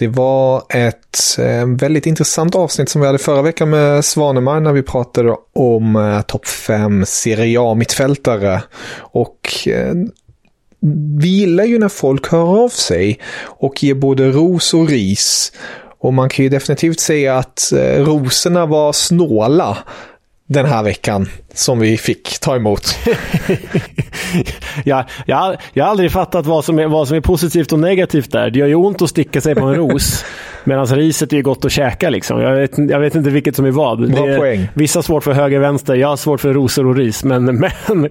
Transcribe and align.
Det 0.00 0.08
var 0.08 0.62
ett 0.68 1.38
eh, 1.38 1.66
väldigt 1.66 2.06
intressant 2.06 2.54
avsnitt 2.54 2.88
som 2.88 3.00
vi 3.00 3.06
hade 3.06 3.18
förra 3.18 3.42
veckan 3.42 3.70
med 3.70 4.04
Svanemar 4.04 4.60
när 4.60 4.72
vi 4.72 4.82
pratade 4.82 5.36
om 5.54 5.96
eh, 5.96 6.20
topp 6.20 6.46
5 6.46 7.06
Serie 7.06 7.60
A-mittfältare. 7.60 8.62
Och 8.98 9.68
eh, 9.68 9.94
vi 11.20 11.28
gillar 11.28 11.64
ju 11.64 11.78
när 11.78 11.88
folk 11.88 12.32
hör 12.32 12.64
av 12.64 12.68
sig 12.68 13.20
och 13.42 13.82
ger 13.82 13.94
både 13.94 14.30
ros 14.30 14.74
och 14.74 14.88
ris. 14.88 15.52
Och 15.98 16.14
man 16.14 16.28
kan 16.28 16.42
ju 16.42 16.48
definitivt 16.48 17.00
säga 17.00 17.38
att 17.38 17.72
eh, 17.72 18.04
rosorna 18.04 18.66
var 18.66 18.92
snåla 18.92 19.78
den 20.52 20.66
här 20.66 20.82
veckan 20.82 21.28
som 21.54 21.78
vi 21.78 21.98
fick 21.98 22.38
ta 22.40 22.56
emot. 22.56 22.98
ja, 24.84 25.06
jag, 25.26 25.56
jag 25.72 25.84
har 25.84 25.90
aldrig 25.90 26.12
fattat 26.12 26.46
vad 26.46 26.64
som, 26.64 26.78
är, 26.78 26.86
vad 26.86 27.08
som 27.08 27.16
är 27.16 27.20
positivt 27.20 27.72
och 27.72 27.78
negativt 27.78 28.32
där. 28.32 28.50
Det 28.50 28.58
gör 28.58 28.66
ju 28.66 28.74
ont 28.74 29.02
att 29.02 29.10
sticka 29.10 29.40
sig 29.40 29.54
på 29.54 29.66
en 29.66 29.74
ros. 29.74 30.24
Medan 30.64 30.86
riset 30.86 31.32
är 31.32 31.36
ju 31.36 31.42
gott 31.42 31.64
att 31.64 31.72
käka. 31.72 32.10
Liksom. 32.10 32.40
Jag, 32.40 32.56
vet, 32.56 32.78
jag 32.78 33.00
vet 33.00 33.14
inte 33.14 33.30
vilket 33.30 33.56
som 33.56 33.64
är 33.64 33.70
vad. 33.70 34.12
Bra 34.12 34.28
är, 34.28 34.38
poäng. 34.38 34.68
Vissa 34.74 34.98
har 34.98 35.02
svårt 35.02 35.24
för 35.24 35.32
höger 35.32 35.58
vänster. 35.58 35.94
Jag 35.94 36.08
har 36.08 36.16
svårt 36.16 36.40
för 36.40 36.54
rosor 36.54 36.86
och 36.86 36.96
ris. 36.96 37.24
Men, 37.24 37.44
men 37.44 37.70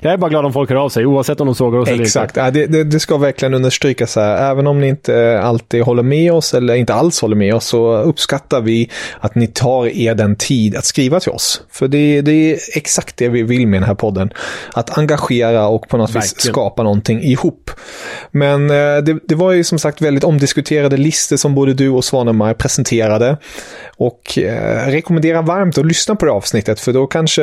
jag 0.00 0.12
är 0.12 0.16
bara 0.16 0.30
glad 0.30 0.44
om 0.44 0.52
folk 0.52 0.70
hör 0.70 0.76
av 0.76 0.88
sig, 0.88 1.06
oavsett 1.06 1.40
om 1.40 1.46
de 1.46 1.54
sågar 1.54 1.78
oss 1.78 1.88
eller 1.88 1.96
inte. 1.96 2.04
Exakt. 2.04 2.36
Ja, 2.36 2.50
det, 2.50 2.66
det, 2.66 2.84
det, 2.84 3.00
ska 3.00 3.16
verkligen 3.16 3.54
understrykas 3.54 4.16
här. 4.16 4.50
Även 4.50 4.66
om 4.66 4.80
ni 4.80 4.88
inte 4.88 5.40
alltid 5.42 5.82
håller 5.82 6.02
med 6.02 6.32
oss 6.32 6.54
eller 6.54 6.74
inte 6.74 6.94
alls 6.94 7.20
håller 7.20 7.36
med 7.36 7.54
oss 7.54 7.66
så 7.66 7.96
uppskattar 7.96 8.60
vi 8.60 8.90
att 9.20 9.34
ni 9.34 9.46
tar 9.46 9.86
er 9.86 10.14
den 10.14 10.36
tid 10.36 10.76
att 10.76 10.84
skriva 10.84 11.20
till 11.20 11.32
oss. 11.32 11.62
För 11.70 11.88
det, 11.88 12.20
det 12.20 12.32
är 12.32 12.58
exakt 12.74 13.16
det 13.16 13.28
vi 13.28 13.42
vill 13.42 13.66
med 13.66 13.80
den 13.80 13.86
här 13.88 13.94
podden. 13.94 14.30
Att 14.72 14.98
engagera 14.98 15.66
och 15.66 15.88
på 15.88 15.96
något 15.96 16.10
verkligen. 16.10 16.22
vis 16.22 16.44
skapa 16.44 16.82
någonting 16.82 17.22
ihop. 17.22 17.70
Men 18.30 18.70
eh, 18.70 18.96
det, 19.02 19.18
det 19.28 19.34
var 19.34 19.52
ju 19.52 19.64
som 19.64 19.78
sagt 19.78 20.02
väldigt 20.02 20.24
omdiskuterade 20.24 20.96
listor 20.96 21.36
som 21.36 21.54
både 21.54 21.73
du 21.74 21.88
och 21.88 22.04
Svanemar 22.04 22.54
presenterade. 22.54 23.36
Och 23.96 24.38
eh, 24.38 24.86
rekommenderar 24.86 25.42
varmt 25.42 25.78
att 25.78 25.86
lyssna 25.86 26.16
på 26.16 26.26
det 26.26 26.32
avsnittet 26.32 26.80
för 26.80 26.92
då 26.92 27.06
kanske 27.06 27.42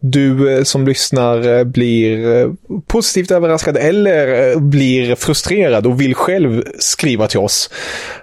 du 0.00 0.56
eh, 0.56 0.62
som 0.62 0.86
lyssnar 0.86 1.58
eh, 1.58 1.64
blir 1.64 2.36
eh, 2.36 2.50
positivt 2.86 3.30
överraskad 3.30 3.76
eller 3.76 4.56
blir 4.56 5.14
frustrerad 5.14 5.86
och 5.86 6.00
vill 6.00 6.14
själv 6.14 6.64
skriva 6.78 7.26
till 7.26 7.38
oss. 7.38 7.70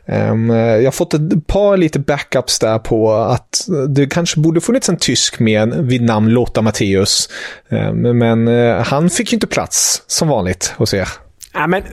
Ehm, 0.05 0.49
jag 0.49 0.85
har 0.85 0.91
fått 0.91 1.13
ett 1.13 1.47
par 1.47 1.77
lite 1.77 1.99
backups 1.99 2.59
där 2.59 2.79
på 2.79 3.13
att 3.13 3.67
det 3.87 4.07
kanske 4.07 4.39
borde 4.39 4.61
funnits 4.61 4.89
en 4.89 4.97
tysk 4.97 5.39
med 5.39 5.73
vid 5.73 6.01
namn 6.01 6.29
Lotta 6.29 6.61
Matteus. 6.61 7.29
Ehm, 7.69 8.17
men 8.17 8.47
han 8.83 9.09
fick 9.09 9.31
ju 9.31 9.35
inte 9.35 9.47
plats 9.47 10.03
som 10.07 10.27
vanligt 10.27 10.73
hos 10.77 10.93
er. 10.93 11.07
Ja, 11.53 11.67
men, 11.67 11.83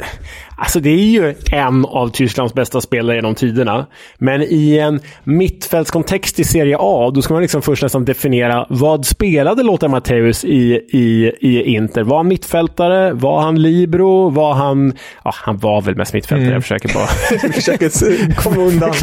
alltså 0.63 0.81
det 0.81 0.91
är 0.91 0.97
ju 0.97 1.35
en 1.53 1.85
av 1.85 2.09
Tysklands 2.09 2.55
bästa 2.55 2.81
spelare 2.81 3.17
genom 3.17 3.35
tiderna. 3.35 3.87
Men 4.19 4.43
i 4.43 4.79
en 4.79 5.01
mittfältskontext 5.25 6.39
i 6.39 6.45
Serie 6.45 6.77
A, 6.81 7.11
då 7.15 7.23
ska 7.23 7.35
man 7.35 7.43
liksom 7.43 7.63
först 7.63 7.83
nästan 7.83 8.05
definiera 8.05 8.67
vad 8.69 9.07
spelade 9.07 9.63
Lothar 9.63 9.89
Matthäus 9.89 10.45
i, 10.45 10.81
i, 10.89 11.33
i 11.41 11.63
Inter? 11.63 12.03
Var 12.03 12.17
han 12.17 12.29
mittfältare? 12.29 13.13
Var 13.13 13.41
han 13.41 13.63
libero? 13.63 14.31
Var 14.31 14.55
han... 14.55 14.93
Ja, 15.25 15.31
han 15.35 15.59
var 15.59 15.83
väl 15.83 15.97
mest 15.97 16.15
mittfältare. 16.15 16.43
Mm. 16.43 16.53
Jag 16.53 16.63
försöker 16.63 16.95
bara... 16.95 17.07
försöker 17.53 18.35
komma 18.35 18.57
undan. 18.57 18.93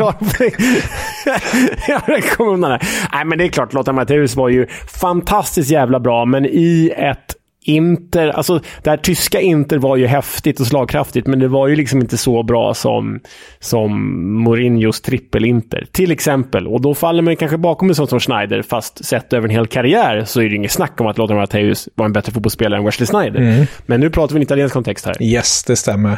jag 1.88 2.24
kommer 2.24 2.52
undan. 2.52 2.80
Nej, 3.14 3.26
men 3.26 3.38
det 3.38 3.44
är 3.44 3.48
klart, 3.48 3.74
Lothar 3.74 3.94
Matthäus 3.94 4.36
var 4.36 4.50
ju 4.50 4.68
fantastiskt 4.88 5.72
jävla 5.72 6.00
bra, 6.00 6.26
men 6.26 6.46
i 6.46 6.94
ett 6.98 7.36
Inter, 7.64 8.28
alltså 8.28 8.60
det 8.84 8.90
här 8.90 8.98
tyska 8.98 9.42
Inter 9.42 9.78
var 9.78 9.98
ju 9.98 10.08
häftigt 10.08 10.60
och 10.60 10.68
slagkraftigt, 10.68 11.28
men 11.28 11.40
det 11.40 11.48
var 11.48 11.68
ju 11.68 11.76
liksom 11.76 12.02
inte 12.02 12.18
så 12.18 12.44
bra 12.44 12.74
som, 12.74 13.20
som 13.60 14.44
Mourinhos 14.44 15.02
trippel-Inter. 15.02 15.88
Till 15.92 16.12
exempel. 16.12 16.68
Och 16.68 16.82
då 16.82 16.96
faller 16.96 17.22
man 17.22 17.36
kanske 17.36 17.58
bakom 17.58 17.90
en 17.90 17.96
sån 17.96 18.08
som 18.08 18.20
Schneider, 18.20 18.62
fast 18.62 19.06
sett 19.06 19.34
över 19.34 19.48
en 19.48 19.56
hel 19.56 19.68
karriär 19.68 20.24
så 20.26 20.42
är 20.42 20.50
det 20.50 20.56
inget 20.56 20.72
snack 20.72 21.02
om 21.02 21.08
att 21.08 21.18
Lothar 21.18 21.36
Matthäus 21.36 21.90
var 21.96 22.06
en 22.06 22.14
bättre 22.14 22.32
fotbollsspelare 22.32 22.80
än 22.80 22.86
Wesley 22.86 23.08
Snyder. 23.08 23.40
Mm. 23.40 23.66
Men 23.86 24.00
nu 24.00 24.10
pratar 24.10 24.34
vi 24.34 24.38
en 24.38 24.44
italiensk 24.44 24.74
kontext 24.74 25.06
här. 25.06 25.24
Yes, 25.24 25.64
det 25.64 25.76
stämmer. 25.76 26.18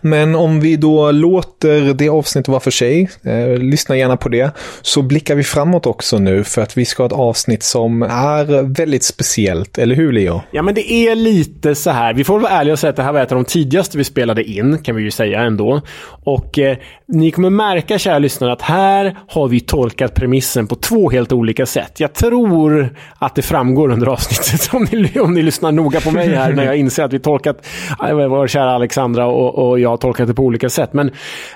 Men 0.00 0.34
om 0.34 0.60
vi 0.60 0.76
då 0.76 1.10
låter 1.10 1.94
det 1.94 2.08
avsnittet 2.08 2.48
vara 2.48 2.60
för 2.60 2.70
sig, 2.70 3.10
eh, 3.22 3.58
lyssna 3.58 3.96
gärna 3.96 4.16
på 4.16 4.28
det, 4.28 4.50
så 4.82 5.02
blickar 5.02 5.34
vi 5.34 5.42
framåt 5.42 5.86
också 5.86 6.18
nu 6.18 6.44
för 6.44 6.62
att 6.62 6.76
vi 6.76 6.84
ska 6.84 7.02
ha 7.02 7.06
ett 7.06 7.12
avsnitt 7.12 7.62
som 7.62 8.02
är 8.02 8.62
väldigt 8.62 9.04
speciellt, 9.04 9.78
eller 9.78 9.94
hur 9.94 10.12
Leo? 10.12 10.42
Ja, 10.50 10.62
men 10.62 10.74
det 10.74 10.81
det 10.82 11.08
är 11.08 11.14
lite 11.14 11.74
så 11.74 11.90
här. 11.90 12.14
Vi 12.14 12.24
får 12.24 12.38
vara 12.38 12.52
ärliga 12.52 12.72
och 12.72 12.78
säga 12.78 12.90
att 12.90 12.96
det 12.96 13.02
här 13.02 13.12
var 13.12 13.20
ett 13.20 13.32
av 13.32 13.36
de 13.38 13.44
tidigaste 13.44 13.98
vi 13.98 14.04
spelade 14.04 14.44
in, 14.44 14.78
kan 14.78 14.96
vi 14.96 15.02
ju 15.02 15.10
säga 15.10 15.40
ändå. 15.40 15.80
Och 16.24 16.58
eh, 16.58 16.76
ni 17.08 17.30
kommer 17.30 17.50
märka, 17.50 17.98
kära 17.98 18.18
lyssnare, 18.18 18.52
att 18.52 18.62
här 18.62 19.18
har 19.28 19.48
vi 19.48 19.60
tolkat 19.60 20.14
premissen 20.14 20.66
på 20.66 20.74
två 20.74 21.10
helt 21.10 21.32
olika 21.32 21.66
sätt. 21.66 22.00
Jag 22.00 22.12
tror 22.12 22.96
att 23.18 23.34
det 23.34 23.42
framgår 23.42 23.90
under 23.92 24.06
avsnittet, 24.06 24.74
om 24.74 24.86
ni, 24.92 25.20
om 25.20 25.34
ni 25.34 25.42
lyssnar 25.42 25.72
noga 25.72 26.00
på 26.00 26.10
mig 26.10 26.28
här, 26.28 26.52
när 26.52 26.64
jag 26.64 26.76
inser 26.76 27.04
att 27.04 27.12
vi 27.12 27.18
tolkat, 27.18 27.66
vår 28.00 28.46
kära 28.46 28.70
Alexandra 28.70 29.26
och, 29.26 29.68
och 29.68 29.80
jag 29.80 29.88
har 29.88 29.96
tolkat 29.96 30.28
det 30.28 30.34
på 30.34 30.42
olika 30.42 30.68
sätt. 30.68 30.92
Men 30.92 31.08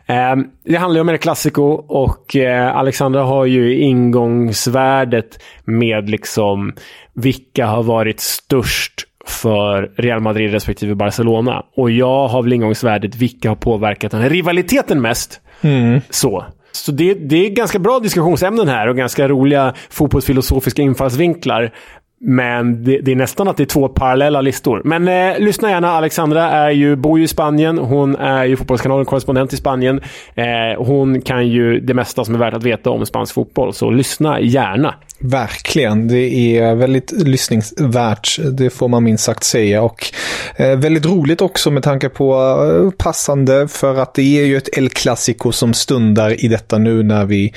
eh, 0.06 0.36
det 0.64 0.76
handlar 0.76 0.98
ju 0.98 1.00
om 1.00 1.08
en 1.08 1.18
klassiko 1.18 1.62
och 1.88 2.36
eh, 2.36 2.76
Alexandra 2.76 3.22
har 3.22 3.44
ju 3.44 3.78
ingångsvärdet 3.78 5.42
med 5.64 6.10
liksom 6.10 6.72
vilka 7.14 7.66
har 7.66 7.82
varit 7.82 8.20
störst 8.20 9.06
för 9.26 9.90
Real 9.96 10.20
Madrid 10.20 10.50
respektive 10.50 10.94
Barcelona. 10.94 11.62
Och 11.76 11.90
jag 11.90 12.28
har 12.28 12.42
väl 12.42 12.52
ingångsvärdet 12.52 13.16
vilka 13.16 13.48
har 13.48 13.56
påverkat 13.56 14.12
den 14.12 14.20
här 14.20 14.30
rivaliteten 14.30 15.00
mest. 15.00 15.40
Mm. 15.60 16.00
Så. 16.10 16.44
Så 16.72 16.92
det, 16.92 17.14
det 17.14 17.46
är 17.46 17.50
ganska 17.50 17.78
bra 17.78 17.98
diskussionsämnen 17.98 18.68
här 18.68 18.88
och 18.88 18.96
ganska 18.96 19.28
roliga 19.28 19.74
fotbollsfilosofiska 19.90 20.82
infallsvinklar. 20.82 21.72
Men 22.20 22.84
det, 22.84 23.00
det, 23.00 23.12
är 23.12 23.16
nästan 23.16 23.48
att 23.48 23.56
det 23.56 23.62
är 23.62 23.66
två 23.66 23.88
parallella 23.88 24.40
listor. 24.40 24.82
Men 24.84 25.08
eh, 25.08 25.38
lyssna 25.38 25.70
gärna. 25.70 25.90
Alexandra 25.90 26.50
är 26.50 26.70
ju, 26.70 26.96
bor 26.96 27.18
ju 27.18 27.24
i 27.24 27.28
Spanien. 27.28 27.78
Hon 27.78 28.16
är 28.16 28.44
ju 28.44 28.56
Fotbollskanalen 28.56 29.04
korrespondent 29.04 29.52
i 29.52 29.56
Spanien. 29.56 30.00
Eh, 30.34 30.84
hon 30.84 31.22
kan 31.22 31.48
ju 31.48 31.80
det 31.80 31.94
mesta 31.94 32.24
som 32.24 32.34
är 32.34 32.38
värt 32.38 32.54
att 32.54 32.62
veta 32.62 32.90
om 32.90 33.06
spansk 33.06 33.34
fotboll. 33.34 33.72
Så 33.72 33.90
lyssna 33.90 34.40
gärna. 34.40 34.94
Verkligen. 35.18 36.08
Det 36.08 36.58
är 36.58 36.74
väldigt 36.74 37.12
lyssningsvärt. 37.12 38.38
Det 38.52 38.70
får 38.70 38.88
man 38.88 39.04
minst 39.04 39.24
sagt 39.24 39.44
säga. 39.44 39.82
Och 39.82 40.12
eh, 40.56 40.76
väldigt 40.78 41.06
roligt 41.06 41.40
också 41.40 41.70
med 41.70 41.82
tanke 41.82 42.08
på 42.08 42.34
eh, 42.34 42.90
passande 42.90 43.68
för 43.68 43.94
att 43.94 44.14
det 44.14 44.40
är 44.40 44.44
ju 44.44 44.56
ett 44.56 44.78
El 44.78 44.88
Clasico 44.88 45.52
som 45.52 45.74
stundar 45.74 46.44
i 46.44 46.48
detta 46.48 46.78
nu 46.78 47.02
när 47.02 47.24
vi 47.24 47.52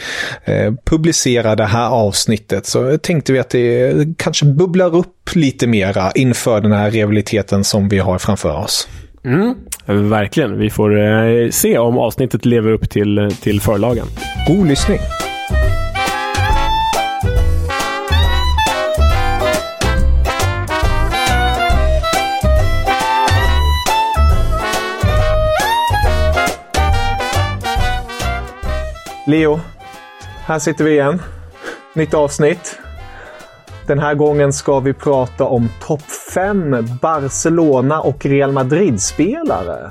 eh, 0.45 0.73
publicerar 0.85 1.55
det 1.55 1.65
här 1.65 1.89
avsnittet. 1.89 2.65
Så 2.65 2.97
tänkte 2.97 3.33
vi 3.33 3.39
att 3.39 3.49
det 3.49 3.93
kanske 4.17 4.45
bubblar 4.45 4.95
upp 4.95 5.35
lite 5.35 5.67
mera 5.67 6.11
inför 6.11 6.61
den 6.61 6.71
här 6.71 6.91
rivaliteten 6.91 7.63
som 7.63 7.89
vi 7.89 7.99
har 7.99 8.17
framför 8.17 8.55
oss. 8.55 8.87
Mm, 9.25 9.55
verkligen. 10.09 10.59
Vi 10.59 10.69
får 10.69 11.51
se 11.51 11.77
om 11.77 11.97
avsnittet 11.97 12.45
lever 12.45 12.71
upp 12.71 12.89
till, 12.89 13.35
till 13.41 13.61
förlagen. 13.61 14.05
God 14.47 14.67
lyssning! 14.67 14.99
Leo, 29.29 29.59
här 30.45 30.59
sitter 30.59 30.83
vi 30.83 30.91
igen. 30.91 31.21
Nytt 31.93 32.13
avsnitt. 32.13 32.79
Den 33.87 33.99
här 33.99 34.13
gången 34.13 34.53
ska 34.53 34.79
vi 34.79 34.93
prata 34.93 35.43
om 35.45 35.69
topp 35.81 36.01
5 36.33 36.75
Barcelona 37.01 38.01
och 38.01 38.25
Real 38.25 38.51
Madrid-spelare. 38.51 39.89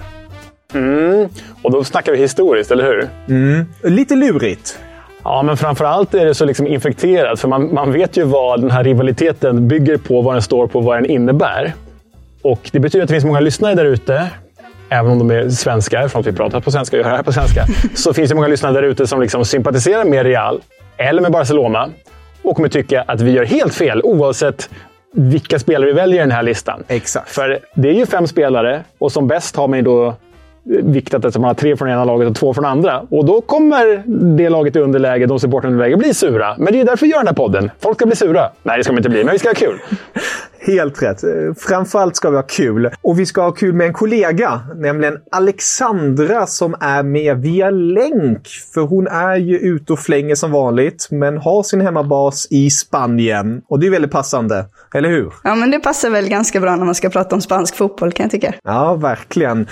Mm, 0.75 1.29
och 1.63 1.71
då 1.71 1.85
snackar 1.85 2.13
vi 2.13 2.19
historiskt, 2.19 2.71
eller 2.71 2.85
hur? 2.85 3.09
Mm. 3.29 3.67
Lite 3.83 4.17
lurigt. 4.17 4.79
Ja, 5.25 5.43
men 5.43 5.57
framförallt 5.57 6.15
är 6.15 6.27
det 6.27 6.35
så 6.35 6.45
liksom 6.45 6.67
infekterat. 6.67 7.41
För 7.41 7.49
man, 7.49 7.75
man 7.75 7.93
vet 7.93 8.17
ju 8.17 8.25
vad 8.25 8.61
den 8.61 8.71
här 8.71 8.85
rivaliteten 8.85 9.69
bygger 9.69 9.97
på, 9.97 10.23
vad 10.23 10.35
den 10.35 10.43
står 10.43 10.67
på, 10.67 10.81
vad 10.81 10.97
den 10.97 11.07
innebär. 11.07 11.75
Och 12.43 12.71
Det 12.73 12.81
betyder 12.81 13.03
att 13.03 13.09
det 13.09 13.15
finns 13.15 13.25
många 13.25 13.41
lyssnare 13.41 13.75
där 13.75 13.85
ute 13.85 14.31
även 14.89 15.13
om 15.13 15.19
de 15.19 15.31
är 15.31 15.49
svenskar, 15.49 16.11
att 16.15 16.27
vi 16.27 16.33
pratar 16.33 16.61
på 16.61 16.71
svenska 16.71 16.97
och 16.97 16.99
gör 17.03 17.11
det 17.11 17.17
här 17.17 17.23
på 17.23 17.33
svenska, 17.33 17.67
så 17.95 18.15
finns 18.15 18.29
det 18.29 18.35
många 18.35 18.49
lyssnare 18.49 18.73
där 18.73 18.83
ute 18.83 19.07
som 19.07 19.21
liksom 19.21 19.45
sympatiserar 19.45 20.05
med 20.05 20.27
Real 20.27 20.61
eller 20.97 21.23
med 21.23 21.33
Barcelona 21.33 21.89
och 22.43 22.57
kommer 22.57 22.69
tycka 22.69 23.03
att 23.03 23.21
vi 23.21 23.31
gör 23.31 23.45
helt 23.45 23.75
fel 23.75 24.01
oavsett 24.05 24.71
vilka 25.15 25.59
spelare 25.59 25.87
vi 25.87 25.93
väljer 25.93 26.17
i 26.17 26.21
den 26.21 26.31
här 26.31 26.43
listan. 26.43 26.85
Exakt. 26.89 27.31
För 27.31 27.59
det 27.75 27.89
är 27.89 27.95
ju 27.95 28.07
fem 28.07 28.27
spelare 28.27 28.85
och 28.99 29.13
som 29.13 29.29
bäst 29.29 29.57
har 29.57 29.69
man 29.69 29.79
ju 29.79 29.85
då 29.85 30.15
viktat 30.69 31.25
att 31.25 31.35
man 31.35 31.45
har 31.45 31.55
tre 31.55 31.77
från 31.77 31.89
ena 31.89 32.05
laget 32.05 32.29
och 32.29 32.37
två 32.37 32.55
från 32.55 32.65
andra. 32.65 33.01
Och 33.11 33.25
då 33.25 33.41
kommer 33.41 34.03
det 34.37 34.49
laget 34.49 34.77
i 34.77 34.79
underläge, 34.79 35.27
de 35.27 35.41
supportrarna 35.41 35.71
i 35.71 35.75
underläge, 35.75 35.97
bli 35.97 36.15
sura. 36.15 36.55
Men 36.59 36.73
det 36.73 36.81
är 36.81 36.85
därför 36.85 37.07
vi 37.07 37.13
gör 37.13 37.19
den 37.19 37.27
här 37.27 37.35
podden. 37.35 37.71
Folk 37.81 37.97
ska 37.99 38.07
bli 38.07 38.17
sura. 38.17 38.51
Nej, 38.63 38.79
det 38.79 38.85
ska 38.85 38.93
de 38.93 38.97
inte 38.99 39.09
bli, 39.09 39.25
men 39.25 39.33
vi 39.33 39.39
ska 39.39 39.49
ha 39.49 39.55
kul. 39.55 39.79
Helt 40.61 41.03
rätt. 41.03 41.21
Framförallt 41.59 42.17
ska 42.17 42.31
vi 42.31 42.37
ha 42.37 42.43
kul. 42.43 42.91
Och 43.03 43.19
vi 43.19 43.27
ska 43.27 43.43
ha 43.43 43.53
kul 43.53 43.75
med 43.75 43.87
en 43.87 43.93
kollega, 43.93 44.61
nämligen 44.77 45.19
Alexandra 45.33 46.47
som 46.47 46.75
är 46.81 47.03
med 47.03 47.39
via 47.39 47.71
länk. 47.71 48.49
För 48.75 48.81
hon 48.81 49.07
är 49.07 49.37
ju 49.37 49.59
ute 49.59 49.93
och 49.93 49.99
flänger 49.99 50.35
som 50.35 50.53
vanligt, 50.53 51.09
men 51.11 51.39
har 51.39 51.63
sin 51.63 51.81
hemmabas 51.81 52.47
i 52.51 52.71
Spanien. 52.71 53.63
Och 53.69 53.81
det 53.81 53.87
är 53.87 53.91
väldigt 53.91 54.11
passande, 54.11 54.65
eller 54.95 55.09
hur? 55.09 55.33
Ja, 55.45 55.55
men 55.55 55.71
det 55.71 55.79
passar 55.79 56.11
väl 56.11 56.29
ganska 56.29 56.61
bra 56.61 56.77
när 56.77 56.85
man 56.85 56.95
ska 56.95 57.11
prata 57.11 57.35
om 57.35 57.41
spansk 57.41 57.77
fotboll 57.77 58.13
kan 58.13 58.25
jag 58.25 58.31
tycka. 58.31 58.55
Ja, 58.65 58.95
verkligen. 58.95 59.67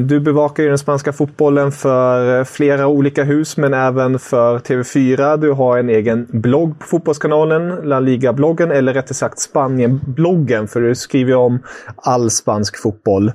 Du 0.00 0.20
bevakar 0.32 0.62
ju 0.62 0.68
den 0.68 0.78
spanska 0.78 1.12
fotbollen 1.12 1.72
för 1.72 2.38
eh, 2.38 2.44
flera 2.44 2.86
olika 2.86 3.24
hus, 3.24 3.56
men 3.56 3.74
även 3.74 4.18
för 4.18 4.58
TV4. 4.58 5.36
Du 5.36 5.50
har 5.50 5.78
en 5.78 5.88
egen 5.88 6.26
blogg 6.30 6.78
på 6.78 6.86
Fotbollskanalen, 6.86 7.68
La 7.68 8.00
Liga-bloggen, 8.00 8.70
eller 8.70 8.94
rättare 8.94 9.14
sagt 9.14 9.38
Spanien-bloggen 9.38 10.68
för 10.68 10.80
du 10.80 10.94
skriver 10.94 11.34
om 11.34 11.62
all 11.96 12.30
spansk 12.30 12.82
fotboll. 12.82 13.32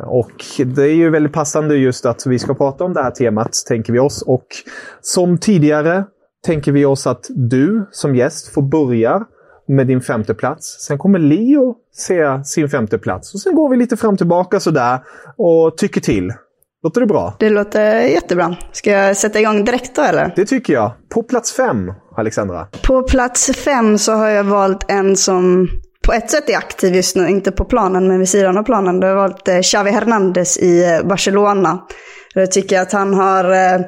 Och 0.00 0.44
det 0.64 0.82
är 0.82 0.94
ju 0.94 1.10
väldigt 1.10 1.32
passande 1.32 1.76
just 1.76 2.06
att 2.06 2.26
vi 2.26 2.38
ska 2.38 2.54
prata 2.54 2.84
om 2.84 2.94
det 2.94 3.02
här 3.02 3.10
temat, 3.10 3.52
tänker 3.68 3.92
vi 3.92 3.98
oss. 3.98 4.22
Och 4.22 4.46
som 5.00 5.38
tidigare 5.38 6.04
tänker 6.46 6.72
vi 6.72 6.84
oss 6.84 7.06
att 7.06 7.26
du 7.28 7.88
som 7.90 8.16
gäst 8.16 8.54
får 8.54 8.62
börja 8.62 9.26
med 9.70 9.86
din 9.86 10.00
femte 10.00 10.34
plats. 10.34 10.86
Sen 10.86 10.98
kommer 10.98 11.18
Leo 11.18 11.74
säga 11.96 12.44
sin 12.44 12.68
femte 12.68 12.98
plats. 12.98 13.34
Och 13.34 13.40
sen 13.40 13.54
går 13.54 13.68
vi 13.68 13.76
lite 13.76 13.96
fram 13.96 14.12
och 14.12 14.18
tillbaka 14.18 14.60
sådär 14.60 14.98
och 15.36 15.76
tycker 15.76 16.00
till. 16.00 16.32
Låter 16.82 17.00
det 17.00 17.06
bra? 17.06 17.34
Det 17.38 17.50
låter 17.50 18.00
jättebra. 18.00 18.56
Ska 18.72 18.90
jag 18.90 19.16
sätta 19.16 19.40
igång 19.40 19.64
direkt 19.64 19.96
då 19.96 20.02
eller? 20.02 20.32
Det 20.36 20.44
tycker 20.44 20.72
jag. 20.72 20.92
På 21.14 21.22
plats 21.22 21.52
fem, 21.52 21.92
Alexandra. 22.16 22.66
På 22.86 23.02
plats 23.02 23.50
fem 23.56 23.98
så 23.98 24.12
har 24.12 24.28
jag 24.28 24.44
valt 24.44 24.90
en 24.90 25.16
som 25.16 25.68
på 26.06 26.12
ett 26.12 26.30
sätt 26.30 26.50
är 26.50 26.56
aktiv 26.56 26.94
just 26.94 27.16
nu, 27.16 27.28
inte 27.28 27.52
på 27.52 27.64
planen 27.64 28.08
men 28.08 28.18
vid 28.18 28.28
sidan 28.28 28.58
av 28.58 28.62
planen. 28.62 29.00
Du 29.00 29.06
har 29.06 29.14
valt 29.14 29.48
eh, 29.48 29.60
Xavi 29.60 29.90
Hernandez 29.90 30.58
i 30.58 30.84
eh, 30.84 31.06
Barcelona. 31.06 31.78
Jag 32.34 32.52
tycker 32.52 32.80
att 32.80 32.92
han 32.92 33.14
har, 33.14 33.44
eh, 33.44 33.80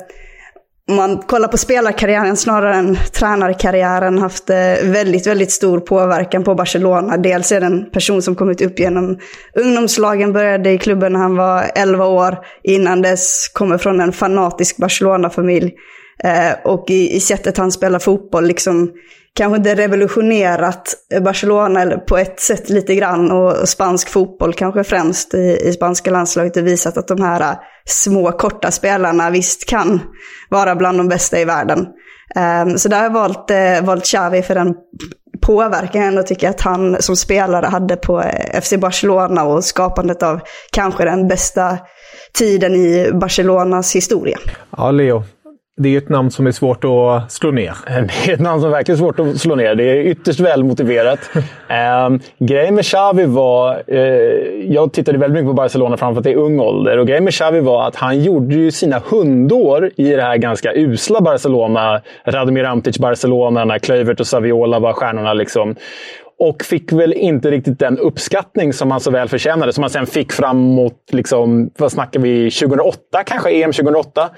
om 0.93 0.97
man 0.97 1.19
kollar 1.19 1.49
på 1.49 1.59
spelarkarriären 1.59 2.37
snarare 2.37 2.75
än 2.75 2.99
tränarkarriären, 3.13 4.19
haft 4.19 4.51
eh, 4.51 4.57
väldigt, 4.83 5.27
väldigt 5.27 5.53
stor 5.53 5.81
påverkan 5.81 6.45
på 6.45 6.55
Barcelona. 6.55 7.17
Dels 7.17 7.53
är 7.53 7.61
det 7.61 7.67
en 7.67 7.91
person 7.91 8.23
som 8.23 8.35
kommit 8.35 8.61
upp 8.61 8.79
genom 8.79 9.19
ungdomslagen, 9.55 10.33
började 10.33 10.71
i 10.71 10.79
klubben 10.79 11.13
när 11.13 11.21
han 11.21 11.37
var 11.37 11.65
11 11.75 12.07
år. 12.07 12.39
Innan 12.63 13.03
dess 13.03 13.49
kommer 13.49 13.79
från 13.79 14.01
en 14.01 14.13
fanatisk 14.13 14.77
Barcelona-familj. 14.77 15.73
Eh, 16.25 16.53
och 16.65 16.91
i, 16.91 17.17
i 17.17 17.21
sättet 17.21 17.59
han 17.59 17.73
spelar 17.73 17.99
fotboll, 17.99 18.47
liksom 18.47 18.91
kanske 19.37 19.57
inte 19.57 19.75
revolutionerat 19.75 20.95
Barcelona 21.21 21.99
på 21.99 22.19
ett 22.19 22.41
sätt 22.41 22.71
lite 22.71 22.95
grann 22.95 23.31
och 23.31 23.69
spansk 23.69 24.09
fotboll 24.09 24.55
kanske 24.55 24.85
främst 24.85 25.35
i, 25.35 25.59
i 25.65 25.73
spanska 25.73 26.11
landslaget 26.11 26.57
och 26.57 26.67
visat 26.67 26.97
att 26.97 27.09
de 27.09 27.23
här 27.23 27.41
äh, 27.41 27.59
små 27.85 28.33
korta 28.33 28.71
spelarna 28.71 29.31
visst 29.31 29.69
kan 29.69 30.01
vara 30.51 30.77
bland 30.77 30.99
de 30.99 31.09
bästa 31.09 31.41
i 31.41 31.45
världen. 31.45 31.87
Um, 32.65 32.79
så 32.79 32.89
där 32.89 32.97
har 32.97 33.05
jag 33.05 33.13
valt, 33.13 33.51
äh, 33.51 33.85
valt 33.85 34.05
Xavi 34.05 34.43
för 34.43 34.55
den 34.55 34.75
påverkan 35.41 36.01
jag 36.01 36.09
ändå 36.09 36.23
tycker 36.23 36.49
att 36.49 36.61
han 36.61 37.03
som 37.03 37.17
spelare 37.17 37.67
hade 37.67 37.97
på 37.97 38.21
äh, 38.21 38.61
FC 38.61 38.73
Barcelona 38.77 39.45
och 39.45 39.65
skapandet 39.65 40.23
av 40.23 40.41
kanske 40.73 41.05
den 41.05 41.29
bästa 41.29 41.79
tiden 42.33 42.75
i 42.75 43.11
Barcelonas 43.13 43.97
historia. 43.97 44.39
Ja, 44.77 44.91
Leo. 44.91 45.25
Det 45.77 45.95
är 45.95 45.99
ett 45.99 46.09
namn 46.09 46.31
som 46.31 46.47
är 46.47 46.51
svårt 46.51 46.85
att 46.85 47.33
slå 47.33 47.51
ner. 47.51 47.75
Det 47.87 48.31
är 48.31 48.35
ett 48.35 48.41
namn 48.41 48.61
som 48.61 48.71
är 48.71 48.73
verkligen 48.73 48.99
svårt 48.99 49.21
att 49.21 49.39
slå 49.41 49.55
ner. 49.55 49.75
Det 49.75 49.85
är 49.85 49.97
ytterst 49.97 50.41
välmotiverat. 50.41 51.19
um, 52.07 52.21
grejen 52.47 52.75
med 52.75 52.85
Xavi 52.85 53.25
var... 53.25 53.83
Uh, 53.93 53.99
jag 54.73 54.93
tittade 54.93 55.19
väldigt 55.19 55.35
mycket 55.35 55.49
på 55.49 55.55
Barcelona 55.55 55.97
framför 55.97 56.21
att 56.21 56.25
det 56.25 56.33
är 56.33 56.37
ung 56.37 56.61
ålder. 56.61 56.99
Och 56.99 57.07
grejen 57.07 57.25
med 57.25 57.33
Xavi 57.33 57.61
var 57.61 57.89
att 57.89 57.97
han 57.97 58.23
gjorde 58.23 58.55
ju 58.55 58.71
sina 58.71 59.03
hundår 59.11 59.91
i 59.97 60.11
det 60.11 60.23
här 60.23 60.37
ganska 60.37 60.75
usla 60.75 61.21
Barcelona. 61.21 62.01
Radomir 62.25 62.65
Amtic 62.65 62.99
Barcelona, 62.99 63.65
när 63.65 63.79
Kluivert 63.79 64.21
och 64.21 64.27
Saviola 64.27 64.79
var 64.79 64.93
stjärnorna. 64.93 65.35
Liksom. 65.35 65.77
Och 66.39 66.63
fick 66.65 66.93
väl 66.93 67.13
inte 67.13 67.51
riktigt 67.51 67.79
den 67.79 67.99
uppskattning 67.99 68.73
som 68.73 68.91
han 68.91 69.01
så 69.01 69.11
väl 69.11 69.29
förtjänade. 69.29 69.73
Som 69.73 69.83
han 69.83 69.91
sen 69.91 70.07
fick 70.07 70.33
framåt, 70.33 70.99
liksom, 71.13 71.71
vad 71.79 71.93
snackar 71.93 72.21
vi, 72.21 72.51
2008 72.51 72.99
kanske? 73.27 73.51
EM 73.51 73.73
2008. 73.73 74.31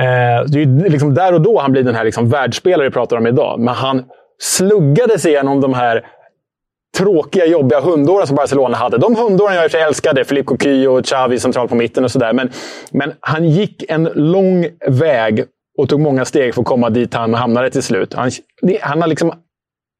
Eh, 0.00 0.44
det 0.46 0.62
är 0.62 0.90
liksom 0.90 1.14
där 1.14 1.34
och 1.34 1.40
då 1.40 1.58
han 1.58 1.72
blir 1.72 1.82
den 1.82 1.94
här 1.94 2.04
liksom 2.04 2.28
världsspelare 2.28 2.88
vi 2.88 2.92
pratar 2.92 3.16
om 3.16 3.26
idag. 3.26 3.60
Men 3.60 3.74
han 3.74 4.04
sluggade 4.38 5.18
sig 5.18 5.30
igenom 5.30 5.60
de 5.60 5.74
här 5.74 6.06
tråkiga, 6.98 7.46
jobbiga 7.46 7.80
hundåren 7.80 8.26
som 8.26 8.36
Barcelona 8.36 8.76
hade. 8.76 8.98
De 8.98 9.16
hundåren 9.16 9.54
jag 9.54 9.64
i 9.64 9.66
och 9.66 9.70
för 9.70 9.78
sig 9.78 9.86
älskade, 9.86 10.24
Filippo 10.24 10.48
Coquy 10.48 10.86
och 10.86 11.04
Xavi 11.04 11.38
centralt 11.38 11.70
på 11.70 11.76
mitten 11.76 12.04
och 12.04 12.10
sådär. 12.10 12.32
Men, 12.32 12.50
men 12.90 13.12
han 13.20 13.48
gick 13.48 13.84
en 13.88 14.04
lång 14.14 14.66
väg 14.86 15.44
och 15.78 15.88
tog 15.88 16.00
många 16.00 16.24
steg 16.24 16.54
för 16.54 16.60
att 16.60 16.66
komma 16.66 16.90
dit 16.90 17.14
han 17.14 17.34
hamnade 17.34 17.70
till 17.70 17.82
slut. 17.82 18.14
Han, 18.14 18.30
han 18.80 19.00
har 19.00 19.08
liksom 19.08 19.32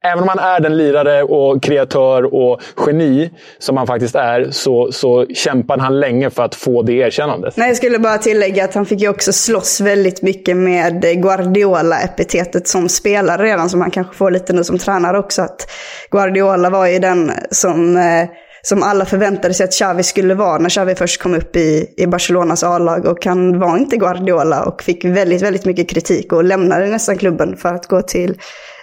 Även 0.04 0.23
om 0.23 0.28
han 0.28 0.38
är 0.38 0.61
den 0.61 0.76
lirare 0.76 1.23
och 1.23 1.62
kreatör 1.62 2.35
och 2.35 2.61
geni 2.87 3.30
som 3.59 3.76
han 3.76 3.87
faktiskt 3.87 4.14
är 4.14 4.50
så, 4.50 4.92
så 4.92 5.26
kämpade 5.26 5.83
han 5.83 6.00
länge 6.00 6.30
för 6.30 6.42
att 6.42 6.54
få 6.54 6.83
det 6.83 6.92
erkännandet. 6.92 7.57
Nej, 7.57 7.69
jag 7.69 7.76
skulle 7.76 7.99
bara 7.99 8.19
tillägga 8.19 8.64
att 8.64 8.75
han 8.75 8.87
fick 8.87 9.00
ju 9.00 9.09
också 9.09 9.33
slåss 9.33 9.80
väldigt 9.80 10.23
mycket 10.23 10.57
med 10.57 11.02
Guardiola-epitetet 11.02 12.69
som 12.69 12.88
spelare 12.88 13.42
redan, 13.42 13.71
som 13.71 13.80
han 13.80 13.90
kanske 13.90 14.14
får 14.14 14.30
lite 14.30 14.52
nu 14.52 14.64
som 14.64 14.78
tränare 14.78 15.19
också. 15.19 15.42
Att 15.42 15.71
Guardiola 16.11 16.71
var 16.71 16.87
ju 16.87 16.99
den 16.99 17.33
som 17.50 17.97
eh, 17.97 18.28
som 18.62 18.83
alla 18.83 19.04
förväntade 19.04 19.54
sig 19.54 19.64
att 19.64 19.73
Xavi 19.73 20.02
skulle 20.02 20.35
vara 20.35 20.59
när 20.59 20.69
Xavi 20.69 20.95
först 20.95 21.23
kom 21.23 21.35
upp 21.35 21.57
i, 21.57 21.95
i 21.97 22.07
Barcelonas 22.07 22.64
A-lag. 22.64 23.07
Och 23.07 23.25
han 23.25 23.59
var 23.59 23.76
inte 23.76 23.97
Guardiola 23.97 24.62
och 24.62 24.83
fick 24.83 25.04
väldigt, 25.04 25.42
väldigt 25.42 25.64
mycket 25.64 25.90
kritik 25.90 26.33
och 26.33 26.45
lämnade 26.45 26.87
nästan 26.87 27.19
klubben 27.19 27.57
för 27.57 27.69
att 27.69 27.87
gå 27.87 28.02
till 28.02 28.38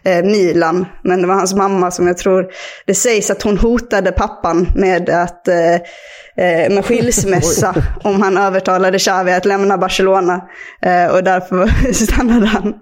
eh, 0.08 0.24
Milan. 0.24 0.86
Men 1.04 1.22
det 1.22 1.28
var 1.28 1.36
hans 1.36 1.54
mamma 1.54 1.92
som 1.92 2.08
jag 2.08 2.18
tror, 2.18 2.46
det 2.86 2.94
sägs 2.94 3.32
att 3.32 3.42
hon 3.42 3.58
hotade 3.58 4.12
pappan 4.12 4.68
med 4.76 5.10
att 5.10 5.48
eh, 5.48 5.76
eh 6.38 6.70
med 6.70 6.86
skilsmässa 6.86 7.76
om 8.04 8.22
han 8.22 8.38
övertalade 8.38 9.00
Xavi 9.00 9.32
att 9.32 9.46
lämna 9.46 9.78
Barcelona. 9.78 10.42
Eh, 10.82 11.08
och 11.08 11.24
därför 11.24 11.94
stannade 12.06 12.46
han. 12.46 12.74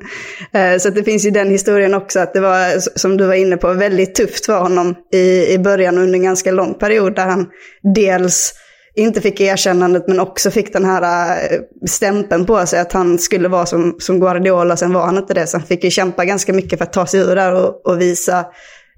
Eh, 0.54 0.78
så 0.80 0.90
det 0.90 1.04
finns 1.04 1.26
ju 1.26 1.32
den 1.32 1.50
historien 1.50 1.94
också, 1.94 2.20
att 2.20 2.34
det 2.34 2.40
var, 2.40 2.80
som 3.00 3.18
du 3.18 3.26
var 3.26 3.34
inne 3.34 3.58
på, 3.58 3.74
väldigt 3.74 4.16
tufft 4.16 4.46
för 4.46 4.60
honom 4.60 4.96
i, 5.14 5.54
i 5.54 5.60
början 5.60 5.98
under 5.98 6.14
en 6.14 6.24
ganska 6.24 6.52
lång 6.52 6.74
period 6.74 7.16
där 7.16 7.26
han 7.26 7.48
dels 7.96 8.54
inte 8.96 9.22
fick 9.22 9.42
erkännandet 9.42 10.08
men 10.08 10.20
också 10.20 10.52
fick 10.52 10.74
den 10.74 10.86
här 10.86 11.32
äh, 11.32 11.60
stämpeln 11.88 12.46
på 12.46 12.66
sig 12.66 12.80
att 12.80 12.94
han 12.94 13.20
skulle 13.20 13.48
vara 13.48 13.66
som, 13.66 13.96
som 14.00 14.20
Guardiola, 14.20 14.78
sen 14.78 14.94
var 14.94 15.06
han 15.06 15.18
inte 15.18 15.34
det. 15.34 15.48
Så 15.48 15.58
han 15.58 15.68
fick 15.68 15.84
ju 15.84 15.90
kämpa 15.90 16.26
ganska 16.26 16.54
mycket 16.54 16.80
för 16.80 16.86
att 16.86 16.94
ta 16.94 17.06
sig 17.06 17.20
ur 17.20 17.36
där 17.36 17.54
och, 17.54 17.86
och 17.86 18.02
visa 18.02 18.46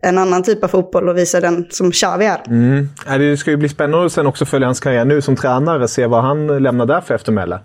en 0.01 0.17
annan 0.17 0.43
typ 0.43 0.63
av 0.63 0.67
fotboll 0.67 1.09
och 1.09 1.17
visa 1.17 1.41
den 1.41 1.65
som 1.69 1.91
Xavi 1.91 2.25
är. 2.25 2.37
Mm. 2.47 2.89
Det 3.05 3.37
ska 3.37 3.51
ju 3.51 3.57
bli 3.57 3.69
spännande 3.69 4.05
att 4.05 4.11
sen 4.11 4.27
också 4.27 4.45
följa 4.45 4.67
hans 4.67 4.79
karriär 4.79 5.05
nu 5.05 5.21
som 5.21 5.35
tränare, 5.35 5.87
se 5.87 6.05
vad 6.05 6.23
han 6.23 6.47
lämnar 6.63 6.85
där 6.85 7.01
för 7.01 7.15
eftermäle. 7.15 7.59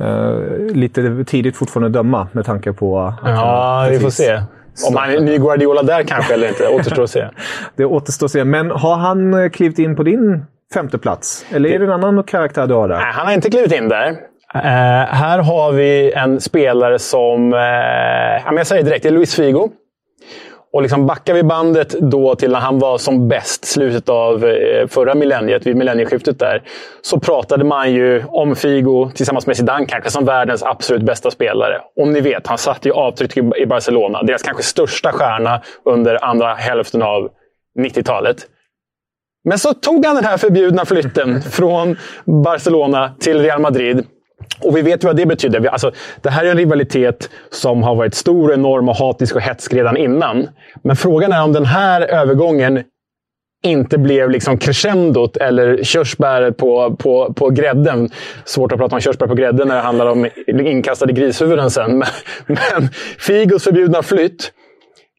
Uh, 0.00 0.74
lite 0.74 1.24
tidigt 1.24 1.56
fortfarande 1.56 1.86
att 1.86 1.92
döma 1.92 2.28
med 2.32 2.44
tanke 2.44 2.72
på... 2.72 3.14
Ja, 3.24 3.86
vi 3.90 4.00
får 4.00 4.10
se. 4.10 4.42
Om 4.88 4.96
han 4.96 5.10
är 5.10 5.20
ny 5.20 5.38
Guardiola 5.38 5.82
där 5.82 6.02
kanske 6.02 6.34
eller 6.34 6.48
inte, 6.48 6.68
återstår 6.68 7.02
att 7.02 7.10
se. 7.10 7.28
det 7.76 7.84
återstår 7.84 8.26
att 8.26 8.32
se. 8.32 8.44
Men 8.44 8.70
har 8.70 8.96
han 8.96 9.50
klivit 9.50 9.78
in 9.78 9.96
på 9.96 10.02
din 10.02 10.44
femte 10.74 10.98
plats? 10.98 11.46
Eller 11.50 11.70
är 11.70 11.78
det 11.78 11.84
en 11.84 11.90
annan 11.90 12.22
karaktär 12.22 12.66
du 12.66 12.74
har 12.74 12.88
där? 12.88 12.96
Nej, 12.96 13.12
han 13.12 13.26
har 13.26 13.34
inte 13.34 13.50
klivit 13.50 13.72
in 13.72 13.88
där. 13.88 14.10
Uh, 14.54 14.60
här 15.14 15.38
har 15.38 15.72
vi 15.72 16.12
en 16.12 16.40
spelare 16.40 16.98
som... 16.98 17.52
Uh, 17.52 18.56
jag 18.56 18.66
säger 18.66 18.82
direkt, 18.82 19.02
det 19.02 19.08
är 19.08 19.12
Luis 19.12 19.34
Figo. 19.34 19.70
Och 20.72 20.82
liksom 20.82 21.06
backar 21.06 21.34
vi 21.34 21.42
bandet 21.42 21.90
då 21.90 22.34
till 22.34 22.52
när 22.52 22.58
han 22.58 22.78
var 22.78 22.98
som 22.98 23.28
bäst, 23.28 23.64
slutet 23.64 24.08
av 24.08 24.44
uh, 24.44 24.86
förra 24.86 25.14
millenniet, 25.14 25.66
vid 25.66 25.76
millennieskiftet 25.76 26.38
där, 26.38 26.62
så 27.02 27.20
pratade 27.20 27.64
man 27.64 27.92
ju 27.92 28.24
om 28.28 28.56
Figo 28.56 29.10
tillsammans 29.14 29.46
med 29.46 29.56
Zidane 29.56 29.86
kanske 29.86 30.10
som 30.10 30.24
världens 30.24 30.62
absolut 30.62 31.02
bästa 31.02 31.30
spelare. 31.30 31.80
Om 32.00 32.12
ni 32.12 32.20
vet, 32.20 32.46
han 32.46 32.58
satte 32.58 32.88
ju 32.88 32.94
avtryck 32.94 33.36
i 33.36 33.66
Barcelona. 33.66 34.22
Deras 34.22 34.42
kanske 34.42 34.62
största 34.62 35.12
stjärna 35.12 35.62
under 35.84 36.24
andra 36.24 36.54
hälften 36.54 37.02
av 37.02 37.28
90-talet. 37.78 38.46
Men 39.44 39.58
så 39.58 39.74
tog 39.74 40.06
han 40.06 40.14
den 40.14 40.24
här 40.24 40.36
förbjudna 40.36 40.84
flytten 40.84 41.42
från 41.50 41.96
Barcelona 42.24 43.14
till 43.20 43.42
Real 43.42 43.60
Madrid. 43.60 44.06
Och 44.60 44.76
vi 44.76 44.82
vet 44.82 45.04
vad 45.04 45.16
det 45.16 45.26
betyder. 45.26 45.66
Alltså, 45.66 45.92
det 46.22 46.30
här 46.30 46.44
är 46.44 46.50
en 46.50 46.56
rivalitet 46.56 47.30
som 47.50 47.82
har 47.82 47.94
varit 47.94 48.14
stor, 48.14 48.52
enorm 48.52 48.88
och 48.88 48.96
hatisk 48.96 49.36
och 49.36 49.40
hetsk 49.40 49.72
redan 49.72 49.96
innan. 49.96 50.48
Men 50.82 50.96
frågan 50.96 51.32
är 51.32 51.44
om 51.44 51.52
den 51.52 51.64
här 51.64 52.00
övergången 52.00 52.82
inte 53.62 53.98
blev 53.98 54.30
liksom 54.30 54.58
crescendot 54.58 55.36
eller 55.36 55.84
körsbäret 55.84 56.56
på, 56.56 56.96
på, 56.96 57.32
på 57.32 57.50
grädden. 57.50 58.10
Svårt 58.44 58.72
att 58.72 58.78
prata 58.78 58.94
om 58.94 59.00
körsbär 59.00 59.26
på 59.26 59.34
grädden 59.34 59.68
när 59.68 59.74
det 59.74 59.80
handlar 59.80 60.06
om 60.06 60.28
inkastade 60.46 61.12
grishuvuden 61.12 61.70
sen. 61.70 61.98
Men, 62.46 62.56
men 62.72 62.88
Figos 63.18 63.64
förbjudna 63.64 64.02
flytt 64.02 64.52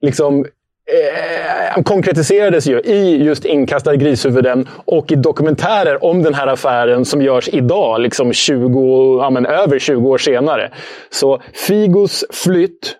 liksom 0.01 0.45
eh, 0.87 1.83
konkretiserades 1.83 2.67
ju 2.67 2.79
i 2.79 3.23
just 3.23 3.45
inkastade 3.45 3.97
grishuvuden 3.97 4.69
och 4.85 5.11
i 5.11 5.15
dokumentärer 5.15 6.03
om 6.03 6.23
den 6.23 6.33
här 6.33 6.47
affären 6.47 7.05
som 7.05 7.21
görs 7.21 7.49
idag, 7.49 8.01
liksom 8.01 8.33
20, 8.33 9.19
ja, 9.21 9.29
men 9.29 9.45
över 9.45 9.79
20 9.79 10.09
år 10.09 10.17
senare. 10.17 10.71
Så 11.09 11.41
Figos 11.53 12.25
flytt 12.29 12.95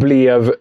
blev 0.00 0.54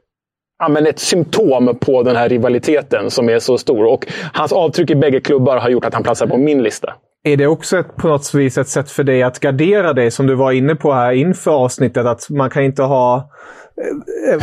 ja, 0.59 0.69
men 0.69 0.87
ett 0.87 0.99
symptom 0.99 1.77
på 1.81 2.03
den 2.03 2.15
här 2.15 2.29
rivaliteten 2.29 3.11
som 3.11 3.29
är 3.29 3.39
så 3.39 3.57
stor. 3.57 3.85
Och 3.85 4.07
hans 4.33 4.51
avtryck 4.51 4.89
i 4.89 4.95
bägge 4.95 5.21
klubbar 5.21 5.57
har 5.57 5.69
gjort 5.69 5.85
att 5.85 5.93
han 5.93 6.03
platsar 6.03 6.27
på 6.27 6.37
min 6.37 6.63
lista. 6.63 6.93
Är 7.23 7.37
det 7.37 7.47
också 7.47 7.77
ett, 7.77 7.95
på 7.95 8.07
något 8.07 8.33
vis 8.33 8.57
ett 8.57 8.67
sätt 8.67 8.91
för 8.91 9.03
dig 9.03 9.23
att 9.23 9.39
gardera 9.39 9.93
dig, 9.93 10.11
som 10.11 10.27
du 10.27 10.35
var 10.35 10.51
inne 10.51 10.75
på 10.75 10.93
här 10.93 11.11
inför 11.11 11.51
avsnittet, 11.51 12.05
att 12.05 12.29
man 12.29 12.49
kan 12.49 12.63
inte 12.63 12.83
ha 12.83 13.29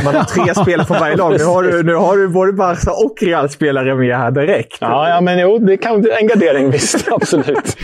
man 0.04 0.14
har 0.14 0.24
tre 0.24 0.54
spelare 0.54 0.86
från 0.86 1.00
varje 1.00 1.16
lag. 1.16 1.32
Nu 1.38 1.44
har 1.44 1.62
du, 1.62 1.82
nu 1.82 1.94
har 1.94 2.16
du 2.16 2.28
både 2.28 2.52
Barca 2.52 2.90
och 2.90 3.22
Real-spelare 3.22 3.94
med 3.94 4.16
här 4.16 4.30
direkt. 4.30 4.76
Ja, 4.80 5.08
ja 5.08 5.20
men 5.20 5.38
jo, 5.38 5.58
det 5.58 5.76
kan 5.76 6.10
en 6.10 6.26
gardering 6.26 6.70
visst. 6.70 7.08
Absolut. 7.10 7.76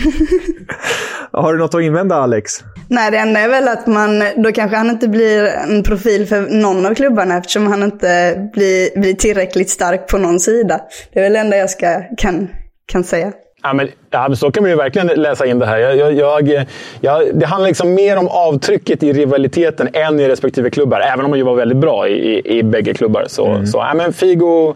har 1.32 1.52
du 1.52 1.58
något 1.58 1.74
att 1.74 1.82
invända, 1.82 2.16
Alex? 2.16 2.52
Nej, 2.88 3.10
det 3.10 3.18
enda 3.18 3.40
är 3.40 3.48
väl 3.48 3.68
att 3.68 3.86
man, 3.86 4.22
då 4.36 4.52
kanske 4.52 4.76
han 4.76 4.90
inte 4.90 5.08
blir 5.08 5.44
en 5.44 5.82
profil 5.82 6.26
för 6.26 6.40
någon 6.40 6.86
av 6.86 6.94
klubbarna 6.94 7.36
eftersom 7.36 7.66
han 7.66 7.82
inte 7.82 8.34
blir, 8.52 9.00
blir 9.00 9.14
tillräckligt 9.14 9.70
stark 9.70 10.08
på 10.08 10.18
någon 10.18 10.40
sida. 10.40 10.80
Det 11.12 11.18
är 11.18 11.22
väl 11.22 11.32
det 11.32 11.38
enda 11.38 11.56
jag 11.56 11.70
ska, 11.70 12.00
kan, 12.16 12.48
kan 12.86 13.04
säga. 13.04 13.32
Ja, 13.68 13.74
men, 13.74 13.88
ja, 14.10 14.36
så 14.36 14.50
kan 14.50 14.62
man 14.62 14.70
ju 14.70 14.76
verkligen 14.76 15.06
läsa 15.06 15.46
in 15.46 15.58
det 15.58 15.66
här. 15.66 15.78
Jag, 15.78 16.12
jag, 16.12 16.66
jag, 17.00 17.22
det 17.34 17.46
handlar 17.46 17.68
liksom 17.68 17.94
mer 17.94 18.16
om 18.16 18.28
avtrycket 18.28 19.02
i 19.02 19.12
rivaliteten 19.12 19.88
än 19.92 20.20
i 20.20 20.28
respektive 20.28 20.70
klubbar. 20.70 21.00
Även 21.00 21.24
om 21.24 21.30
man 21.30 21.38
ju 21.38 21.44
var 21.44 21.54
väldigt 21.54 21.78
bra 21.78 22.08
i, 22.08 22.12
i, 22.12 22.58
i 22.58 22.62
bägge 22.62 22.94
klubbar. 22.94 23.24
Så, 23.28 23.46
mm. 23.46 23.66
så 23.66 23.78
ja, 23.78 23.94
men 23.94 24.12
Figo, 24.12 24.74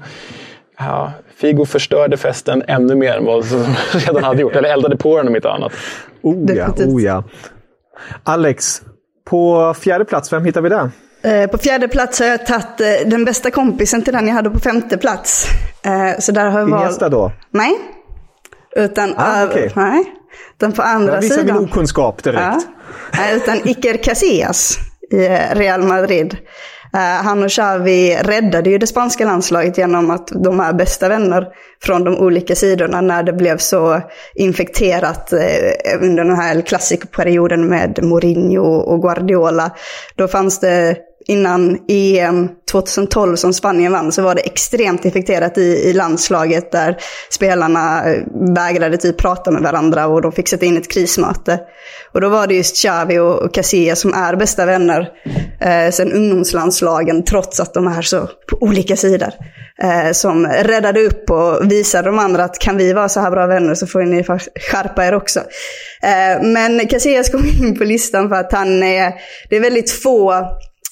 ja, 0.78 1.12
Figo 1.36 1.64
förstörde 1.64 2.16
festen 2.16 2.62
ännu 2.68 2.94
mer 2.94 3.16
än 3.16 3.24
vad 3.24 3.44
som 3.44 3.64
redan 3.92 4.24
hade 4.24 4.40
gjort. 4.40 4.56
Eller 4.56 4.72
eldade 4.72 4.96
på 4.96 5.16
den 5.16 5.28
om 5.28 5.36
inte 5.36 5.50
annat. 5.50 5.72
Oh 6.22 6.56
ja, 6.56 6.68
oh 6.86 7.02
ja. 7.02 7.24
Alex, 8.22 8.82
på 9.24 9.74
fjärde 9.74 10.04
plats, 10.04 10.32
vem 10.32 10.44
hittar 10.44 10.60
vi 10.60 10.68
där? 10.68 10.90
Eh, 11.22 11.50
på 11.50 11.58
fjärde 11.58 11.88
plats 11.88 12.20
har 12.20 12.26
jag 12.26 12.46
tagit 12.46 12.80
eh, 12.80 13.08
den 13.08 13.24
bästa 13.24 13.50
kompisen 13.50 14.02
till 14.02 14.12
den 14.12 14.26
jag 14.26 14.34
hade 14.34 14.50
på 14.50 14.58
femte 14.58 14.98
plats. 14.98 15.46
Eh, 15.84 16.20
så 16.20 16.32
där 16.32 16.50
har 16.50 16.60
jag 16.60 16.66
valt... 16.66 16.82
Iniesta 16.82 17.08
då? 17.08 17.32
Nej, 17.50 17.78
utan, 18.76 19.14
ah, 19.16 19.46
okay. 19.46 19.70
nej, 19.76 20.04
utan 20.56 20.72
på 20.72 20.82
andra 20.82 21.12
Där 21.12 21.20
sidan. 21.20 21.46
visar 21.46 21.58
vi 21.58 21.66
okunskap 21.66 22.22
direkt. 22.22 22.40
Ja, 22.40 22.62
nej, 23.18 23.36
utan 23.36 23.68
Iker 23.68 23.96
Casillas 23.96 24.78
i 25.10 25.28
Real 25.52 25.82
Madrid. 25.82 26.36
Uh, 26.94 27.00
han 27.00 27.42
och 27.42 27.50
Xavi 27.50 28.16
räddade 28.22 28.70
ju 28.70 28.78
det 28.78 28.86
spanska 28.86 29.24
landslaget 29.24 29.78
genom 29.78 30.10
att 30.10 30.28
de 30.28 30.60
är 30.60 30.72
bästa 30.72 31.08
vänner 31.08 31.46
från 31.82 32.04
de 32.04 32.18
olika 32.18 32.54
sidorna 32.54 33.00
när 33.00 33.22
det 33.22 33.32
blev 33.32 33.58
så 33.58 34.00
infekterat 34.34 35.32
under 36.00 36.24
den 36.24 36.36
här 36.36 36.60
klassikperioden 36.60 37.66
med 37.66 37.98
Mourinho 38.02 38.62
och 38.62 39.02
Guardiola. 39.02 39.70
Då 40.16 40.28
fanns 40.28 40.60
det 40.60 40.96
innan 41.26 41.78
EM 41.88 42.48
2012 42.70 43.36
som 43.36 43.52
Spanien 43.52 43.92
vann 43.92 44.12
så 44.12 44.22
var 44.22 44.34
det 44.34 44.40
extremt 44.40 45.04
infekterat 45.04 45.58
i, 45.58 45.62
i 45.62 45.92
landslaget 45.92 46.72
där 46.72 46.96
spelarna 47.30 48.12
eh, 48.12 48.22
vägrade 48.54 48.96
typ 48.96 49.16
prata 49.16 49.50
med 49.50 49.62
varandra 49.62 50.06
och 50.06 50.22
de 50.22 50.32
fick 50.32 50.48
sätta 50.48 50.66
in 50.66 50.76
ett 50.76 50.92
krismöte. 50.92 51.60
Och 52.12 52.20
då 52.20 52.28
var 52.28 52.46
det 52.46 52.54
just 52.54 52.76
Xavi 52.76 53.18
och, 53.18 53.42
och 53.42 53.54
Casillas 53.54 54.00
som 54.00 54.14
är 54.14 54.36
bästa 54.36 54.66
vänner 54.66 55.08
eh, 55.60 55.90
sen 55.90 56.12
ungdomslandslagen 56.12 57.24
trots 57.24 57.60
att 57.60 57.74
de 57.74 57.86
är 57.86 58.02
så 58.02 58.28
på 58.50 58.56
olika 58.60 58.96
sidor. 58.96 59.30
Eh, 59.82 60.12
som 60.12 60.46
räddade 60.46 61.00
upp 61.00 61.30
och 61.30 61.72
visade 61.72 62.08
de 62.08 62.18
andra 62.18 62.44
att 62.44 62.58
kan 62.58 62.76
vi 62.76 62.92
vara 62.92 63.08
så 63.08 63.20
här 63.20 63.30
bra 63.30 63.46
vänner 63.46 63.74
så 63.74 63.86
får 63.86 64.02
ni 64.02 64.24
skärpa 64.70 65.06
er 65.06 65.14
också. 65.14 65.40
Eh, 66.02 66.42
men 66.42 66.86
Casillas 66.86 67.30
kom 67.30 67.44
in 67.44 67.78
på 67.78 67.84
listan 67.84 68.28
för 68.28 68.36
att 68.36 68.52
han 68.52 68.82
är, 68.82 69.12
det 69.50 69.56
är 69.56 69.60
väldigt 69.60 69.90
få 69.90 70.44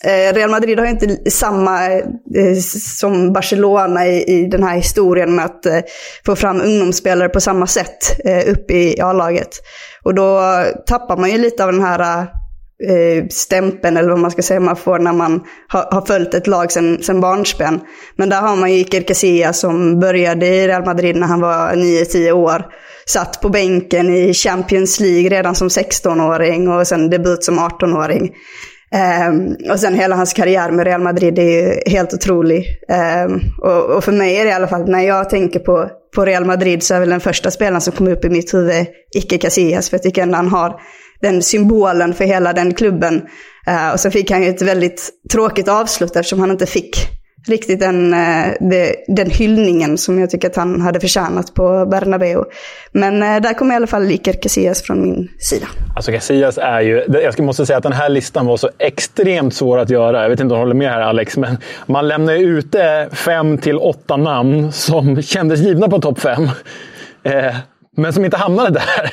Eh, 0.05 0.35
Real 0.35 0.51
Madrid 0.51 0.79
har 0.79 0.87
inte 0.87 1.31
samma 1.31 1.87
eh, 1.87 1.99
eh, 2.37 2.57
som 2.99 3.33
Barcelona 3.33 4.07
i, 4.07 4.23
i 4.23 4.47
den 4.47 4.63
här 4.63 4.77
historien 4.77 5.35
med 5.35 5.45
att 5.45 5.67
eh, 5.67 5.81
få 6.27 6.37
fram 6.37 6.61
ungdomsspelare 6.61 7.29
på 7.29 7.41
samma 7.41 7.67
sätt 7.67 8.21
eh, 8.25 8.53
upp 8.53 8.71
i 8.71 9.01
A-laget. 9.01 9.49
Och 10.03 10.15
då 10.15 10.41
tappar 10.87 11.17
man 11.17 11.31
ju 11.31 11.39
lite 11.39 11.65
av 11.65 11.73
den 11.73 11.83
här 11.83 12.27
stämpeln, 13.31 13.97
eller 13.97 14.09
vad 14.09 14.19
man 14.19 14.31
ska 14.31 14.43
säga, 14.43 14.61
man 14.61 14.77
får 14.77 14.99
när 14.99 15.13
man 15.13 15.43
har, 15.69 15.89
har 15.93 16.07
följt 16.07 16.35
ett 16.35 16.47
lag 16.47 16.73
sedan, 16.73 16.99
sen 17.03 17.21
barnsben. 17.21 17.81
Men 18.17 18.29
där 18.29 18.41
har 18.41 18.57
man 18.57 18.73
ju 18.73 18.79
Iker 18.79 19.03
Casillas 19.03 19.61
som 19.61 20.01
började 20.01 20.47
i 20.47 20.69
Real 20.69 20.85
Madrid 20.85 21.17
när 21.17 21.27
han 21.27 21.41
var 21.41 21.73
9-10 21.73 22.33
år. 22.33 22.67
Satt 23.07 23.41
på 23.41 23.49
bänken 23.49 24.15
i 24.15 24.35
Champions 24.35 25.01
League 25.01 25.31
redan 25.31 25.55
som 25.55 25.69
16-åring 25.69 26.69
och 26.69 26.87
sen 26.87 27.11
debut 27.11 27.45
som 27.45 27.59
18-åring. 27.59 28.31
Um, 29.29 29.57
och 29.71 29.81
sen 29.81 29.95
hela 29.95 30.17
hans 30.17 30.33
karriär 30.33 30.71
med 30.71 30.87
Real 30.87 31.03
Madrid 31.03 31.39
är 31.39 31.43
ju 31.43 31.81
helt 31.87 32.15
otrolig. 32.15 32.67
Um, 33.25 33.41
och, 33.63 33.97
och, 33.97 34.05
för 34.05 34.13
mig 34.13 34.37
är 34.37 34.45
det 34.45 34.51
i 34.51 34.53
alla 34.53 34.69
fall, 34.69 34.91
när 34.91 35.01
jag 35.01 35.31
tänker 35.31 35.61
på, 35.61 35.91
på 36.15 36.25
Real 36.25 36.45
Madrid 36.45 36.83
så 36.83 36.95
är 36.95 37.01
väl 37.01 37.11
den 37.11 37.21
första 37.21 37.51
spelaren 37.51 37.81
som 37.81 37.93
kommer 37.93 38.13
upp 38.13 38.25
i 38.25 38.31
mitt 38.31 38.55
huvud 38.55 38.87
Icke 39.15 39.39
Casillas. 39.39 39.91
För 39.91 39.97
jag 39.97 40.03
tycker 40.03 40.23
ändå 40.23 40.37
han 40.37 40.49
har 40.49 40.81
den 41.21 41.43
symbolen 41.43 42.15
för 42.15 42.25
hela 42.25 42.53
den 42.53 42.75
klubben. 42.75 43.23
Uh, 43.69 43.93
och 43.93 44.01
så 44.01 44.11
fick 44.11 44.31
han 44.31 44.43
ju 44.43 44.49
ett 44.49 44.63
väldigt 44.63 45.11
tråkigt 45.33 45.69
avslut 45.69 46.17
eftersom 46.17 46.41
han 46.41 46.51
inte 46.51 46.67
fick 46.67 47.20
riktigt 47.47 47.81
den, 47.81 48.15
eh, 48.15 48.47
den 49.07 49.31
hyllningen 49.31 49.99
som 49.99 50.19
jag 50.19 50.31
tycker 50.31 50.49
att 50.49 50.57
han 50.57 50.81
hade 50.81 51.01
förtjänat 51.01 51.55
på 51.55 51.87
Bernabeu. 51.87 52.45
Men 52.93 53.23
eh, 53.23 53.43
där 53.43 53.55
kommer 53.55 53.75
i 53.75 53.77
alla 53.77 53.87
fall 53.87 54.11
Iker 54.11 54.33
Casillas 54.33 54.83
från 54.83 55.03
min 55.03 55.29
sida. 55.39 55.67
Alltså 55.97 56.13
Casillas 56.13 56.59
är 56.59 56.81
ju... 56.81 57.05
Jag 57.09 57.41
måste 57.41 57.67
säga 57.67 57.77
att 57.77 57.83
den 57.83 57.93
här 57.93 58.09
listan 58.09 58.47
var 58.47 58.57
så 58.57 58.71
extremt 58.79 59.55
svår 59.55 59.79
att 59.79 59.91
göra. 59.91 60.23
Jag 60.23 60.31
vet 60.31 60.41
inte 60.41 60.55
om 60.55 60.59
du 60.59 60.63
håller 60.63 60.75
med 60.75 60.91
här 60.91 61.01
Alex, 61.01 61.37
men 61.37 61.57
man 61.87 62.09
lämnar 62.09 62.35
ju 62.35 62.59
ute 62.59 63.09
fem 63.13 63.59
till 63.59 63.79
åtta 63.79 64.17
namn 64.17 64.73
som 64.73 65.23
kändes 65.23 65.61
givna 65.61 65.89
på 65.89 65.99
topp 66.01 66.21
fem. 66.21 66.49
Eh, 67.23 67.55
men 67.97 68.13
som 68.13 68.25
inte 68.25 68.37
hamnade 68.37 68.71
där. 68.71 69.13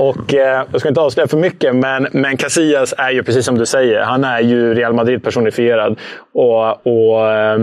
Och 0.00 0.34
eh, 0.34 0.66
Jag 0.72 0.80
ska 0.80 0.88
inte 0.88 1.00
avslöja 1.00 1.26
för 1.26 1.36
mycket, 1.36 1.76
men, 1.76 2.06
men 2.12 2.36
Casillas 2.36 2.94
är 2.98 3.10
ju 3.10 3.22
precis 3.22 3.44
som 3.44 3.58
du 3.58 3.66
säger. 3.66 4.00
Han 4.00 4.24
är 4.24 4.40
ju 4.40 4.74
Real 4.74 4.92
Madrid 4.92 5.24
personifierad. 5.24 5.98
Och, 6.32 6.86
och 6.86 7.30
eh, 7.30 7.60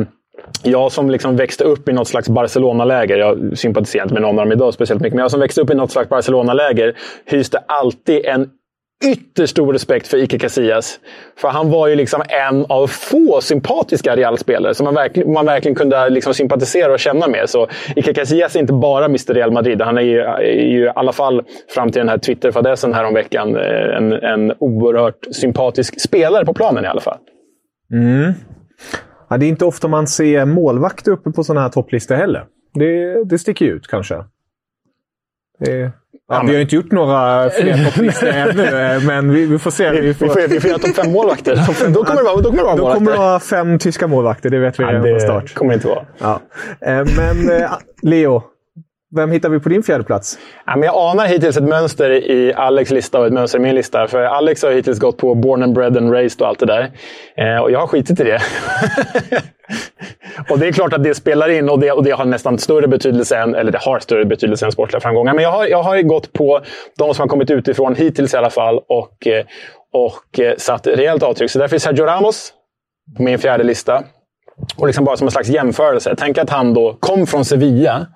jag 0.63 0.91
som 0.91 1.10
liksom 1.10 1.36
växte 1.36 1.63
upp 1.63 1.89
i 1.89 1.94
något 1.94 2.08
slags 2.08 2.29
Barcelona-läger, 2.29 3.17
jag 3.17 3.58
sympatiserar 3.58 4.03
inte 4.03 4.13
med 4.13 4.22
någon 4.22 4.39
av 4.39 4.46
dem 4.46 4.51
idag 4.51 4.74
speciellt 4.74 5.01
mycket, 5.01 5.15
men 5.15 5.22
jag 5.22 5.32
som 5.32 5.39
växte 5.39 5.62
upp 5.62 5.70
i 5.70 5.75
något 5.75 5.91
slags 5.91 6.10
Barcelona-läger 6.10 6.98
hyste 7.25 7.60
alltid 7.67 8.25
en 8.25 8.50
ytterst 9.06 9.51
stor 9.51 9.74
respekt 9.74 10.08
för 10.08 10.18
Ike 10.18 10.39
Casillas. 10.39 11.00
För 11.38 11.48
han 11.48 11.70
var 11.70 11.88
ju 11.88 11.96
liksom 11.96 12.22
en 12.30 12.66
av 12.70 12.88
få 12.88 13.42
sympatiska 13.42 14.16
Real-spelare 14.16 14.74
som 14.74 14.84
man 14.84 14.94
verkligen, 14.94 15.34
man 15.34 15.46
verkligen 15.46 15.75
kunde 15.75 16.10
liksom 16.10 16.34
sympatisera 16.34 16.94
och 16.94 17.00
känna 17.00 17.27
med. 17.27 17.50
Så 17.50 17.68
Ike 17.96 18.13
Casillas 18.13 18.56
är 18.56 18.60
inte 18.60 18.74
bara 18.74 19.06
Mr 19.06 19.34
Real 19.34 19.51
Madrid. 19.51 19.82
Han 19.82 19.98
är 19.98 20.01
ju, 20.01 20.20
är 20.20 20.68
ju 20.68 20.86
i 20.86 20.92
alla 20.96 21.12
fall, 21.12 21.44
fram 21.70 21.92
till 21.92 22.00
den 22.00 22.10
här 22.10 22.18
Twitter-fadäsen 22.18 22.94
häromveckan, 22.94 23.56
eh, 23.56 23.98
en, 23.98 24.13
en 24.13 24.54
oerhört 24.60 25.25
sympatisk 25.32 26.01
spelare 26.01 26.46
på 26.46 26.54
planen 26.54 26.84
i 26.86 26.88
alla 26.88 27.01
fall. 27.01 27.18
Mm. 27.92 28.34
Ja, 29.30 29.38
det 29.38 29.46
är 29.46 29.50
inte 29.50 29.66
ofta 29.66 29.88
man 29.88 30.08
ser 30.08 30.46
målvakter 30.46 31.12
uppe 31.12 31.32
på 31.32 31.44
sådana 31.44 31.62
här 31.62 31.70
topplistor 31.70 32.16
heller. 32.16 32.46
Det, 32.74 33.24
det 33.24 33.39
sticker 33.39 33.66
ut 33.66 33.88
kanske. 33.88 34.16
Det... 35.60 35.92
Ja, 36.29 36.43
vi 36.48 36.53
har 36.53 36.62
inte 36.62 36.75
gjort 36.75 36.91
några 36.91 37.50
fler 37.50 37.86
topplistor 37.86 38.27
ännu, 38.34 38.63
eh, 38.63 39.03
men 39.03 39.34
vi, 39.34 39.46
vi, 39.46 39.60
får 39.60 39.72
se. 39.72 40.01
Vi 40.01 40.13
får, 40.13 40.25
vi 40.25 40.31
får, 40.31 40.48
vi 40.48 40.60
får 40.60 40.69
göra 40.69 40.79
topp 40.79 40.96
fem 40.96 41.12
målvakter. 41.12 41.55
då 41.93 42.03
kommer 42.03 42.22
det 42.22 42.24
vara, 42.24 42.36
då 42.36 42.43
kommer 42.43 42.57
det 42.57 42.63
vara 42.63 42.75
Då 42.75 42.93
kommer 42.93 43.12
det 43.12 43.17
vara 43.17 43.39
fem 43.39 43.79
tyska 43.79 44.07
målvakter, 44.07 44.50
det 44.50 44.60
vet 44.60 44.79
vi 44.79 44.84
redan 44.84 45.03
från 45.03 45.19
start. 45.19 45.43
Det 45.48 45.53
kommer 45.53 45.72
det 45.72 45.75
inte 45.75 45.88
vara. 45.88 46.05
Ja. 46.17 46.41
Eh, 46.81 47.05
men 47.17 47.62
eh, 47.62 47.72
Leo, 48.01 48.43
vem 49.16 49.32
hittar 49.32 49.50
vi 49.50 49.60
på 49.60 49.70
din 49.70 49.84
fjärde 49.84 50.04
plats? 50.04 50.40
Ja, 50.66 50.76
men 50.76 50.84
jag 50.84 50.96
anar 50.96 51.26
hittills 51.26 51.58
ett 51.58 51.64
mönster 51.64 52.10
i 52.12 52.54
Alex 52.54 52.92
lista 52.92 53.20
och 53.20 53.26
ett 53.28 53.34
mönster 53.34 53.60
i 53.60 53.62
min 53.62 53.76
lista. 53.76 54.08
För 54.08 54.24
Alex 54.24 54.64
har 54.64 54.72
hittills 54.72 55.00
gått 55.00 55.18
på 55.18 55.36
born 55.36 55.64
and 55.64 55.74
bred 55.74 55.98
and 55.98 56.12
raised 56.12 56.42
och 56.42 56.48
allt 56.48 56.60
det 56.60 56.66
där. 56.66 56.92
Eh, 57.38 57.62
och 57.62 57.72
jag 57.72 57.80
har 57.80 57.88
skitit 57.88 58.20
i 58.20 58.24
det. 58.24 58.42
och 60.50 60.60
det 60.60 60.68
är 60.68 60.72
klart 60.72 60.94
att 60.94 61.04
det 61.04 61.16
spelar 61.16 61.50
in 61.50 61.70
och 61.70 61.80
det, 61.80 61.92
och 61.92 62.04
det 62.04 62.12
har 62.12 62.26
nästan 62.26 62.58
större 62.58 62.88
betydelse 62.88 63.38
än, 63.38 63.56
eller 63.56 63.72
det 63.72 63.78
har 63.82 64.00
större 64.00 64.26
betydelse 64.26 64.66
än 64.66 64.72
sportliga 64.72 65.00
framgångar. 65.00 65.34
Men 65.34 65.44
jag 65.44 65.52
har, 65.52 65.68
jag 65.68 65.84
har 65.84 66.02
gått 66.02 66.34
på 66.34 66.62
de 66.98 67.14
som 67.14 67.24
har 67.24 67.28
kommit 67.28 67.52
utifrån 67.52 67.96
hittills 67.96 68.34
i 68.34 68.38
alla 68.38 68.50
fall 68.50 68.80
och, 68.88 69.28
eh, 69.28 69.46
och 69.94 70.40
eh, 70.40 70.56
satt 70.58 70.88
rejält 70.88 71.24
avtryck. 71.24 71.52
Så 71.52 71.60
därför 71.60 71.76
är 71.76 71.80
Sergio 71.80 72.06
Ramos 72.06 72.54
på 73.18 73.24
min 73.24 73.40
fjärde 73.40 73.64
lista. 73.64 74.04
Och 74.78 74.88
liksom 74.88 75.06
bara 75.06 75.18
som 75.18 75.28
en 75.28 75.32
slags 75.32 75.50
jämförelse. 75.50 76.16
Tänk 76.18 76.38
att 76.38 76.50
han 76.50 76.74
då 76.74 76.98
kom 77.00 77.28
från 77.28 77.46
Sevilla 77.46 78.08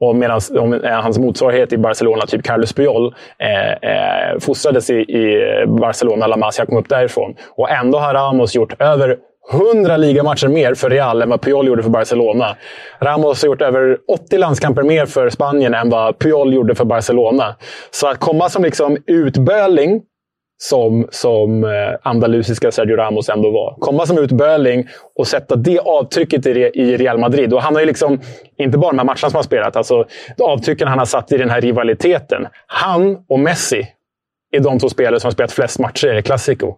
och 0.00 0.16
medan 0.16 0.40
eh, 0.84 1.00
hans 1.00 1.18
motsvarighet 1.18 1.72
i 1.72 1.78
Barcelona, 1.78 2.26
typ 2.26 2.44
Carlos 2.44 2.72
Puyol, 2.72 3.14
eh, 3.38 3.90
eh, 3.90 4.38
fostrades 4.38 4.90
i, 4.90 4.94
i 4.94 5.44
Barcelona, 5.66 6.26
La 6.26 6.36
Masia 6.36 6.66
kom 6.66 6.76
upp 6.76 6.88
därifrån. 6.88 7.34
Och 7.50 7.70
ändå 7.70 7.98
har 7.98 8.14
Ramos 8.14 8.54
gjort 8.54 8.82
över 8.82 9.16
100 9.52 9.96
ligamatcher 9.96 10.48
mer 10.48 10.74
för 10.74 10.90
Real 10.90 11.22
än 11.22 11.30
vad 11.30 11.40
Puyol 11.40 11.66
gjorde 11.66 11.82
för 11.82 11.90
Barcelona. 11.90 12.56
Ramos 13.00 13.42
har 13.42 13.46
gjort 13.46 13.62
över 13.62 13.98
80 14.08 14.38
landskamper 14.38 14.82
mer 14.82 15.06
för 15.06 15.30
Spanien 15.30 15.74
än 15.74 15.90
vad 15.90 16.18
Puyol 16.18 16.54
gjorde 16.54 16.74
för 16.74 16.84
Barcelona. 16.84 17.56
Så 17.90 18.08
att 18.08 18.18
komma 18.18 18.48
som 18.48 18.62
liksom 18.62 18.96
utböling 19.06 20.02
som, 20.58 21.08
som 21.10 21.64
eh, 21.64 21.70
andalusiska 22.02 22.70
Sergio 22.70 22.96
Ramos 22.96 23.28
ändå 23.28 23.50
var. 23.50 23.76
Komma 23.78 24.06
som 24.06 24.18
utböling 24.18 24.88
och 25.14 25.26
sätta 25.26 25.56
det 25.56 25.78
avtrycket 25.78 26.46
i, 26.46 26.50
i 26.74 26.96
Real 26.96 27.18
Madrid. 27.18 27.52
Och 27.54 27.62
han 27.62 27.74
har 27.74 27.80
ju 27.80 27.86
liksom, 27.86 28.20
inte 28.58 28.78
bara 28.78 28.90
de 28.90 28.98
här 28.98 29.04
matcherna 29.04 29.16
som 29.16 29.34
han 29.34 29.44
spelat, 29.44 29.76
alltså 29.76 30.04
avtrycken 30.42 30.88
han 30.88 30.98
har 30.98 31.06
satt 31.06 31.32
i 31.32 31.38
den 31.38 31.50
här 31.50 31.60
rivaliteten. 31.60 32.46
Han 32.66 33.24
och 33.28 33.40
Messi 33.40 33.86
är 34.52 34.60
de 34.60 34.78
två 34.78 34.88
spelare 34.88 35.20
som 35.20 35.28
har 35.28 35.32
spelat 35.32 35.52
flest 35.52 35.78
matcher 35.78 36.18
i 36.18 36.22
Clasico. 36.22 36.74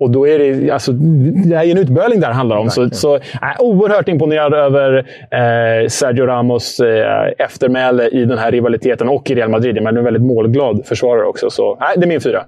Och 0.00 0.10
då 0.10 0.28
är 0.28 0.38
det, 0.38 0.70
alltså, 0.70 0.92
det 0.92 1.56
är 1.56 1.70
en 1.70 1.78
utböling 1.78 2.20
där 2.20 2.28
det 2.28 2.34
handlar 2.34 2.56
om. 2.56 2.70
Så, 2.70 2.90
så 2.90 3.16
äh, 3.16 3.20
oerhört 3.58 4.08
imponerad 4.08 4.54
över 4.54 4.98
eh, 5.30 5.88
Sergio 5.88 6.26
Ramos 6.26 6.80
eh, 6.80 7.32
eftermäle 7.38 8.08
i 8.08 8.24
den 8.24 8.38
här 8.38 8.50
rivaliteten 8.50 9.08
och 9.08 9.30
i 9.30 9.34
Real 9.34 9.50
Madrid. 9.50 9.82
Men 9.82 9.96
en 9.96 10.04
väldigt 10.04 10.22
målglad 10.22 10.86
försvarare 10.86 11.26
också. 11.26 11.50
Så 11.50 11.72
äh, 11.72 11.78
det 11.96 12.04
är 12.04 12.08
min 12.08 12.20
fyra. 12.20 12.44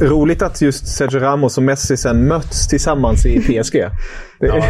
Roligt 0.00 0.42
att 0.42 0.60
just 0.60 0.88
Sergio 0.88 1.20
Ramos 1.20 1.56
och 1.56 1.62
Messi 1.62 1.96
sen 1.96 2.28
möts 2.28 2.68
tillsammans 2.68 3.26
i 3.26 3.40
PSG. 3.62 3.84
Det 4.40 4.46
ja, 4.46 4.62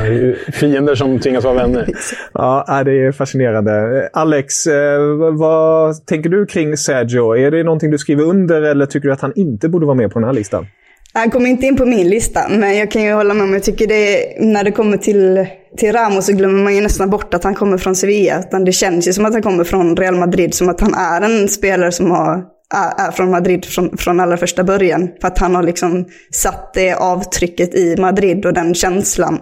fiender 0.53 0.94
som 0.94 1.18
tvingas 1.18 1.44
vara 1.44 1.55
vänner. 1.55 1.88
ja, 2.33 2.83
det 2.85 3.07
är 3.07 3.12
fascinerande. 3.12 4.09
Alex, 4.12 4.66
eh, 4.66 5.01
vad 5.33 6.07
tänker 6.07 6.31
du 6.31 6.46
kring 6.46 6.77
Sergio? 6.77 7.37
Är 7.37 7.51
det 7.51 7.62
någonting 7.62 7.90
du 7.90 7.99
skriver 7.99 8.25
under 8.25 8.62
eller 8.62 8.87
tycker 8.87 9.09
du 9.09 9.12
att 9.12 9.20
han 9.20 9.33
inte 9.37 9.68
borde 9.68 9.87
vara 9.87 9.96
med 9.96 10.12
på 10.12 10.18
den 10.18 10.27
här 10.29 10.35
listan? 10.35 10.66
Han 11.12 11.31
kommer 11.31 11.51
inte 11.51 11.66
in 11.66 11.77
på 11.77 11.87
min 11.87 12.09
lista, 12.09 12.49
men 12.49 12.77
jag 12.77 12.90
kan 12.90 13.03
ju 13.03 13.12
hålla 13.12 13.35
med 13.35 13.44
om, 13.44 13.53
jag 13.53 13.62
tycker 13.62 13.87
det, 13.87 14.35
när 14.40 14.64
det 14.64 14.72
kommer 14.72 14.96
till, 14.96 15.46
till 15.77 15.92
Ramos 15.92 16.27
så 16.27 16.33
glömmer 16.33 16.64
man 16.64 16.75
ju 16.75 16.81
nästan 16.81 17.11
bort 17.11 17.35
att 17.35 17.44
han 17.44 17.55
kommer 17.55 17.79
från 17.79 17.96
Sevilla. 17.96 18.38
Utan 18.38 18.64
det 18.64 18.72
känns 18.72 19.09
ju 19.09 19.12
som 19.12 19.25
att 19.25 19.33
han 19.33 19.42
kommer 19.42 19.64
från 19.64 19.96
Real 19.96 20.16
Madrid, 20.16 20.55
som 20.55 20.68
att 20.68 20.81
han 20.81 20.94
är 20.94 21.20
en 21.20 21.49
spelare 21.49 21.92
som 21.92 22.11
har 22.11 22.56
är 22.74 23.11
från 23.11 23.31
Madrid 23.31 23.64
från, 23.64 23.96
från 23.96 24.20
allra 24.20 24.37
första 24.37 24.64
början. 24.64 25.09
För 25.20 25.29
att 25.29 25.38
han 25.38 25.55
har 25.55 25.62
liksom 25.62 26.05
satt 26.31 26.74
det 26.74 26.94
avtrycket 26.94 27.74
i 27.74 27.96
Madrid 27.96 28.46
och 28.46 28.55
den 28.55 28.74
känslan. 28.74 29.40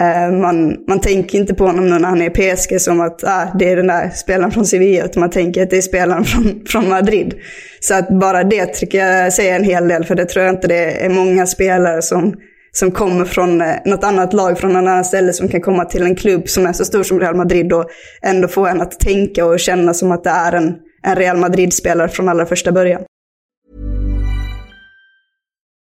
Eh, 0.00 0.32
man, 0.32 0.76
man 0.88 1.00
tänker 1.00 1.38
inte 1.38 1.54
på 1.54 1.66
honom 1.66 1.90
nu 1.90 1.98
när 1.98 2.08
han 2.08 2.22
är 2.22 2.40
i 2.40 2.54
PSG 2.54 2.80
som 2.80 3.00
att 3.00 3.24
ah, 3.24 3.46
det 3.58 3.70
är 3.70 3.76
den 3.76 3.86
där 3.86 4.10
spelaren 4.10 4.50
från 4.50 4.66
Sevilla, 4.66 5.04
utan 5.04 5.20
man 5.20 5.30
tänker 5.30 5.62
att 5.62 5.70
det 5.70 5.76
är 5.76 5.82
spelaren 5.82 6.24
från, 6.24 6.62
från 6.66 6.88
Madrid. 6.88 7.34
Så 7.80 7.94
att 7.94 8.08
bara 8.08 8.44
det 8.44 8.66
tycker 8.66 9.06
jag 9.06 9.32
säger 9.32 9.56
en 9.56 9.64
hel 9.64 9.88
del, 9.88 10.04
för 10.04 10.14
det 10.14 10.24
tror 10.24 10.44
jag 10.44 10.54
inte 10.54 10.68
det 10.68 11.04
är 11.04 11.10
många 11.10 11.46
spelare 11.46 12.02
som, 12.02 12.34
som 12.72 12.90
kommer 12.90 13.24
från 13.24 13.62
något 13.84 14.04
annat 14.04 14.32
lag 14.32 14.58
från 14.58 14.72
något 14.72 14.88
annat 14.88 15.06
ställe 15.06 15.32
som 15.32 15.48
kan 15.48 15.60
komma 15.60 15.84
till 15.84 16.02
en 16.02 16.16
klubb 16.16 16.48
som 16.48 16.66
är 16.66 16.72
så 16.72 16.84
stor 16.84 17.02
som 17.02 17.20
Real 17.20 17.36
Madrid 17.36 17.72
och 17.72 17.84
ändå 18.22 18.48
få 18.48 18.66
en 18.66 18.80
att 18.80 19.00
tänka 19.00 19.46
och 19.46 19.60
känna 19.60 19.94
som 19.94 20.12
att 20.12 20.24
det 20.24 20.30
är 20.30 20.52
en 20.52 20.74
en 21.04 21.16
Real 21.16 21.36
Madrid-spelare 21.36 22.08
från 22.08 22.28
allra 22.28 22.46
första 22.46 22.72
början. 22.72 23.02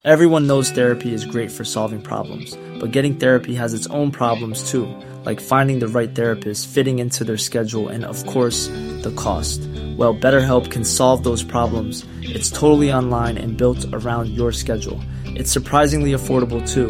Everyone 0.05 0.47
knows 0.47 0.71
therapy 0.71 1.13
is 1.13 1.25
great 1.25 1.51
for 1.51 1.63
solving 1.63 2.01
problems, 2.01 2.57
but 2.79 2.91
getting 2.91 3.15
therapy 3.15 3.55
has 3.55 3.73
its 3.73 3.87
own 3.87 4.11
problems 4.11 4.71
too, 4.71 4.85
like 5.25 5.41
finding 5.41 5.79
the 5.79 5.87
right 5.87 6.15
therapist, 6.15 6.67
fitting 6.67 6.99
into 6.99 7.23
their 7.23 7.37
schedule, 7.37 7.87
and 7.87 8.03
of 8.03 8.25
course, 8.25 8.67
the 9.03 9.13
cost. 9.15 9.61
Well, 9.97 10.13
BetterHelp 10.13 10.69
can 10.69 10.83
solve 10.83 11.23
those 11.23 11.41
problems. 11.45 12.05
It's 12.21 12.51
totally 12.51 12.91
online 12.91 13.37
and 13.37 13.57
built 13.57 13.85
around 13.93 14.27
your 14.27 14.51
schedule. 14.51 14.99
It's 15.25 15.51
surprisingly 15.51 16.11
affordable 16.11 16.61
too. 16.67 16.89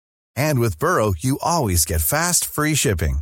And 0.35 0.59
with 0.59 0.79
Burrow, 0.79 1.13
you 1.17 1.39
always 1.41 1.85
get 1.85 2.01
fast, 2.01 2.45
free 2.45 2.75
shipping. 2.75 3.19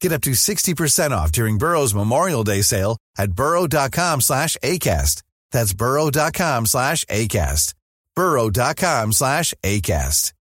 Get 0.00 0.12
up 0.12 0.22
to 0.22 0.32
60% 0.32 1.10
off 1.12 1.32
during 1.32 1.58
Burrow's 1.58 1.94
Memorial 1.94 2.44
Day 2.44 2.62
sale 2.62 2.98
at 3.18 3.32
burrow.com 3.32 4.20
slash 4.20 4.56
ACAST. 4.62 5.22
That's 5.52 5.74
burrow.com 5.74 6.66
slash 6.66 7.04
ACAST. 7.06 7.74
burrow.com 8.14 9.12
slash 9.12 9.54
ACAST. 9.62 10.32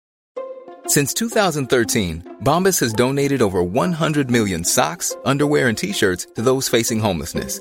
Since 0.87 1.15
2013, 1.15 2.39
Bombas 2.43 2.81
has 2.81 2.93
donated 2.93 3.43
over 3.43 3.63
100 3.63 4.31
million 4.31 4.65
socks, 4.65 5.15
underwear, 5.25 5.69
and 5.69 5.79
T-shirts 5.79 6.27
to 6.35 6.43
those 6.43 6.69
facing 6.69 6.99
homelessness 6.99 7.61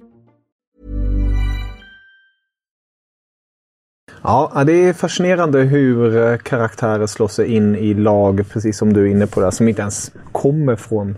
Ja, 4.23 4.63
det 4.65 4.73
är 4.73 4.93
fascinerande 4.93 5.59
hur 5.59 6.17
eh, 6.17 6.37
karaktärer 6.37 7.07
slår 7.07 7.27
sig 7.27 7.55
in 7.55 7.75
i 7.75 7.93
lag, 7.93 8.45
precis 8.49 8.77
som 8.77 8.93
du 8.93 9.01
är 9.01 9.11
inne 9.11 9.27
på, 9.27 9.41
där, 9.41 9.51
som 9.51 9.67
inte 9.67 9.81
ens 9.81 10.11
kommer 10.31 10.75
från 10.75 11.17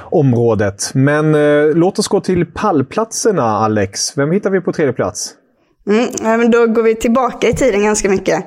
området. 0.00 0.90
Men 0.94 1.34
eh, 1.34 1.74
låt 1.74 1.98
oss 1.98 2.08
gå 2.08 2.20
till 2.20 2.46
pallplatserna, 2.46 3.42
Alex. 3.42 4.18
Vem 4.18 4.30
hittar 4.30 4.50
vi 4.50 4.60
på 4.60 4.72
tredje 4.72 4.92
plats? 4.92 5.34
Mm, 5.90 6.40
men 6.40 6.50
då 6.50 6.66
går 6.66 6.82
vi 6.82 6.94
tillbaka 6.94 7.48
i 7.48 7.52
tiden 7.52 7.82
ganska 7.82 8.08
mycket. 8.08 8.44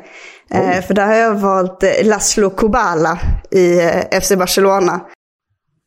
Eh, 0.51 0.81
för 0.81 0.93
där 0.93 1.05
har 1.05 1.15
jag 1.15 1.35
valt 1.35 1.83
eh, 1.83 1.89
Laszlo 2.03 2.49
Kubala 2.49 3.19
i 3.51 3.79
eh, 3.79 4.19
FC 4.21 4.35
Barcelona. 4.35 4.99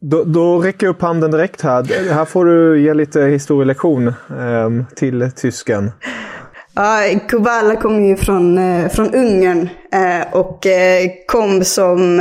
Då, 0.01 0.25
då 0.25 0.59
räcker 0.59 0.87
jag 0.87 0.95
upp 0.95 1.03
handen 1.03 1.31
direkt 1.31 1.61
här. 1.61 2.13
Här 2.13 2.25
får 2.25 2.45
du 2.45 2.83
ge 2.83 2.95
lite 2.95 3.21
historielektion 3.21 4.09
eh, 4.09 4.95
till 4.97 5.31
tysken. 5.37 5.91
Ja, 6.75 7.03
Kubala 7.29 7.77
kom 7.77 8.05
ju 8.05 8.17
från, 8.17 8.59
eh, 8.59 8.89
från 8.89 9.15
Ungern 9.15 9.69
eh, 9.93 10.33
och 10.33 10.67
eh, 10.67 11.11
kom 11.27 11.65
som, 11.65 12.17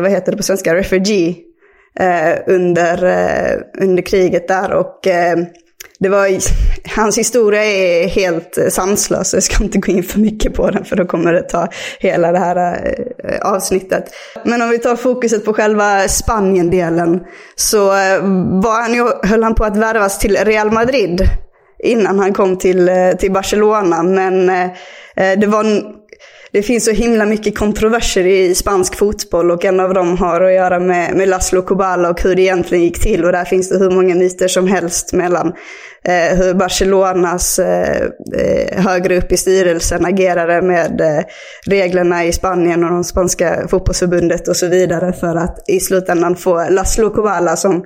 vad 0.00 0.10
heter 0.10 0.32
det 0.32 0.36
på 0.36 0.42
svenska, 0.42 0.74
refugee 0.74 1.36
under, 2.46 3.04
under 3.80 4.02
kriget 4.02 4.48
där. 4.48 4.72
Och 4.72 5.00
det 5.98 6.08
var, 6.08 6.28
hans 6.96 7.18
historia 7.18 7.64
är 7.64 8.08
helt 8.08 8.58
sanslös, 8.68 9.34
jag 9.34 9.42
ska 9.42 9.64
inte 9.64 9.78
gå 9.78 9.92
in 9.92 10.02
för 10.02 10.18
mycket 10.18 10.54
på 10.54 10.70
den 10.70 10.84
för 10.84 10.96
då 10.96 11.04
kommer 11.04 11.32
det 11.32 11.42
ta 11.42 11.68
hela 11.98 12.32
det 12.32 12.38
här 12.38 12.84
avsnittet. 13.42 14.04
Men 14.44 14.62
om 14.62 14.70
vi 14.70 14.78
tar 14.78 14.96
fokuset 14.96 15.44
på 15.44 15.52
själva 15.52 16.08
Spanien-delen 16.08 17.20
så 17.56 17.86
var 18.62 18.82
han 18.82 18.94
ju, 18.94 19.28
höll 19.28 19.42
han 19.42 19.54
på 19.54 19.64
att 19.64 19.76
värvas 19.76 20.18
till 20.18 20.36
Real 20.36 20.70
Madrid 20.70 21.28
innan 21.82 22.18
han 22.18 22.32
kom 22.32 22.58
till, 22.58 22.88
eh, 22.88 23.10
till 23.18 23.32
Barcelona. 23.32 24.02
Men 24.02 24.48
eh, 24.48 24.64
eh, 25.16 25.38
det 25.38 25.46
var 25.46 25.64
det 26.52 26.62
finns 26.62 26.84
så 26.84 26.90
himla 26.90 27.26
mycket 27.26 27.58
kontroverser 27.58 28.26
i 28.26 28.54
spansk 28.54 28.96
fotboll 28.96 29.50
och 29.50 29.64
en 29.64 29.80
av 29.80 29.94
dem 29.94 30.18
har 30.18 30.40
att 30.40 30.52
göra 30.52 30.80
med, 30.80 31.16
med 31.16 31.28
Laszlo 31.28 31.62
Kubala 31.62 32.10
och 32.10 32.22
hur 32.22 32.34
det 32.34 32.42
egentligen 32.42 32.84
gick 32.84 33.02
till. 33.02 33.24
Och 33.24 33.32
där 33.32 33.44
finns 33.44 33.68
det 33.68 33.78
hur 33.78 33.90
många 33.90 34.14
myter 34.14 34.48
som 34.48 34.66
helst 34.66 35.12
mellan 35.12 35.52
eh, 36.04 36.38
hur 36.38 36.54
Barcelonas 36.54 37.58
eh, 37.58 38.08
högre 38.72 39.18
upp 39.18 39.32
i 39.32 39.36
styrelsen 39.36 40.04
agerade 40.04 40.62
med 40.62 41.00
eh, 41.00 41.24
reglerna 41.66 42.24
i 42.24 42.32
Spanien 42.32 42.84
och 42.84 42.90
de 42.90 43.04
spanska 43.04 43.68
fotbollsförbundet 43.68 44.48
och 44.48 44.56
så 44.56 44.66
vidare 44.66 45.12
för 45.12 45.36
att 45.36 45.64
i 45.66 45.80
slutändan 45.80 46.36
få 46.36 46.68
Laszlo 46.70 47.10
Kubala 47.10 47.56
som 47.56 47.84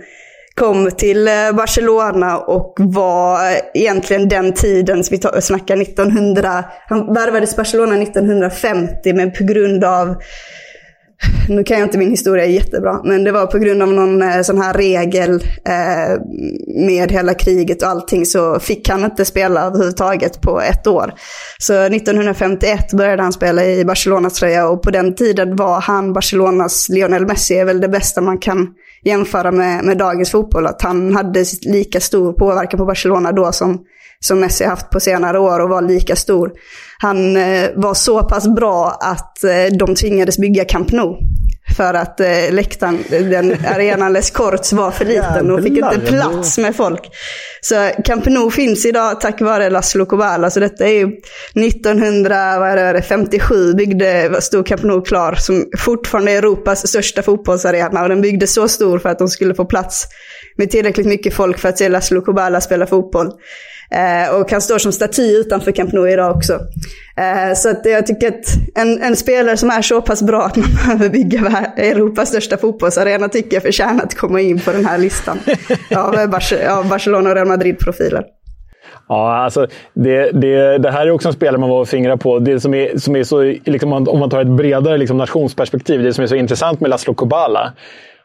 kom 0.60 0.90
till 0.90 1.28
eh, 1.28 1.52
Barcelona 1.52 2.38
och 2.38 2.74
var 2.78 3.50
eh, 3.50 3.56
egentligen 3.74 4.28
den 4.28 4.52
tiden, 4.52 5.02
vi 5.10 5.20
snackar 5.40 5.82
1900, 5.82 6.64
han 6.88 7.14
värvades 7.14 7.56
Barcelona 7.56 8.02
1950 8.02 9.12
men 9.12 9.32
på 9.32 9.44
grund 9.44 9.84
av 9.84 10.16
nu 11.48 11.64
kan 11.64 11.78
jag 11.78 11.86
inte 11.86 11.98
min 11.98 12.10
historia 12.10 12.46
jättebra, 12.46 13.00
men 13.04 13.24
det 13.24 13.32
var 13.32 13.46
på 13.46 13.58
grund 13.58 13.82
av 13.82 13.92
någon 13.92 14.22
eh, 14.22 14.42
sån 14.42 14.60
här 14.60 14.74
regel 14.74 15.34
eh, 15.64 16.22
med 16.86 17.12
hela 17.12 17.34
kriget 17.34 17.82
och 17.82 17.88
allting 17.88 18.26
så 18.26 18.60
fick 18.60 18.88
han 18.88 19.04
inte 19.04 19.24
spela 19.24 19.62
överhuvudtaget 19.62 20.40
på 20.40 20.60
ett 20.60 20.86
år. 20.86 21.14
Så 21.58 21.74
1951 21.74 22.92
började 22.92 23.22
han 23.22 23.32
spela 23.32 23.64
i 23.64 23.84
Barcelonas 23.84 24.34
tröja 24.34 24.68
och 24.68 24.82
på 24.82 24.90
den 24.90 25.14
tiden 25.14 25.56
var 25.56 25.80
han 25.80 26.12
Barcelonas 26.12 26.88
Lionel 26.88 27.26
Messi, 27.26 27.54
är 27.54 27.64
väl 27.64 27.80
det 27.80 27.88
bästa 27.88 28.20
man 28.20 28.38
kan 28.38 28.68
jämföra 29.04 29.52
med, 29.52 29.84
med 29.84 29.98
dagens 29.98 30.30
fotboll. 30.30 30.66
Att 30.66 30.82
han 30.82 31.14
hade 31.14 31.44
lika 31.62 32.00
stor 32.00 32.32
påverkan 32.32 32.78
på 32.78 32.84
Barcelona 32.84 33.32
då 33.32 33.52
som, 33.52 33.78
som 34.26 34.40
Messi 34.40 34.64
haft 34.64 34.90
på 34.90 35.00
senare 35.00 35.38
år 35.38 35.60
och 35.60 35.68
var 35.68 35.82
lika 35.82 36.16
stor. 36.16 36.52
Han 36.98 37.36
eh, 37.36 37.70
var 37.74 37.94
så 37.94 38.22
pass 38.22 38.48
bra 38.48 38.98
att 39.00 39.44
eh, 39.44 39.76
de 39.78 39.94
tvingades 39.94 40.38
bygga 40.38 40.64
Camp 40.64 40.92
Nou. 40.92 41.16
För 41.76 41.94
att 41.94 42.20
eh, 42.20 42.50
läktaren, 42.50 43.04
den 43.10 43.56
arenan 43.74 44.12
Les 44.12 44.30
Corts 44.30 44.72
var 44.72 44.90
för 44.90 45.04
liten 45.04 45.50
och 45.50 45.62
fick 45.62 45.78
inte 45.78 45.98
plats 45.98 46.58
med 46.58 46.76
folk. 46.76 47.00
Så 47.60 47.90
Camp 48.04 48.26
Nou 48.26 48.50
finns 48.50 48.86
idag 48.86 49.20
tack 49.20 49.40
vare 49.40 49.70
Laszlo 49.70 50.06
Kubala. 50.06 50.50
Så 50.50 50.60
detta 50.60 50.84
är 50.84 50.92
ju 50.92 51.10
1957 51.66 53.74
byggde, 53.74 54.40
stod 54.40 54.66
Camp 54.66 54.82
Nou 54.82 55.02
klar 55.02 55.34
som 55.34 55.64
fortfarande 55.78 56.32
är 56.32 56.38
Europas 56.38 56.88
största 56.88 57.22
fotbollsarena. 57.22 58.02
Och 58.02 58.08
den 58.08 58.20
byggdes 58.20 58.54
så 58.54 58.68
stor 58.68 58.98
för 58.98 59.08
att 59.08 59.18
de 59.18 59.28
skulle 59.28 59.54
få 59.54 59.64
plats 59.64 60.06
med 60.56 60.70
tillräckligt 60.70 61.06
mycket 61.06 61.34
folk 61.34 61.58
för 61.58 61.68
att 61.68 61.78
se 61.78 61.88
Laszlo 61.88 62.20
Kubala 62.20 62.60
spela 62.60 62.86
fotboll. 62.86 63.32
Eh, 63.90 64.40
och 64.40 64.50
han 64.50 64.60
står 64.60 64.78
som 64.78 64.92
staty 64.92 65.36
utanför 65.36 65.72
Camp 65.72 65.92
Nou 65.92 66.10
idag 66.10 66.36
också. 66.36 66.52
Eh, 67.16 67.54
så 67.54 67.70
att 67.70 67.80
jag 67.84 68.06
tycker 68.06 68.28
att 68.28 68.44
en, 68.74 69.02
en, 69.02 69.16
spelare 69.16 69.56
som 69.56 69.70
är 69.70 69.82
så 69.82 70.02
pass 70.02 70.22
bra 70.22 70.42
att 70.42 70.56
man 70.56 70.68
behöver 70.74 71.08
bygga 71.08 71.40
Europas 71.76 72.28
största 72.28 72.56
fotbollsarena 72.56 73.28
tycker 73.28 73.56
jag 73.56 73.62
förtjänar 73.62 74.04
att 74.04 74.14
komma 74.14 74.40
in 74.40 74.60
på 74.60 74.72
den 74.72 74.86
här 74.86 74.98
listan 74.98 75.38
av, 75.96 76.14
av 76.70 76.88
Barcelona 76.88 77.30
och 77.30 77.34
Real 77.34 77.48
Madrid-profiler. 77.48 78.24
Ja, 79.08 79.36
alltså 79.36 79.66
det, 79.94 80.30
det, 80.32 80.78
det, 80.78 80.90
här 80.90 81.06
är 81.06 81.10
också 81.10 81.28
en 81.28 81.34
spelare 81.34 81.58
man 81.58 81.70
var 81.70 81.80
och 81.80 81.88
fingrar 81.88 82.16
på. 82.16 82.38
Det 82.38 82.60
som 82.60 82.74
är, 82.74 82.98
som 82.98 83.16
är 83.16 83.24
så, 83.24 83.42
liksom, 83.64 83.92
om 83.92 84.18
man 84.18 84.30
tar 84.30 84.40
ett 84.40 84.46
bredare 84.46 84.98
liksom, 84.98 85.16
nationsperspektiv, 85.16 86.02
det 86.02 86.12
som 86.12 86.22
är 86.22 86.28
så 86.28 86.34
intressant 86.34 86.80
med 86.80 86.90
Laszlo 86.90 87.14
Kubala, 87.14 87.72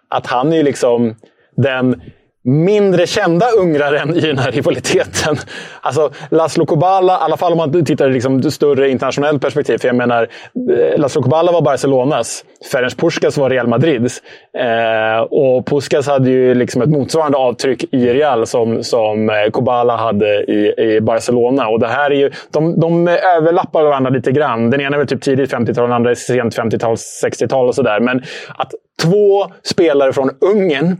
att 0.09 0.27
han 0.27 0.53
är 0.53 0.63
liksom 0.63 1.15
den 1.57 2.01
mindre 2.43 3.07
kända 3.07 3.45
ungraren 3.57 4.15
i 4.15 4.19
den 4.19 4.37
här 4.37 4.51
rivaliteten. 4.51 5.37
Alltså 5.81 6.11
Laszlo 6.29 6.65
Kubala, 6.65 7.13
i 7.13 7.17
alla 7.21 7.37
fall 7.37 7.51
om 7.51 7.57
man 7.57 7.85
tittar 7.85 8.09
i 8.09 8.13
liksom 8.13 8.51
större 8.51 8.89
internationellt 8.89 9.41
perspektiv. 9.41 9.77
För 9.77 9.87
jag 9.87 9.95
menar, 9.95 10.27
eh, 10.71 10.99
Laszlo 10.99 11.21
Kubala 11.21 11.51
var 11.51 11.61
Barcelonas. 11.61 12.43
Ferenc 12.71 12.95
Puskas 12.95 13.37
var 13.37 13.49
Real 13.49 13.67
Madrids. 13.67 14.21
Eh, 14.57 15.21
och 15.21 15.65
Puskas 15.65 16.07
hade 16.07 16.29
ju 16.29 16.53
liksom 16.53 16.81
ett 16.81 16.89
motsvarande 16.89 17.37
avtryck 17.37 17.83
i 17.91 18.13
Real 18.13 18.47
som, 18.47 18.83
som 18.83 19.29
eh, 19.29 19.51
Kubala 19.53 19.95
hade 19.95 20.43
i, 20.43 20.73
i 20.77 21.01
Barcelona. 21.01 21.67
Och 21.67 21.79
det 21.79 21.87
här 21.87 22.11
är 22.11 22.15
ju, 22.15 22.31
de, 22.51 22.79
de 22.79 23.07
överlappar 23.07 23.83
varandra 23.83 24.09
lite 24.09 24.31
grann. 24.31 24.69
Den 24.69 24.81
ena 24.81 24.95
är 24.95 24.97
väl 24.97 25.07
typ 25.07 25.21
tidigt 25.21 25.53
50-tal, 25.53 25.83
den 25.83 25.93
andra 25.93 26.11
är 26.11 26.15
sent 26.15 26.57
50-tal, 26.57 26.95
60-tal 26.95 27.67
och 27.67 27.75
sådär. 27.75 27.99
Men 27.99 28.23
att 28.55 28.71
två 29.01 29.47
spelare 29.63 30.13
från 30.13 30.29
Ungern 30.41 30.97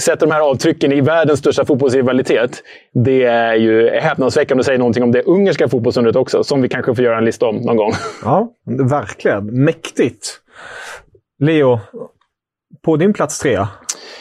sätter 0.00 0.26
de 0.26 0.32
här 0.32 0.40
avtrycken 0.40 0.92
i 0.92 1.00
världens 1.00 1.38
största 1.38 1.64
fotbollsrivalitet. 1.64 2.62
Det 2.92 3.24
är 3.24 3.54
ju 3.54 3.90
häpnadsväckande 3.90 4.60
att 4.60 4.66
säga 4.66 4.78
någonting 4.78 5.02
om 5.02 5.12
det 5.12 5.22
ungerska 5.22 5.68
fotbollsundret 5.68 6.16
också, 6.16 6.44
som 6.44 6.62
vi 6.62 6.68
kanske 6.68 6.94
får 6.94 7.04
göra 7.04 7.18
en 7.18 7.24
lista 7.24 7.46
om 7.46 7.56
någon 7.56 7.76
gång. 7.76 7.92
Ja, 8.24 8.48
verkligen. 8.90 9.64
Mäktigt. 9.64 10.40
Leo, 11.38 11.80
på 12.84 12.96
din 12.96 13.12
plats 13.12 13.38
tre, 13.38 13.66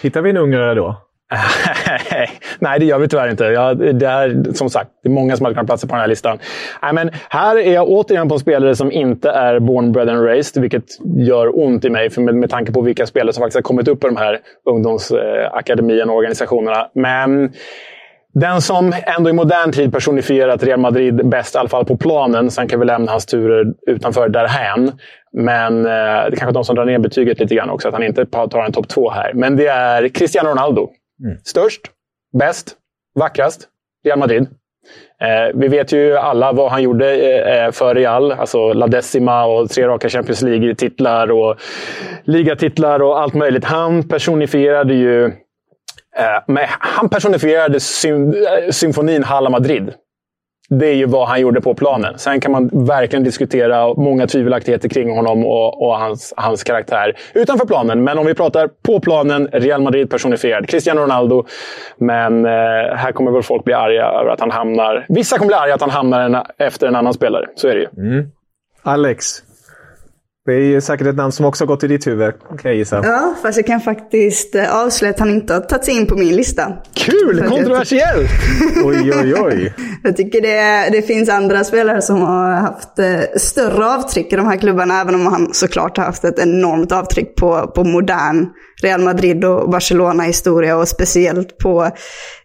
hittar 0.02 0.22
vi 0.22 0.30
en 0.30 0.38
ungrare 0.38 0.74
då? 0.74 0.98
Nej, 2.60 2.80
det 2.80 2.86
gör 2.86 3.00
vi 3.00 3.08
tyvärr 3.08 3.30
inte. 3.30 3.44
Ja, 3.44 3.74
det 3.74 4.08
är 4.08 4.54
som 4.54 4.70
sagt 4.70 4.90
det 5.04 5.10
är 5.10 5.14
många 5.14 5.38
som 5.38 5.46
hade 5.46 5.56
kunnat 5.56 5.68
platsa 5.68 5.88
på 5.88 5.94
den 5.94 6.02
här 6.02 6.08
listan. 6.08 6.38
Nej, 6.82 6.94
men 6.94 7.12
här 7.30 7.58
är 7.58 7.74
jag 7.74 7.90
återigen 7.90 8.30
på 8.30 8.36
en 8.36 8.40
spelare 8.40 8.76
som 8.76 8.92
inte 8.92 9.30
är 9.30 9.60
born, 9.60 9.92
bred 9.92 10.10
and 10.10 10.26
raised, 10.26 10.62
vilket 10.62 10.86
gör 11.18 11.60
ont 11.60 11.86
i 11.86 11.90
mig 11.90 12.10
för 12.10 12.22
med, 12.22 12.36
med 12.36 12.50
tanke 12.50 12.72
på 12.72 12.82
vilka 12.82 13.06
spelare 13.06 13.34
som 13.34 13.42
faktiskt 13.42 13.56
har 13.56 13.62
kommit 13.62 13.88
upp 13.88 14.04
i 14.04 14.08
de 14.08 14.18
här 14.18 14.40
ungdomsakademierna 14.70 16.12
och 16.12 16.18
organisationerna. 16.18 16.88
Men 16.94 17.52
den 18.34 18.62
som 18.62 18.94
ändå 19.18 19.30
i 19.30 19.34
modern 19.34 19.72
tid 19.72 19.92
personifierat 19.92 20.64
Real 20.64 20.80
Madrid 20.80 21.30
bäst, 21.30 21.56
i 21.56 21.58
alla 21.58 21.70
fall 21.70 21.86
på 21.86 21.98
planen. 21.98 22.52
Sen 22.52 22.68
kan 22.68 22.80
vi 22.80 22.86
lämna 22.86 23.12
hans 23.12 23.26
turer 23.26 23.66
utanför 23.88 24.30
därhän. 24.30 24.92
Men 25.34 25.86
eh, 25.86 25.92
det 25.92 26.34
är 26.34 26.36
kanske 26.36 26.54
de 26.54 26.64
som 26.64 26.76
drar 26.76 26.86
ner 26.86 27.00
betyget 27.00 27.40
lite 27.40 27.56
grann 27.56 27.70
också, 27.70 27.88
att 27.88 27.94
han 27.94 28.04
inte 28.04 28.26
tar 28.26 28.66
en 28.66 28.72
topp 28.72 28.88
två 28.88 29.10
här. 29.10 29.34
Men 29.34 29.56
det 29.56 29.68
är 29.68 30.08
Cristiano 30.08 30.50
Ronaldo. 30.50 30.90
Mm. 31.24 31.38
Störst, 31.44 31.82
bäst, 32.34 32.76
vackrast. 33.16 33.68
Real 34.06 34.20
Madrid. 34.20 34.48
Eh, 35.22 35.56
vi 35.60 35.68
vet 35.68 35.92
ju 35.92 36.18
alla 36.18 36.52
vad 36.52 36.72
han 36.72 36.84
gjorde 36.84 37.16
eh, 37.16 37.66
eh, 37.66 37.72
för 37.72 37.96
Real. 37.96 38.32
Alltså 38.32 38.74
La 38.74 38.88
Decima 38.88 39.46
och 39.46 39.70
tre 39.70 39.88
raka 39.88 40.10
Champions 40.10 40.42
League-titlar 40.42 41.32
och 41.32 41.60
ligatitlar 42.24 43.02
och 43.02 43.22
allt 43.22 43.34
möjligt. 43.34 43.66
Han 43.66 44.08
personifierade 44.08 44.94
ju 44.94 45.26
eh, 45.26 46.44
med, 46.48 46.68
han 46.70 47.10
personifierade 47.10 47.80
sym 47.80 48.30
eh, 48.30 48.72
symfonin 48.72 49.24
Hala 49.24 49.50
Madrid 49.50 49.94
det 50.80 50.88
är 50.88 50.94
ju 50.94 51.06
vad 51.06 51.28
han 51.28 51.42
gjorde 51.42 51.62
på 51.62 51.74
planen. 51.74 52.18
Sen 52.18 52.40
kan 52.40 52.52
man 52.52 52.86
verkligen 52.86 53.24
diskutera 53.24 53.94
många 53.94 54.28
tvivelaktigheter 54.28 54.90
kring 54.90 55.16
honom 55.16 55.46
och, 55.46 55.88
och 55.88 55.98
hans, 55.98 56.34
hans 56.38 56.64
karaktär 56.64 57.16
utanför 57.34 57.66
planen. 57.66 58.04
Men 58.04 58.18
om 58.18 58.26
vi 58.26 58.34
pratar 58.34 58.70
på 58.84 59.00
planen, 59.00 59.48
Real 59.52 59.82
Madrid 59.82 60.10
personifierad. 60.10 60.70
Cristiano 60.70 61.02
Ronaldo. 61.02 61.46
Men 61.98 62.46
eh, 62.46 62.52
här 62.96 63.12
kommer 63.12 63.32
väl 63.32 63.44
folk 63.44 63.64
bli 63.64 63.74
arga 63.74 64.06
över 64.06 64.32
att 64.32 64.40
han 64.40 64.52
hamnar... 64.52 65.06
Vissa 65.10 65.38
kommer 65.38 65.48
bli 65.48 65.56
arga 65.56 65.74
att 65.74 65.82
han 65.82 65.90
hamnar 65.90 66.22
en, 66.22 66.38
efter 66.58 66.88
en 66.88 66.96
annan 66.96 67.14
spelare. 67.14 67.46
Så 67.56 67.68
är 67.68 67.76
det 67.76 67.82
ju. 67.82 68.12
Mm. 68.12 68.32
Alex, 68.84 69.44
det 70.46 70.54
är 70.54 70.80
säkert 70.80 71.08
ett 71.08 71.16
namn 71.16 71.32
som 71.32 71.46
också 71.46 71.64
har 71.64 71.68
gått 71.68 71.84
i 71.84 71.88
ditt 71.88 72.08
huvud, 72.08 72.34
kan 72.50 72.72
jag 72.72 72.76
gissa. 72.76 73.02
Ja, 73.04 73.36
fast 73.42 73.58
jag 73.58 73.66
kan 73.66 73.82
faktiskt 73.82 74.56
eh, 74.56 74.76
avslöja 74.76 75.14
att 75.14 75.20
han 75.20 75.30
inte 75.30 75.54
har 75.54 75.62
tagit 75.62 75.86
sig 75.86 75.94
in 75.94 76.08
på 76.08 76.16
min 76.16 76.36
lista. 76.36 76.74
Kul! 76.94 77.46
Kontroversiellt! 77.50 78.30
oj, 78.84 79.12
oj, 79.22 79.36
oj. 79.36 79.74
Jag 80.04 80.18
tycker 80.18 80.42
det, 80.42 80.90
det 80.92 81.02
finns 81.02 81.30
andra 81.30 81.64
spelare 81.64 82.02
som 82.02 82.22
har 82.22 82.52
haft 82.52 83.00
eh, 83.00 83.20
större 83.38 83.86
avtryck 83.86 84.34
i 84.34 84.36
de 84.36 84.46
här 84.46 84.58
klubbarna, 84.58 85.02
även 85.02 85.16
om 85.16 85.26
han 85.26 85.54
såklart 85.54 85.98
har 85.98 86.06
haft 86.06 86.24
ett 86.24 86.40
enormt 86.40 86.92
avtryck 86.92 87.36
på, 87.36 87.72
på 87.76 87.84
modern 87.84 88.48
Real 88.82 89.02
Madrid 89.02 89.46
och 89.46 89.70
Barcelona-historia 89.70 90.78
och 90.78 90.88
speciellt 90.88 91.58
på 91.58 91.84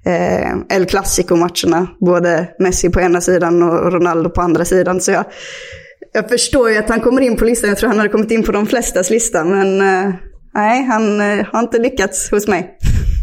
eh, 0.04 0.76
El 0.76 0.86
Clasico-matcherna. 0.86 1.86
Både 2.00 2.48
Messi 2.58 2.90
på 2.90 3.00
ena 3.00 3.20
sidan 3.20 3.62
och 3.62 3.92
Ronaldo 3.92 4.30
på 4.30 4.40
andra 4.40 4.64
sidan. 4.64 5.00
Så 5.00 5.10
jag, 5.10 5.24
jag 6.12 6.28
förstår 6.28 6.70
ju 6.70 6.76
att 6.76 6.88
han 6.88 7.00
kommer 7.00 7.20
in 7.20 7.36
på 7.36 7.44
listan. 7.44 7.68
Jag 7.68 7.78
tror 7.78 7.88
han 7.88 7.98
hade 7.98 8.10
kommit 8.10 8.30
in 8.30 8.42
på 8.42 8.52
de 8.52 8.66
flestas 8.66 9.10
lista. 9.10 9.44
Men 9.44 9.80
eh, 9.80 10.14
nej, 10.54 10.84
han 10.84 11.20
eh, 11.20 11.46
har 11.52 11.60
inte 11.60 11.78
lyckats 11.78 12.30
hos 12.30 12.48
mig. 12.48 12.78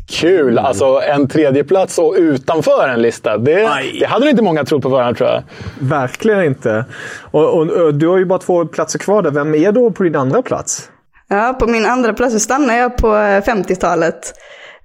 Kul! 0.08 0.60
Alltså 0.60 0.86
en 0.86 1.28
tredjeplats 1.28 2.00
och 2.00 2.16
utanför 2.18 2.88
en 2.88 3.02
lista. 3.02 3.38
Det, 3.38 3.70
det 4.00 4.06
hade 4.06 4.30
inte 4.30 4.44
många 4.44 4.66
trott 4.66 4.82
på 4.82 4.90
förhand 4.90 5.18
tror 5.18 5.30
jag. 5.30 5.44
Verkligen 5.80 6.44
inte. 6.44 6.86
Och, 7.32 7.54
och, 7.54 7.68
och, 7.68 7.94
du 7.94 8.08
har 8.08 8.18
ju 8.18 8.26
bara 8.26 8.40
två 8.40 8.66
platser 8.66 9.00
kvar 9.00 9.22
där. 9.22 9.32
Vem 9.32 9.56
är 9.56 9.72
då 9.72 9.92
på 9.92 10.04
din 10.04 10.16
andra 10.16 10.42
plats? 10.42 10.90
Ja, 11.28 11.56
på 11.60 11.68
min 11.68 11.86
andra 11.86 12.14
plats 12.14 12.34
så 12.34 12.40
stannar 12.40 12.78
jag 12.78 12.98
på 12.98 13.08
50-talet. 13.08 14.34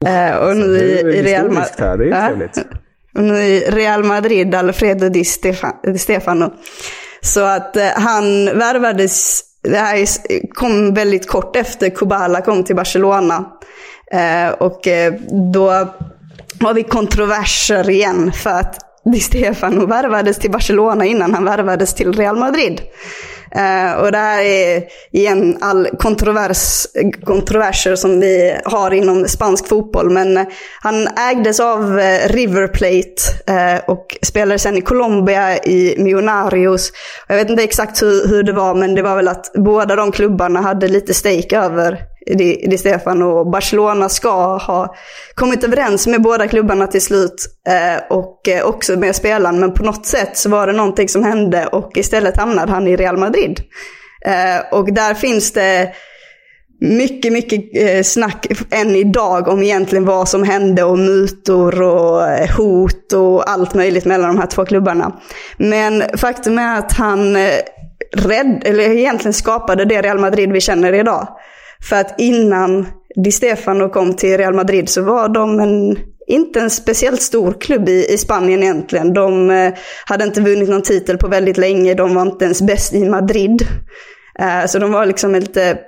Eh, 0.07 0.37
och 0.37 0.57
nu 0.57 0.77
i, 0.79 1.01
i 1.01 1.23
Real 1.23 1.51
Madrid. 1.51 2.11
Det 2.11 2.17
är 2.17 2.27
trevligt. 2.29 2.59
Och 3.15 3.23
nu 3.23 3.39
i 3.39 3.61
Real 3.61 4.05
Madrid, 4.05 4.55
Alfredo 4.55 5.09
Di 5.09 5.25
Stefano. 5.99 6.53
Så 7.21 7.41
att 7.41 7.77
eh, 7.77 7.89
han 7.95 8.45
värvades, 8.45 9.43
det 9.63 9.77
här 9.77 10.07
kom 10.55 10.95
väldigt 10.95 11.29
kort 11.29 11.57
efter 11.57 11.91
Kubala 11.91 12.41
kom 12.41 12.65
till 12.65 12.77
Barcelona. 12.77 13.45
Eh, 14.13 14.49
och 14.49 14.87
eh, 14.87 15.15
då 15.53 15.71
har 16.61 16.75
vi 16.75 16.83
kontroverser 16.83 17.91
igen 17.91 18.33
för 18.33 18.51
att 18.51 18.79
Di 19.05 19.21
Stefano 19.21 19.87
värvades 19.87 20.39
till 20.39 20.51
Barcelona 20.51 21.05
innan 21.05 21.35
han 21.35 21.45
värvades 21.45 21.95
till 21.95 22.13
Real 22.13 22.37
Madrid. 22.37 22.81
Uh, 23.57 24.01
och 24.01 24.13
det 24.13 24.19
här 24.19 24.43
är 24.43 24.83
igen 25.13 25.59
all 25.61 25.89
kontrovers, 25.99 26.87
kontroverser 27.25 27.97
som 27.97 28.21
vi 28.21 28.57
har 28.65 28.91
inom 28.91 29.29
spansk 29.29 29.69
fotboll. 29.69 30.11
Men 30.11 30.47
han 30.81 31.09
ägdes 31.09 31.61
av 31.61 31.99
eh, 31.99 32.29
River 32.29 32.69
Plate 32.69 33.23
eh, 33.47 33.81
och 33.87 34.17
spelade 34.23 34.59
sen 34.59 34.77
i 34.77 34.81
Colombia 34.81 35.59
i 35.59 35.95
Millonarios. 35.99 36.93
Jag 37.29 37.37
vet 37.37 37.51
inte 37.51 37.63
exakt 37.63 38.03
hur, 38.03 38.29
hur 38.29 38.43
det 38.43 38.53
var, 38.53 38.75
men 38.75 38.95
det 38.95 39.03
var 39.03 39.17
väl 39.17 39.29
att 39.29 39.53
båda 39.55 39.97
de 39.97 40.13
klubbarna 40.13 40.61
hade 40.61 40.89
lite 40.89 41.15
stake 41.15 41.59
över 41.59 41.99
Di, 42.27 42.67
Di 42.67 42.95
och 43.23 43.51
Barcelona 43.51 44.09
ska 44.09 44.57
ha 44.57 44.95
kommit 45.35 45.65
överens 45.65 46.07
med 46.07 46.23
båda 46.23 46.49
klubbarna 46.49 46.87
till 46.87 47.03
slut 47.03 47.47
eh, 47.69 48.17
och 48.17 48.49
eh, 48.49 48.65
också 48.65 48.97
med 48.97 49.17
spelaren. 49.17 49.61
Men 49.61 49.75
på 49.75 49.85
något 49.85 50.07
sätt 50.07 50.37
så 50.37 50.49
var 50.49 50.67
det 50.67 50.73
någonting 50.73 51.09
som 51.09 51.25
hände 51.25 51.67
och 51.67 51.97
istället 51.97 52.37
hamnade 52.37 52.73
han 52.73 52.87
i 52.87 52.97
Real 52.97 53.17
Madrid. 53.17 53.61
Eh, 54.27 54.79
och 54.79 54.93
där 54.93 55.15
finns 55.15 55.53
det 55.53 55.95
mycket, 56.81 57.33
mycket 57.33 57.61
eh, 57.75 58.03
snack 58.03 58.47
än 58.71 58.97
idag 58.97 59.49
om 59.49 59.63
egentligen 59.63 60.05
vad 60.05 60.29
som 60.29 60.43
hände 60.43 60.83
och 60.83 60.99
mutor 60.99 61.83
och 61.83 62.29
eh, 62.29 62.57
hot 62.57 63.13
och 63.13 63.51
allt 63.51 63.75
möjligt 63.75 64.05
mellan 64.05 64.29
de 64.29 64.39
här 64.39 64.47
två 64.47 64.65
klubbarna. 64.65 65.21
Men 65.57 66.05
faktum 66.17 66.59
är 66.59 66.79
att 66.79 66.93
han 66.93 67.37
eh, 67.37 67.53
rädd, 68.13 68.63
eller 68.65 68.91
egentligen 68.91 69.33
skapade 69.33 69.85
det 69.85 70.03
Real 70.03 70.19
Madrid 70.19 70.53
vi 70.53 70.61
känner 70.61 70.93
idag. 70.93 71.29
För 71.89 71.97
att 71.97 72.21
innan 72.21 72.87
Di 73.25 73.33
Stefano 73.33 73.89
kom 73.89 74.15
till 74.15 74.39
Real 74.39 74.55
Madrid 74.55 74.89
så 74.89 75.03
var 75.03 75.29
de 75.29 75.61
en, 75.61 75.99
inte 76.27 76.61
en 76.61 76.71
speciellt 76.71 77.23
stor 77.23 77.57
klubb 77.61 77.89
i, 77.89 78.07
i 78.13 78.19
Spanien 78.19 78.63
egentligen. 78.63 79.13
De 79.13 79.51
eh, 79.51 79.73
hade 80.05 80.25
inte 80.25 80.41
vunnit 80.41 80.69
någon 80.69 80.83
titel 80.83 81.19
på 81.19 81.29
väldigt 81.29 81.57
länge. 81.57 81.95
De 81.95 82.15
var 82.15 82.23
inte 82.23 82.45
ens 82.45 82.63
bäst 82.63 82.95
i 82.95 83.05
Madrid. 83.05 83.63
Eh, 84.39 84.67
så 84.67 84.79
de 84.79 84.93
var 84.93 85.07
liksom 85.07 85.35
en 85.35 85.41
lite 85.41 85.79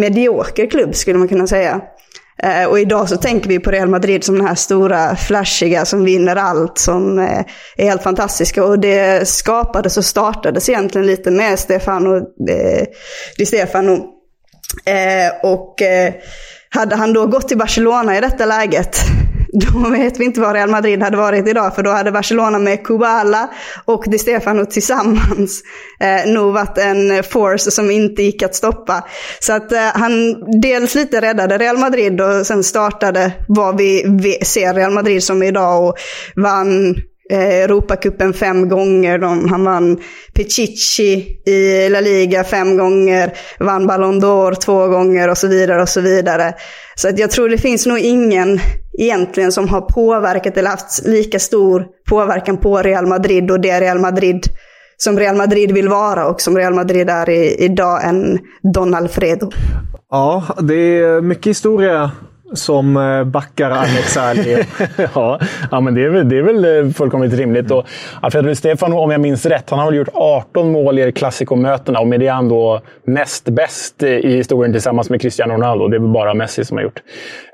medioker 0.00 0.66
klubb 0.66 0.94
skulle 0.94 1.18
man 1.18 1.28
kunna 1.28 1.46
säga. 1.46 1.80
Eh, 2.42 2.64
och 2.68 2.80
idag 2.80 3.08
så 3.08 3.16
tänker 3.16 3.48
vi 3.48 3.58
på 3.58 3.70
Real 3.70 3.88
Madrid 3.88 4.24
som 4.24 4.38
den 4.38 4.46
här 4.46 4.54
stora, 4.54 5.16
flashiga, 5.16 5.84
som 5.84 6.04
vinner 6.04 6.36
allt, 6.36 6.78
som 6.78 7.18
eh, 7.18 7.44
är 7.76 7.84
helt 7.84 8.02
fantastiska. 8.02 8.64
Och 8.64 8.78
det 8.78 9.28
skapades 9.28 9.96
och 9.96 10.04
startades 10.04 10.68
egentligen 10.68 11.06
lite 11.06 11.30
med 11.30 11.58
Stefano, 11.58 12.16
eh, 12.48 12.86
Di 13.38 13.46
Stefano 13.46 14.13
Eh, 14.84 15.50
och 15.50 15.82
eh, 15.82 16.14
hade 16.70 16.96
han 16.96 17.12
då 17.12 17.26
gått 17.26 17.48
till 17.48 17.58
Barcelona 17.58 18.18
i 18.18 18.20
detta 18.20 18.46
läget, 18.46 18.96
då 19.52 19.90
vet 19.90 20.20
vi 20.20 20.24
inte 20.24 20.40
var 20.40 20.54
Real 20.54 20.70
Madrid 20.70 21.02
hade 21.02 21.16
varit 21.16 21.48
idag. 21.48 21.74
För 21.74 21.82
då 21.82 21.90
hade 21.90 22.12
Barcelona 22.12 22.58
med 22.58 22.84
Kubala 22.86 23.50
och 23.84 24.04
Di 24.06 24.18
Stefano 24.18 24.64
tillsammans 24.64 25.62
eh, 26.00 26.32
nog 26.32 26.52
varit 26.52 26.78
en 26.78 27.22
force 27.22 27.70
som 27.70 27.90
inte 27.90 28.22
gick 28.22 28.42
att 28.42 28.54
stoppa. 28.54 29.04
Så 29.40 29.52
att 29.52 29.72
eh, 29.72 29.80
han 29.94 30.34
dels 30.60 30.94
lite 30.94 31.20
räddade 31.20 31.58
Real 31.58 31.78
Madrid 31.78 32.20
och 32.20 32.46
sen 32.46 32.64
startade 32.64 33.32
vad 33.48 33.76
vi 33.76 34.38
ser 34.42 34.74
Real 34.74 34.92
Madrid 34.92 35.22
som 35.22 35.42
idag 35.42 35.88
och 35.88 35.96
vann 36.36 36.94
Eh, 37.30 37.62
Europacupen 37.62 38.32
fem 38.32 38.68
gånger. 38.68 39.18
De, 39.18 39.48
han 39.48 39.64
vann 39.64 39.98
Pichichi 40.34 41.42
i 41.46 41.88
La 41.88 42.00
Liga 42.00 42.44
fem 42.44 42.76
gånger. 42.76 43.32
Vann 43.58 43.86
Ballon 43.86 44.20
d'Or 44.20 44.54
två 44.54 44.88
gånger 44.88 45.28
och 45.30 45.38
så 45.38 45.48
vidare 45.48 45.82
och 45.82 45.88
så 45.88 46.00
vidare. 46.00 46.54
Så 46.94 47.08
att 47.08 47.18
jag 47.18 47.30
tror 47.30 47.48
det 47.48 47.58
finns 47.58 47.86
nog 47.86 47.98
ingen 47.98 48.60
egentligen 48.98 49.52
som 49.52 49.68
har 49.68 49.80
påverkat 49.80 50.56
eller 50.56 50.70
haft 50.70 51.06
lika 51.06 51.38
stor 51.38 51.86
påverkan 52.08 52.56
på 52.56 52.78
Real 52.78 53.06
Madrid 53.06 53.50
och 53.50 53.60
det 53.60 53.80
Real 53.80 53.98
Madrid 53.98 54.46
som 54.96 55.18
Real 55.18 55.36
Madrid 55.36 55.72
vill 55.72 55.88
vara 55.88 56.26
och 56.26 56.40
som 56.40 56.56
Real 56.56 56.74
Madrid 56.74 57.10
är 57.10 57.30
i, 57.30 57.64
idag 57.64 58.04
än 58.04 58.38
Don 58.74 58.94
Alfredo. 58.94 59.50
Ja, 60.10 60.44
det 60.62 60.74
är 60.74 61.20
mycket 61.20 61.46
historia 61.46 62.10
som 62.56 62.96
eh, 62.96 63.24
backar 63.24 63.70
Alex 63.70 64.16
Ali. 64.16 64.64
ja, 65.14 65.40
ja, 65.70 65.80
men 65.80 65.94
det 65.94 66.04
är, 66.04 66.08
väl, 66.08 66.28
det 66.28 66.38
är 66.38 66.42
väl 66.42 66.86
eh, 66.86 66.92
fullkomligt 66.92 67.34
rimligt. 67.34 67.70
Och 67.70 67.86
Alfredo 68.20 68.54
Stefano, 68.54 68.98
om 68.98 69.10
jag 69.10 69.20
minns 69.20 69.46
rätt, 69.46 69.70
han 69.70 69.78
har 69.78 69.86
väl 69.86 69.94
gjort 69.94 70.08
18 70.12 70.72
mål 70.72 70.98
i 70.98 71.12
klassikomötena 71.12 72.00
och 72.00 72.06
med 72.06 72.20
det 72.20 72.26
är 72.26 72.32
han 72.32 72.48
då 72.48 72.80
näst 73.06 73.44
bäst 73.44 74.02
eh, 74.02 74.08
i 74.10 74.36
historien 74.36 74.72
tillsammans 74.72 75.10
med 75.10 75.20
Cristiano 75.20 75.54
Ronaldo. 75.54 75.88
Det 75.88 75.96
är 75.96 76.00
väl 76.00 76.08
bara 76.08 76.34
Messi 76.34 76.64
som 76.64 76.76
har 76.76 76.84
gjort, 76.84 77.02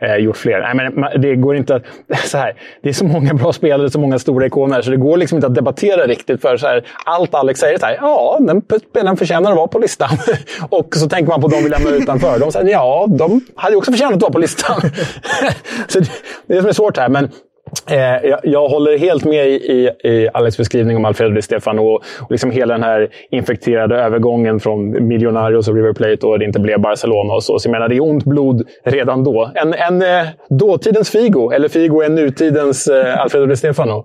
eh, 0.01 0.17
gjort 0.17 0.37
fler. 0.37 0.75
Nej, 0.75 0.91
men 0.95 1.21
det 1.21 1.37
går 1.37 1.57
inte 1.57 1.75
att... 1.75 1.83
Så 2.25 2.39
här, 2.39 2.55
det 2.83 2.89
är 2.89 2.93
så 2.93 3.05
många 3.05 3.35
bra 3.35 3.53
spelare, 3.53 3.91
så 3.91 3.99
många 3.99 4.19
stora 4.19 4.47
ikoner, 4.47 4.83
så 4.83 4.91
det 4.91 4.97
går 4.97 5.17
liksom 5.17 5.37
inte 5.37 5.47
att 5.47 5.55
debattera 5.55 6.07
riktigt. 6.07 6.41
för 6.41 6.57
så 6.57 6.67
här, 6.67 6.85
Allt 7.05 7.35
Alex 7.35 7.61
säger 7.61 7.75
är 7.75 7.79
så 7.79 7.87
här, 7.87 7.99
ja, 8.01 8.39
den 8.41 8.63
spelaren 8.91 9.17
förtjänar 9.17 9.51
att 9.51 9.57
vara 9.57 9.67
på 9.67 9.79
listan. 9.79 10.09
och 10.69 10.97
så 10.97 11.09
tänker 11.09 11.31
man 11.31 11.41
på 11.41 11.49
de 11.49 11.63
vi 11.65 11.69
lämnar 11.69 11.93
utanför. 11.93 12.39
De 12.39 12.53
säger, 12.53 12.69
ja, 12.69 13.07
de 13.09 13.41
hade 13.55 13.77
också 13.77 13.93
förtjänat 13.93 14.15
att 14.15 14.23
vara 14.23 14.33
på 14.33 14.39
listan. 14.39 14.81
så 15.89 15.99
det, 15.99 16.11
det 16.47 16.53
är 16.53 16.57
det 16.57 16.61
som 16.61 16.69
är 16.69 16.73
svårt 16.73 16.97
här. 16.97 17.09
Men 17.09 17.29
Eh, 17.91 18.29
jag, 18.29 18.41
jag, 18.43 18.69
håller 18.69 18.99
helt 18.99 19.25
med 19.25 19.49
i, 19.49 19.53
i, 19.53 20.09
i 20.11 20.29
Alex 20.35 20.57
beskrivning 20.57 20.97
om 20.97 21.05
Alfredo 21.05 21.35
Di 21.35 21.43
Stefano 21.43 21.83
och, 21.83 22.03
och 22.21 22.31
liksom 22.31 22.51
hela 22.51 22.75
den 22.75 22.83
här 22.83 23.09
infekterade 23.31 23.97
övergången 23.97 24.61
från 24.61 25.09
Millonarios 25.09 25.69
och 25.69 25.75
River 25.75 25.93
Plate 25.93 26.27
och 26.27 26.39
det 26.39 26.45
inte 26.45 26.61
blev 26.61 26.81
Barcelona 26.81 27.35
och 27.35 27.45
så. 27.45 27.59
Så 27.59 27.69
jag 27.69 27.73
menar, 27.73 27.89
det 27.89 27.97
är 27.97 28.03
ont 28.03 28.25
blod 28.25 28.69
redan 28.85 29.25
då. 29.25 29.51
En, 29.55 29.75
en 29.75 30.03
eh, 30.03 30.29
dåtidens 30.49 31.11
Figo, 31.11 31.51
eller 31.51 31.69
Figo 31.69 32.03
är 32.03 32.09
nutidens 32.09 32.89
eh, 32.89 33.21
Alfredo 33.21 33.47
Di 33.47 33.57
Stefano. 33.57 34.05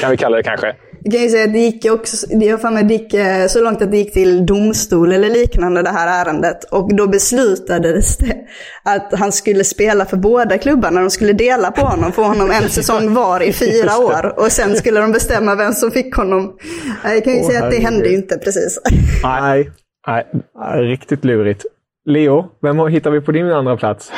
Kan 0.00 0.10
vi 0.10 0.16
kalla 0.16 0.36
det 0.36 0.42
kanske. 0.42 0.74
Jag 1.02 1.12
kan 1.12 1.22
ju 1.22 1.28
säga 1.28 1.44
att 1.44 1.52
det 1.52 1.58
gick 1.58 1.84
också, 1.84 2.26
jag 2.30 2.60
för 2.60 2.70
mig 2.70 2.84
det 2.84 2.94
gick 2.94 3.14
eh, 3.14 3.46
så 3.46 3.60
långt 3.60 3.82
att 3.82 3.90
det 3.90 3.96
gick 3.96 4.12
till 4.12 4.46
domstol 4.46 5.12
eller 5.12 5.30
liknande 5.30 5.82
det 5.82 5.90
här 5.90 6.24
ärendet. 6.24 6.64
Och 6.64 6.96
då 6.96 7.06
beslutades 7.06 8.16
det 8.16 8.36
att 8.84 9.12
han 9.18 9.32
skulle 9.32 9.64
spela 9.64 10.04
för 10.04 10.16
båda 10.16 10.58
klubbarna. 10.58 11.00
De 11.00 11.10
skulle 11.10 11.32
dela 11.32 11.70
på 11.70 11.80
honom, 11.80 12.12
få 12.12 12.22
honom 12.22 12.50
en 12.50 12.68
säsong 12.68 13.14
var 13.14 13.40
i 13.42 13.52
fyra 13.52 13.98
år. 13.98 14.38
Och 14.38 14.52
sen 14.52 14.76
skulle 14.76 15.00
de 15.00 15.12
bestämma 15.12 15.54
vem 15.54 15.72
som 15.72 15.90
fick 15.90 16.14
honom. 16.14 16.56
Jag 17.04 17.24
kan 17.24 17.36
ju 17.36 17.42
säga 17.42 17.64
att 17.64 17.70
det 17.70 17.78
hände 17.78 18.08
ju 18.08 18.14
inte 18.14 18.38
precis. 18.38 18.78
Nej, 19.22 19.70
nej, 20.06 20.26
riktigt 20.74 21.24
lurigt. 21.24 21.64
Leo, 22.04 22.46
vem 22.62 22.86
hittar 22.86 23.10
vi 23.10 23.20
på 23.20 23.32
din 23.32 23.50
andra 23.50 23.76
plats? 23.76 24.12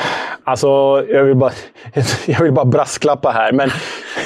Alltså, 0.45 0.69
jag 1.09 1.25
vill 1.25 1.37
bara, 1.37 1.53
jag 2.27 2.43
vill 2.43 2.53
bara 2.53 2.65
brasklappa 2.65 3.31
här. 3.31 3.53
Men 3.53 3.71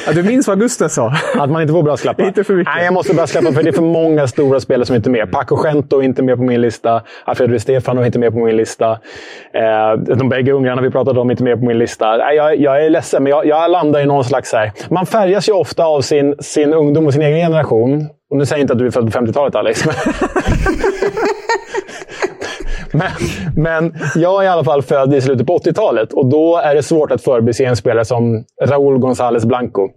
Ja, 0.07 0.13
du 0.13 0.23
minns 0.23 0.49
vad 0.49 0.61
Gusten 0.61 0.91
sa? 0.91 1.13
Att 1.35 1.51
man 1.51 1.63
inte 1.63 1.73
får 1.73 1.83
brasklappa. 1.83 2.23
Inte 2.23 2.45
för 2.45 2.55
mycket. 2.55 2.75
Nej, 2.75 2.85
jag 2.85 2.95
måste 2.95 3.15
brasklappa 3.15 3.53
för 3.53 3.63
det 3.63 3.69
är 3.69 3.73
för 3.73 3.83
många 3.83 4.27
stora 4.27 4.61
spelare 4.61 4.87
som 4.87 4.97
inte 4.97 5.09
är 5.09 5.11
med. 5.11 5.33
Paco 5.33 5.65
Gento 5.65 5.99
är 5.99 6.03
inte 6.03 6.23
med 6.23 6.37
på 6.37 6.43
min 6.43 6.61
lista. 6.61 7.03
Alfredo 7.25 7.59
Stefano 7.59 8.01
är 8.01 8.07
inte 8.07 8.19
med 8.19 8.33
på 8.33 8.39
min 8.39 8.57
lista. 8.57 8.91
Eh, 8.91 9.93
de 10.17 10.29
bägge 10.29 10.53
ungrarna 10.53 10.83
vi 10.83 10.91
pratade 10.91 11.21
om 11.21 11.29
är 11.29 11.33
inte 11.33 11.45
med 11.45 11.59
på 11.61 11.65
min 11.65 11.79
lista. 11.79 12.17
Nej, 12.17 12.37
jag, 12.37 12.57
jag 12.61 12.85
är 12.85 12.91
ledsen, 12.91 13.23
men 13.23 13.31
jag, 13.31 13.47
jag 13.47 13.71
landar 13.71 14.01
i 14.01 14.07
någon 14.07 14.25
slags... 14.25 14.53
Här. 14.53 14.73
Man 14.89 15.07
färgas 15.07 15.49
ju 15.49 15.53
ofta 15.53 15.85
av 15.85 16.01
sin, 16.01 16.35
sin 16.39 16.75
ungdom 16.75 17.07
och 17.07 17.13
sin 17.13 17.23
egen 17.23 17.39
generation. 17.39 18.09
Och 18.31 18.37
nu 18.37 18.47
säger 18.47 18.59
jag 18.61 18.65
inte 18.65 18.73
att 18.73 18.79
du 18.79 18.87
är 18.87 18.91
född 18.91 19.13
på 19.13 19.19
50-talet, 19.19 19.55
Alex. 19.55 19.85
Men... 22.95 23.11
Men, 23.57 23.95
jag 24.15 24.43
är 24.43 24.47
i 24.47 24.49
alla 24.49 24.65
fall 24.65 24.83
född 24.83 25.15
i 25.15 25.21
slutet 25.21 25.47
på 25.47 25.59
80-talet 25.59 26.13
och 26.13 26.27
då 26.27 26.57
är 26.57 26.75
det 26.75 26.83
svårt 26.83 27.11
att 27.11 27.23
förbise 27.23 27.65
en 27.65 27.77
spelare 27.77 28.05
som 28.05 28.45
Raúl 28.63 28.99
González 28.99 29.47
Blanco. 29.47 29.89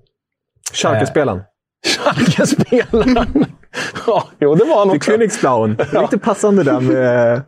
Schalke-spelaren. 0.73 1.41
Schalke-spelaren! 1.85 3.45
ja, 4.07 4.23
jo, 4.39 4.55
det 4.55 4.63
var 4.63 4.79
han 4.79 4.89
också. 4.89 5.11
Königsblauen. 5.11 5.77
Lite 6.01 6.17
passande 6.17 6.63
där 6.63 6.79
med... 6.79 7.41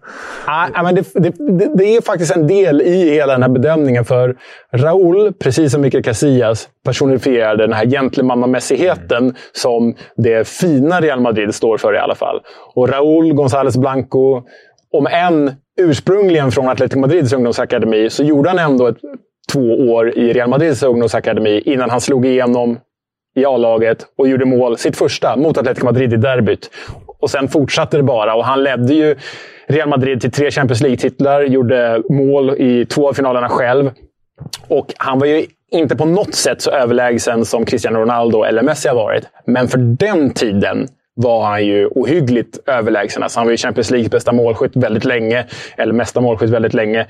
Nej, 0.48 0.84
men 0.84 0.96
det, 0.96 1.14
det, 1.14 1.76
det, 1.76 1.96
är 1.96 2.02
faktiskt 2.02 2.36
en 2.36 2.48
del 2.48 2.82
i 2.82 3.10
hela 3.10 3.34
den 3.34 3.42
här 3.42 3.50
bedömningen. 3.50 4.06
För 4.06 4.36
Raúl, 4.74 5.34
precis 5.34 5.72
som 5.72 5.82
Mikael 5.82 6.04
Casillas, 6.04 6.70
personifierade 6.86 7.64
den 7.64 7.74
här 7.74 7.86
gentlemannamässigheten 7.86 9.36
som 9.52 9.96
det 10.18 10.48
fina 10.48 11.02
Real 11.02 11.20
Madrid 11.20 11.56
står 11.56 11.78
för 11.78 11.96
i 11.96 11.98
alla 11.98 12.16
fall. 12.16 12.40
Och 12.76 12.90
Raúl 12.90 13.34
González 13.34 13.80
Blanco, 13.80 14.42
om 14.94 15.08
än 15.08 15.56
ursprungligen 15.80 16.52
från 16.52 16.70
Atletico 16.70 17.00
Madrids 17.00 17.34
ungdomsakademi, 17.34 18.10
så 18.10 18.24
gjorde 18.24 18.50
han 18.50 18.60
ändå 18.60 18.88
ett, 18.88 18.98
två 19.52 19.92
år 19.92 20.18
i 20.18 20.34
Real 20.34 20.50
Madrids 20.50 20.84
ungdomsakademi 20.84 21.62
innan 21.66 21.90
han 21.90 22.02
slog 22.02 22.26
igenom 22.26 22.80
i 23.36 23.46
A-laget 23.46 24.06
och 24.18 24.28
gjorde 24.28 24.46
mål, 24.46 24.78
sitt 24.78 24.98
första, 24.98 25.36
mot 25.38 25.58
Atletico 25.58 25.86
Madrid 25.86 26.14
i 26.14 26.18
derbyt. 26.18 26.70
Och 27.20 27.30
sen 27.30 27.48
fortsatte 27.48 27.98
det 27.98 28.04
bara 28.04 28.36
och 28.36 28.46
han 28.46 28.64
ledde 28.64 28.94
ju 28.94 29.16
Real 29.68 29.90
Madrid 29.90 30.22
till 30.22 30.32
tre 30.32 30.52
Champions 30.52 30.82
League-titlar, 30.82 31.42
gjorde 31.42 32.04
mål 32.10 32.56
i 32.58 32.86
två 32.86 33.10
av 33.10 33.14
finalerna 33.14 33.50
själv. 33.50 33.92
Och 34.68 34.94
han 34.98 35.20
var 35.20 35.28
ju 35.28 35.46
inte 35.72 35.96
på 35.96 36.06
något 36.06 36.36
sätt 36.36 36.62
så 36.62 36.72
överlägsen 36.72 37.46
som 37.46 37.66
Cristiano 37.66 38.00
Ronaldo 38.00 38.44
eller 38.44 38.64
Messi 38.64 38.88
har 38.88 38.96
varit. 38.96 39.24
Men 39.46 39.68
för 39.68 39.78
den 39.78 40.34
tiden 40.34 40.88
var 41.22 41.46
han 41.46 41.66
ju 41.66 41.88
ohyggligt 41.88 42.60
överlägsen. 42.68 43.24
Alltså 43.24 43.40
han 43.40 43.48
var 43.48 43.52
ju 43.52 43.58
Champions 43.58 43.92
Leagues 43.92 44.12
bästa 44.12 44.32
målskytt 44.32 44.76
väldigt 44.76 45.06
länge. 45.06 45.46
Eller 45.78 45.94
mesta 45.94 46.22
målskytt 46.22 46.50
väldigt 46.50 46.74
länge. 46.74 47.06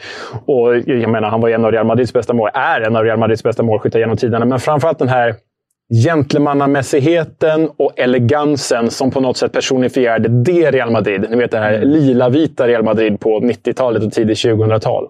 Och 0.45 0.77
jag 0.77 1.09
menar, 1.09 1.29
han 1.29 1.41
var 1.41 1.49
en 1.49 1.65
av 1.65 1.71
Real 1.71 1.85
Madrids 1.85 2.13
bästa 2.13 2.33
mål. 2.33 2.49
Är 2.53 2.81
en 2.81 2.95
av 2.95 3.03
Real 3.03 3.19
Madrids 3.19 3.43
bästa 3.43 3.63
målskyttar 3.63 3.99
genom 3.99 4.17
tiderna. 4.17 4.45
Men 4.45 4.59
framförallt 4.59 4.99
den 4.99 5.09
här 5.09 5.35
gentlemannamässigheten 5.93 7.69
och 7.77 7.99
elegansen 7.99 8.89
som 8.89 9.11
på 9.11 9.19
något 9.19 9.37
sätt 9.37 9.51
personifierade 9.51 10.29
det 10.29 10.71
Real 10.71 10.91
Madrid. 10.91 11.25
Ni 11.29 11.35
vet 11.35 11.51
det 11.51 11.57
här 11.57 11.81
lila-vita 11.81 12.67
Real 12.67 12.83
Madrid 12.83 13.19
på 13.19 13.39
90-talet 13.39 14.03
och 14.03 14.11
tidigt 14.11 14.37
2000-tal. 14.37 15.09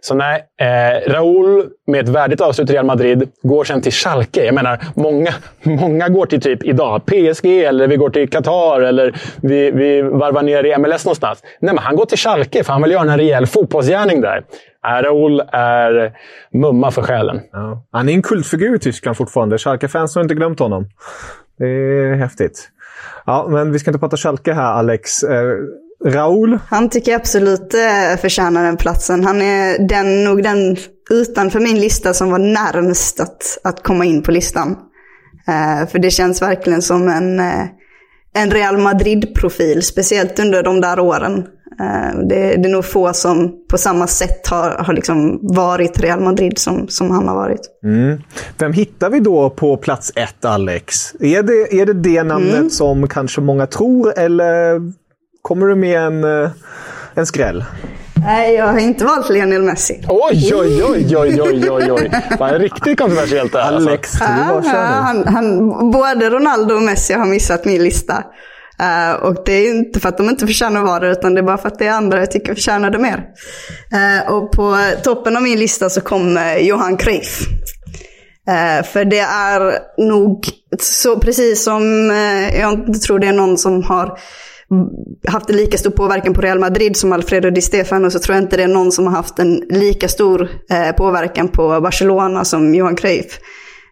Så 0.00 0.14
nej, 0.14 0.44
eh, 0.60 1.12
Raúl 1.12 1.70
med 1.86 2.00
ett 2.00 2.08
värdigt 2.08 2.40
avslut 2.40 2.70
i 2.70 2.72
Real 2.72 2.86
Madrid 2.86 3.28
går 3.42 3.64
sen 3.64 3.82
till 3.82 3.92
Schalke. 3.92 4.44
Jag 4.44 4.54
menar, 4.54 4.78
många, 4.94 5.34
många 5.62 6.08
går 6.08 6.26
till 6.26 6.40
typ 6.40 6.64
idag 6.64 7.06
PSG 7.06 7.46
eller 7.64 7.88
vi 7.88 7.96
går 7.96 8.10
till 8.10 8.30
Qatar 8.30 8.80
eller 8.80 9.14
vi, 9.42 9.70
vi 9.70 10.02
varvar 10.02 10.42
ner 10.42 10.64
i 10.66 10.78
MLS 10.78 11.04
någonstans. 11.04 11.42
Nej, 11.60 11.74
men 11.74 11.84
han 11.84 11.96
går 11.96 12.04
till 12.04 12.18
Schalke 12.18 12.64
för 12.64 12.72
han 12.72 12.82
vill 12.82 12.90
göra 12.90 13.12
en 13.12 13.18
rejäl 13.18 13.46
fotbollsgärning 13.46 14.20
där. 14.20 14.44
Eh, 14.86 15.02
Raúl 15.02 15.42
är 15.52 16.12
mumma 16.52 16.90
för 16.90 17.02
själen. 17.02 17.40
Ja. 17.52 17.86
Han 17.92 18.08
är 18.08 18.12
en 18.12 18.22
kultfigur 18.22 18.76
i 18.76 18.78
Tyskland 18.78 19.16
fortfarande. 19.16 19.58
Schalke-fans 19.58 20.14
har 20.14 20.22
inte 20.22 20.34
glömt 20.34 20.58
honom. 20.58 20.86
Det 21.58 21.66
är 21.66 22.14
häftigt. 22.14 22.68
Ja, 23.26 23.46
men 23.48 23.72
vi 23.72 23.78
ska 23.78 23.90
inte 23.90 23.98
prata 23.98 24.16
Schalke 24.16 24.52
här, 24.52 24.72
Alex. 24.72 25.22
Eh, 25.22 25.56
Raúl? 26.04 26.58
Han 26.68 26.88
tycker 26.88 27.12
jag 27.12 27.20
absolut 27.20 27.74
eh, 27.74 28.20
förtjänar 28.20 28.64
den 28.64 28.76
platsen. 28.76 29.24
Han 29.24 29.42
är 29.42 29.88
den, 29.88 30.24
nog 30.24 30.42
den 30.42 30.76
utanför 31.10 31.60
min 31.60 31.80
lista 31.80 32.14
som 32.14 32.30
var 32.30 32.38
närmst 32.38 33.20
att, 33.20 33.58
att 33.64 33.82
komma 33.82 34.04
in 34.04 34.22
på 34.22 34.30
listan. 34.30 34.76
Eh, 35.48 35.88
för 35.88 35.98
det 35.98 36.10
känns 36.10 36.42
verkligen 36.42 36.82
som 36.82 37.08
en, 37.08 37.40
eh, 37.40 37.64
en 38.34 38.50
Real 38.50 38.78
Madrid-profil, 38.78 39.82
speciellt 39.82 40.38
under 40.38 40.62
de 40.62 40.80
där 40.80 41.00
åren. 41.00 41.44
Det, 42.28 42.56
det 42.56 42.68
är 42.68 42.72
nog 42.72 42.84
få 42.84 43.12
som 43.12 43.52
på 43.70 43.78
samma 43.78 44.06
sätt 44.06 44.46
har, 44.46 44.70
har 44.70 44.92
liksom 44.94 45.38
varit 45.42 46.00
Real 46.00 46.20
Madrid 46.20 46.58
som, 46.58 46.88
som 46.88 47.10
han 47.10 47.28
har 47.28 47.34
varit. 47.34 47.60
Mm. 47.84 48.22
Vem 48.58 48.72
hittar 48.72 49.10
vi 49.10 49.20
då 49.20 49.50
på 49.50 49.76
plats 49.76 50.12
ett, 50.16 50.44
Alex? 50.44 51.14
Är 51.20 51.42
det 51.42 51.80
är 51.80 51.86
det, 51.86 51.92
det 51.92 52.22
namnet 52.22 52.54
Mm. 52.54 52.70
som 52.70 53.08
kanske 53.08 53.40
många 53.40 53.66
tror, 53.66 54.18
eller 54.18 54.80
kommer 55.42 55.66
du 55.66 55.74
med 55.74 56.00
en, 56.00 56.24
eh, 56.24 56.50
en 57.14 57.26
skräll? 57.26 57.64
Nej, 58.26 58.54
jag 58.54 58.66
har 58.66 58.78
inte 58.78 59.04
valt 59.04 59.30
Lionel 59.30 59.62
Messi. 59.62 60.04
Oj, 60.08 60.54
oj, 60.54 60.84
oj, 60.84 61.16
oj, 61.16 61.42
oj, 61.42 61.70
oj, 61.70 61.92
oj. 61.92 62.10
Vad 62.38 62.60
riktigt 62.60 62.98
kontroversiellt 62.98 63.52
det 63.52 63.62
här. 63.62 63.72
alltså. 63.72 63.88
Alex, 63.88 64.12
du 64.12 64.24
Ja, 64.24 64.52
bara 64.52 64.62
kör 64.62 64.84
han, 64.84 65.28
han, 65.28 65.90
både 65.90 66.30
Ronaldo 66.30 66.74
och 66.74 66.82
Messi 66.82 67.14
har 67.14 67.26
missat 67.26 67.64
min 67.64 67.82
lista. 67.82 68.24
Eh, 68.80 69.12
och 69.12 69.36
det 69.44 69.52
är 69.52 69.70
inte 69.70 70.00
för 70.00 70.08
att 70.08 70.16
de 70.18 70.28
inte 70.28 70.46
förtjänar 70.46 70.80
att 70.80 70.86
vara 70.86 71.00
det, 71.00 71.10
utan 71.10 71.34
det 71.34 71.40
är 71.40 71.42
bara 71.42 71.58
för 71.58 71.68
att 71.68 71.78
det 71.78 71.86
är 71.86 71.92
andra 71.92 72.18
jag 72.18 72.30
tycker 72.30 72.54
förtjänar 72.54 72.90
det 72.90 72.98
mer. 72.98 73.24
Eh, 73.92 74.32
och 74.32 74.52
på 74.52 74.76
toppen 75.04 75.36
av 75.36 75.42
min 75.42 75.58
lista 75.58 75.90
så 75.90 76.00
kommer 76.00 76.56
Johan 76.58 76.96
Cruyff. 76.96 77.40
Eh, 78.48 78.84
för 78.84 79.04
det 79.04 79.18
är 79.20 79.78
nog 80.08 80.48
så 80.80 81.18
precis 81.18 81.64
som, 81.64 82.10
jag 82.60 82.72
inte 82.72 82.98
tror 82.98 83.18
det 83.18 83.26
är 83.26 83.32
någon 83.32 83.58
som 83.58 83.82
har 83.82 84.18
Mm, 84.70 84.88
haft 85.28 85.50
en 85.50 85.56
lika 85.56 85.78
stor 85.78 85.90
påverkan 85.90 86.34
på 86.34 86.40
Real 86.40 86.58
Madrid 86.58 86.96
som 86.96 87.12
Alfredo 87.12 87.50
Di 87.50 87.60
Stefano 87.60 88.10
så 88.10 88.18
tror 88.18 88.36
jag 88.36 88.44
inte 88.44 88.56
det 88.56 88.62
är 88.62 88.68
någon 88.68 88.92
som 88.92 89.06
har 89.06 89.12
haft 89.12 89.38
en 89.38 89.62
lika 89.68 90.08
stor 90.08 90.48
eh, 90.70 90.92
påverkan 90.96 91.48
på 91.48 91.80
Barcelona 91.80 92.44
som 92.44 92.74
Johan 92.74 92.96
Cruyff. 92.96 93.38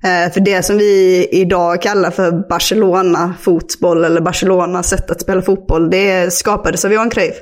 Eh, 0.05 0.33
för 0.33 0.41
det 0.41 0.63
som 0.63 0.79
vi 0.79 1.27
idag 1.33 1.83
kallar 1.83 2.11
för 2.11 2.49
Barcelona-fotboll 2.49 4.05
eller 4.05 4.21
Barcelona 4.21 4.83
sätt 4.83 5.11
att 5.11 5.21
spela 5.21 5.43
fotboll, 5.43 5.91
det 5.91 6.33
skapades 6.33 6.85
av 6.85 6.93
Johan 6.93 7.11
Cruyff. 7.11 7.37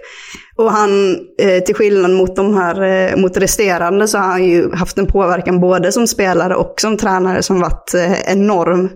Och 0.57 0.73
han, 0.73 1.17
eh, 1.39 1.63
till 1.65 1.75
skillnad 1.75 2.11
mot 2.11 2.37
de 2.37 2.55
här, 2.55 2.83
eh, 2.83 3.17
mot 3.17 3.37
resterande, 3.37 4.09
så 4.09 4.19
har 4.19 4.27
han 4.27 4.45
ju 4.45 4.75
haft 4.75 4.99
en 4.99 5.07
påverkan 5.07 5.61
både 5.61 5.93
som 5.93 6.07
spelare 6.07 6.55
och 6.55 6.75
som 6.81 6.97
tränare 6.97 7.43
som 7.43 7.61
varit 7.61 7.95
eh, 7.95 8.33
enorm. 8.33 8.91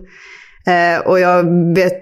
Eh, 0.67 1.07
och 1.07 1.19
jag 1.19 1.43
vet, 1.75 2.01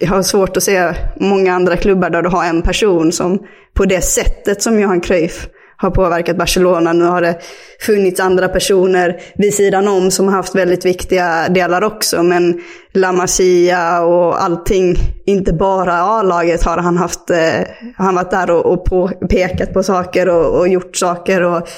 jag 0.00 0.08
har 0.08 0.22
svårt 0.22 0.56
att 0.56 0.62
se 0.62 0.94
många 1.20 1.54
andra 1.54 1.76
klubbar 1.76 2.10
där 2.10 2.22
du 2.22 2.28
har 2.28 2.44
en 2.44 2.62
person 2.62 3.12
som 3.12 3.38
på 3.74 3.84
det 3.84 4.00
sättet 4.00 4.62
som 4.62 4.80
Johan 4.80 5.00
Cruyff 5.00 5.48
har 5.76 5.90
påverkat 5.90 6.36
Barcelona. 6.36 6.92
Nu 6.92 7.04
har 7.04 7.20
det 7.20 7.38
funnits 7.80 8.20
andra 8.20 8.48
personer 8.48 9.20
vid 9.34 9.54
sidan 9.54 9.88
om 9.88 10.10
som 10.10 10.28
har 10.28 10.34
haft 10.34 10.54
väldigt 10.54 10.84
viktiga 10.84 11.48
delar 11.48 11.84
också. 11.84 12.22
Men 12.22 12.62
La 12.92 13.12
Masia 13.12 14.00
och 14.00 14.42
allting, 14.42 14.96
inte 15.26 15.52
bara 15.52 15.94
A-laget 15.94 16.62
har 16.62 16.78
han 16.78 16.96
haft, 16.96 17.30
eh, 17.30 17.66
han 17.96 18.14
varit 18.14 18.30
där 18.30 18.50
och, 18.50 18.72
och 18.72 18.84
på, 18.84 19.08
pekat 19.08 19.72
på 19.72 19.82
saker 19.82 20.28
och, 20.28 20.58
och 20.58 20.68
gjort 20.68 20.96
saker. 20.96 21.42
Och, 21.42 21.68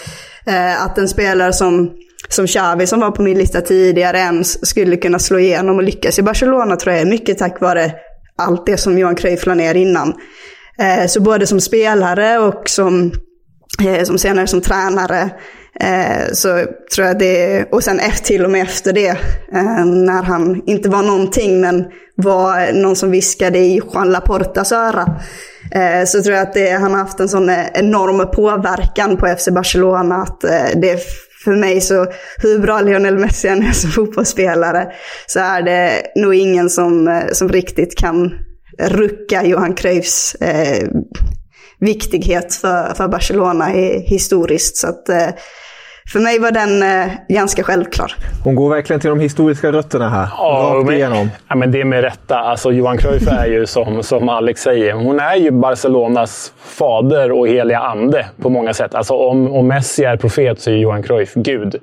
eh, 0.46 0.84
att 0.84 0.98
en 0.98 1.08
spelare 1.08 1.52
som 1.52 1.90
som 2.28 2.46
Xavi 2.46 2.86
som 2.86 3.00
var 3.00 3.10
på 3.10 3.22
min 3.22 3.38
lista 3.38 3.60
tidigare 3.60 4.18
ens 4.18 4.66
skulle 4.66 4.96
kunna 4.96 5.18
slå 5.18 5.38
igenom 5.38 5.76
och 5.76 5.82
lyckas 5.82 6.18
i 6.18 6.22
Barcelona 6.22 6.76
tror 6.76 6.92
jag 6.92 7.02
är 7.02 7.06
mycket 7.06 7.38
tack 7.38 7.60
vare 7.60 7.92
allt 8.38 8.66
det 8.66 8.76
som 8.76 8.98
Johan 8.98 9.16
Cruyff 9.16 9.46
la 9.46 9.54
ner 9.54 9.74
innan. 9.74 10.14
Eh, 10.78 11.06
så 11.06 11.20
både 11.20 11.46
som 11.46 11.60
spelare 11.60 12.38
och 12.38 12.68
som, 12.68 13.12
eh, 13.86 14.04
som 14.04 14.18
senare 14.18 14.46
som 14.46 14.60
tränare 14.60 15.30
eh, 15.80 16.32
så 16.32 16.64
tror 16.94 17.06
jag 17.06 17.18
det, 17.18 17.64
och 17.72 17.84
sen 17.84 18.00
efter, 18.00 18.26
till 18.26 18.44
och 18.44 18.50
med 18.50 18.62
efter 18.62 18.92
det, 18.92 19.08
eh, 19.52 19.84
när 19.84 20.22
han 20.22 20.62
inte 20.66 20.88
var 20.88 21.02
någonting 21.02 21.60
men 21.60 21.84
var 22.16 22.72
någon 22.72 22.96
som 22.96 23.10
viskade 23.10 23.58
i 23.58 23.80
Juan 23.92 24.12
Laportas 24.12 24.72
öra. 24.72 25.20
Eh, 25.72 26.04
så 26.06 26.22
tror 26.22 26.36
jag 26.36 26.42
att 26.42 26.54
det, 26.54 26.70
han 26.70 26.92
har 26.92 26.98
haft 26.98 27.20
en 27.20 27.28
sån 27.28 27.48
eh, 27.48 27.66
enorm 27.74 28.30
påverkan 28.30 29.16
på 29.16 29.36
FC 29.38 29.48
Barcelona 29.48 30.16
att 30.16 30.44
eh, 30.44 30.80
det 30.80 31.00
för 31.44 31.56
mig 31.56 31.80
så, 31.80 32.06
hur 32.38 32.58
bra 32.58 32.80
Lionel 32.80 33.18
Messi 33.18 33.48
än 33.48 33.62
är 33.62 33.72
som 33.72 33.90
fotbollsspelare, 33.90 34.92
så 35.26 35.40
är 35.40 35.62
det 35.62 36.02
nog 36.16 36.34
ingen 36.34 36.70
som, 36.70 37.08
eh, 37.08 37.32
som 37.32 37.48
riktigt 37.48 37.98
kan 37.98 38.34
rucka 38.78 39.46
Johan 39.46 39.74
Cruyffs 39.74 40.34
eh, 40.34 40.88
viktighet 41.80 42.54
för, 42.54 42.94
för 42.94 43.08
Barcelona 43.08 43.74
i, 43.74 44.00
historiskt. 44.06 44.76
Så 44.76 44.86
att, 44.86 45.08
eh, 45.08 45.28
för 46.12 46.20
mig 46.20 46.38
var 46.38 46.50
den 46.50 46.82
eh, 46.82 47.12
ganska 47.28 47.62
självklar. 47.62 48.12
Hon 48.44 48.54
går 48.54 48.70
verkligen 48.70 49.00
till 49.00 49.10
de 49.10 49.20
historiska 49.20 49.72
rötterna 49.72 50.08
här. 50.08 50.28
Ja, 50.38 50.72
Rakt 50.74 50.86
men, 50.86 50.94
igenom. 50.94 51.30
ja, 51.48 51.56
men 51.56 51.70
det 51.70 51.80
är 51.80 51.84
med 51.84 52.00
rätta. 52.00 52.38
Alltså, 52.38 52.72
Johan 52.72 52.98
Cruyff 52.98 53.28
är 53.28 53.46
ju 53.46 53.66
som, 53.66 54.02
som 54.02 54.28
Alex 54.28 54.60
säger, 54.60 54.92
hon 54.92 55.20
är 55.20 55.36
ju 55.36 55.50
Barcelonas 55.50 56.52
fader 56.58 57.32
och 57.32 57.48
heliga 57.48 57.78
ande 57.78 58.26
på 58.42 58.48
många 58.48 58.74
sätt. 58.74 58.94
Alltså, 58.94 59.14
om, 59.14 59.52
om 59.52 59.68
Messi 59.68 60.04
är 60.04 60.16
profet 60.16 60.60
så 60.60 60.70
är 60.70 60.74
Johan 60.74 61.02
Cruyff 61.02 61.34
Gud. 61.34 61.72
det 61.72 61.80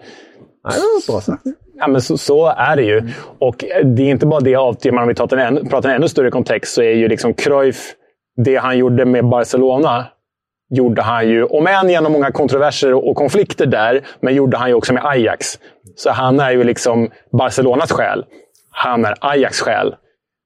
var 0.63 1.13
bra 1.13 1.21
sagt. 1.21 1.43
Ja, 1.73 1.87
men 1.87 2.01
så, 2.01 2.17
så, 2.17 2.47
är 2.57 2.75
det 2.75 2.83
ju. 2.83 3.09
Och 3.39 3.65
det 3.83 4.03
är 4.03 4.07
inte 4.09 4.25
bara 4.25 4.39
det 4.39 4.55
avtrycket. 4.55 4.99
Om 4.99 5.07
vi 5.07 5.13
pratar 5.15 5.37
en, 5.37 5.69
pratar 5.69 5.89
en 5.89 5.95
ännu 5.95 6.07
större 6.07 6.31
kontext 6.31 6.73
så 6.73 6.81
är 6.81 6.93
ju 6.93 7.07
liksom 7.07 7.33
Cruyff, 7.33 7.93
det 8.37 8.55
han 8.55 8.77
gjorde 8.77 9.05
med 9.05 9.25
Barcelona, 9.25 10.05
gjorde 10.71 11.01
han 11.01 11.29
ju, 11.29 11.43
om 11.43 11.67
än 11.67 11.89
genom 11.89 12.11
många 12.11 12.31
kontroverser 12.31 12.93
och 12.93 13.15
konflikter 13.15 13.65
där, 13.65 14.01
men 14.19 14.35
gjorde 14.35 14.57
han 14.57 14.69
ju 14.69 14.75
också 14.75 14.93
med 14.93 15.05
Ajax. 15.05 15.47
Så 15.95 16.09
han 16.11 16.39
är 16.39 16.51
ju 16.51 16.63
liksom 16.63 17.09
Barcelonas 17.31 17.91
själ. 17.91 18.25
Han 18.71 19.05
är 19.05 19.15
Ajax 19.19 19.61
själ. 19.61 19.95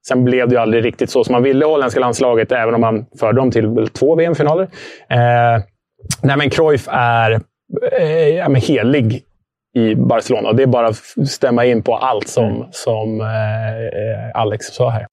Sen 0.08 0.24
blev 0.24 0.48
det 0.50 0.56
ju 0.56 0.62
aldrig 0.62 0.86
riktigt 0.86 1.10
så 1.10 1.24
som 1.24 1.34
man 1.34 1.44
ville 1.44 1.66
i 1.66 1.68
holländska 1.68 2.00
landslaget, 2.00 2.52
även 2.52 2.76
om 2.76 2.82
man 2.82 3.06
förde 3.20 3.40
dem 3.40 3.52
till 3.52 3.88
två 3.94 4.16
VM-finaler. 4.16 4.64
Eh, 5.10 5.64
nej, 6.24 6.38
men 6.38 6.50
Cruyff 6.50 6.88
är 6.92 7.40
eh, 8.00 8.28
ja, 8.30 8.50
men 8.50 8.62
helig 8.62 9.25
i 9.76 9.96
Barcelona. 9.96 10.50
Och 10.50 10.56
det 10.56 10.64
är 10.64 10.68
bara 10.68 10.88
att 10.88 11.30
stämma 11.30 11.66
in 11.66 11.84
på 11.84 11.96
allt 11.96 12.28
som, 12.28 12.56
mm. 12.56 12.68
som 12.72 13.22
eh, 13.22 14.42
Alex 14.42 14.66
sa 14.66 14.90
här. 14.90 15.08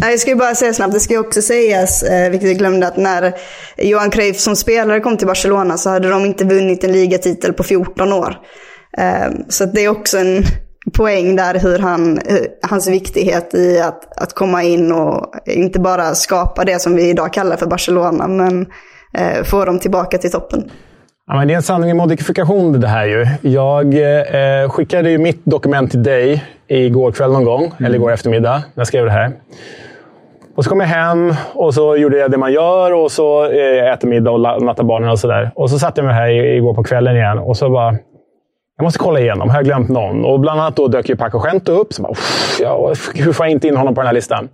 Jag 0.00 0.18
ska 0.18 0.36
bara 0.36 0.54
säga 0.54 0.72
snabbt, 0.72 0.92
det 0.92 1.00
ska 1.00 1.20
också 1.20 1.42
sägas, 1.42 2.02
eh, 2.02 2.30
vilket 2.30 2.48
jag 2.48 2.58
glömde, 2.58 2.86
att 2.86 2.96
när 2.96 3.32
Johan 3.76 4.10
Cruyff 4.10 4.38
som 4.38 4.56
spelare 4.56 5.00
kom 5.00 5.16
till 5.16 5.26
Barcelona 5.26 5.76
så 5.76 5.90
hade 5.90 6.08
de 6.08 6.24
inte 6.24 6.44
vunnit 6.44 6.84
en 6.84 6.92
ligatitel 6.92 7.52
på 7.52 7.62
14 7.62 8.12
år. 8.12 8.36
Eh, 8.98 9.30
så 9.48 9.64
det 9.64 9.84
är 9.84 9.88
också 9.88 10.18
en 10.18 10.42
poäng 10.96 11.36
där 11.36 11.54
hur 11.54 11.78
han, 11.78 12.20
hans 12.68 12.88
viktighet 12.88 13.54
i 13.54 13.80
att, 13.80 14.18
att 14.22 14.34
komma 14.34 14.62
in 14.62 14.92
och 14.92 15.34
inte 15.46 15.80
bara 15.80 16.14
skapa 16.14 16.64
det 16.64 16.78
som 16.78 16.96
vi 16.96 17.10
idag 17.10 17.32
kallar 17.32 17.56
för 17.56 17.66
Barcelona, 17.66 18.28
men 18.28 18.66
eh, 19.14 19.44
få 19.44 19.64
dem 19.64 19.78
tillbaka 19.78 20.18
till 20.18 20.30
toppen. 20.30 20.70
Ja, 21.32 21.36
men 21.36 21.48
det 21.48 21.54
är 21.54 21.56
en 21.56 21.62
sanning 21.62 21.90
i 21.90 21.94
modifikation 21.94 22.80
det 22.80 22.88
här 22.88 23.06
ju. 23.06 23.26
Jag 23.50 23.94
eh, 23.94 24.70
skickade 24.70 25.10
ju 25.10 25.18
mitt 25.18 25.44
dokument 25.44 25.90
till 25.90 26.02
dig 26.02 26.44
igår 26.68 27.12
kväll 27.12 27.32
någon 27.32 27.44
gång, 27.44 27.64
mm. 27.64 27.84
eller 27.84 27.94
igår 27.94 28.12
eftermiddag, 28.12 28.52
när 28.52 28.80
jag 28.80 28.86
skrev 28.86 29.04
det 29.04 29.10
här. 29.10 29.32
Och 30.54 30.64
så 30.64 30.70
kom 30.70 30.80
jag 30.80 30.86
hem 30.86 31.34
och 31.54 31.74
så 31.74 31.96
gjorde 31.96 32.18
jag 32.18 32.30
det 32.30 32.38
man 32.38 32.52
gör 32.52 32.92
och 32.92 33.12
så 33.12 33.44
eh, 33.44 33.92
äter 33.92 34.08
middag 34.08 34.30
och 34.30 34.62
nattar 34.62 34.84
barnen 34.84 35.10
och 35.10 35.18
sådär. 35.18 35.50
Och 35.54 35.70
så 35.70 35.78
satte 35.78 36.00
jag 36.00 36.06
mig 36.06 36.14
här 36.14 36.28
igår 36.28 36.74
på 36.74 36.84
kvällen 36.84 37.16
igen 37.16 37.38
och 37.38 37.56
så 37.56 37.70
bara 37.70 37.96
jag 38.80 38.84
måste 38.84 38.98
kolla 38.98 39.20
igenom. 39.20 39.48
Har 39.48 39.56
jag 39.56 39.64
glömt 39.64 39.88
någon? 39.88 40.24
Och 40.24 40.40
bland 40.40 40.60
annat 40.60 40.76
då 40.76 40.88
dök 40.88 41.08
ju 41.08 41.16
Paco 41.16 41.40
Gento 41.46 41.72
upp. 41.72 41.92
Så 41.92 42.02
bara, 42.02 42.14
ja, 42.60 42.94
hur 43.14 43.32
får 43.32 43.46
jag 43.46 43.50
inte 43.50 43.68
in 43.68 43.76
honom 43.76 43.94
på 43.94 44.00
den 44.00 44.06
här 44.06 44.14
listan? 44.14 44.48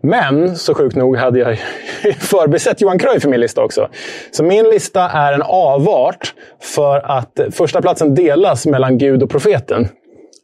Men 0.00 0.56
så 0.56 0.74
sjukt 0.74 0.96
nog 0.96 1.16
hade 1.16 1.38
jag 1.38 1.58
förbisett 2.18 2.80
Johan 2.80 2.98
Cruyff 2.98 3.24
i 3.24 3.28
min 3.28 3.40
lista 3.40 3.64
också. 3.64 3.88
Så 4.30 4.44
min 4.44 4.64
lista 4.64 5.08
är 5.10 5.32
en 5.32 5.42
avart 5.42 6.34
för 6.60 7.10
att 7.18 7.40
första 7.50 7.82
platsen 7.82 8.14
delas 8.14 8.66
mellan 8.66 8.98
Gud 8.98 9.22
och 9.22 9.30
profeten. 9.30 9.88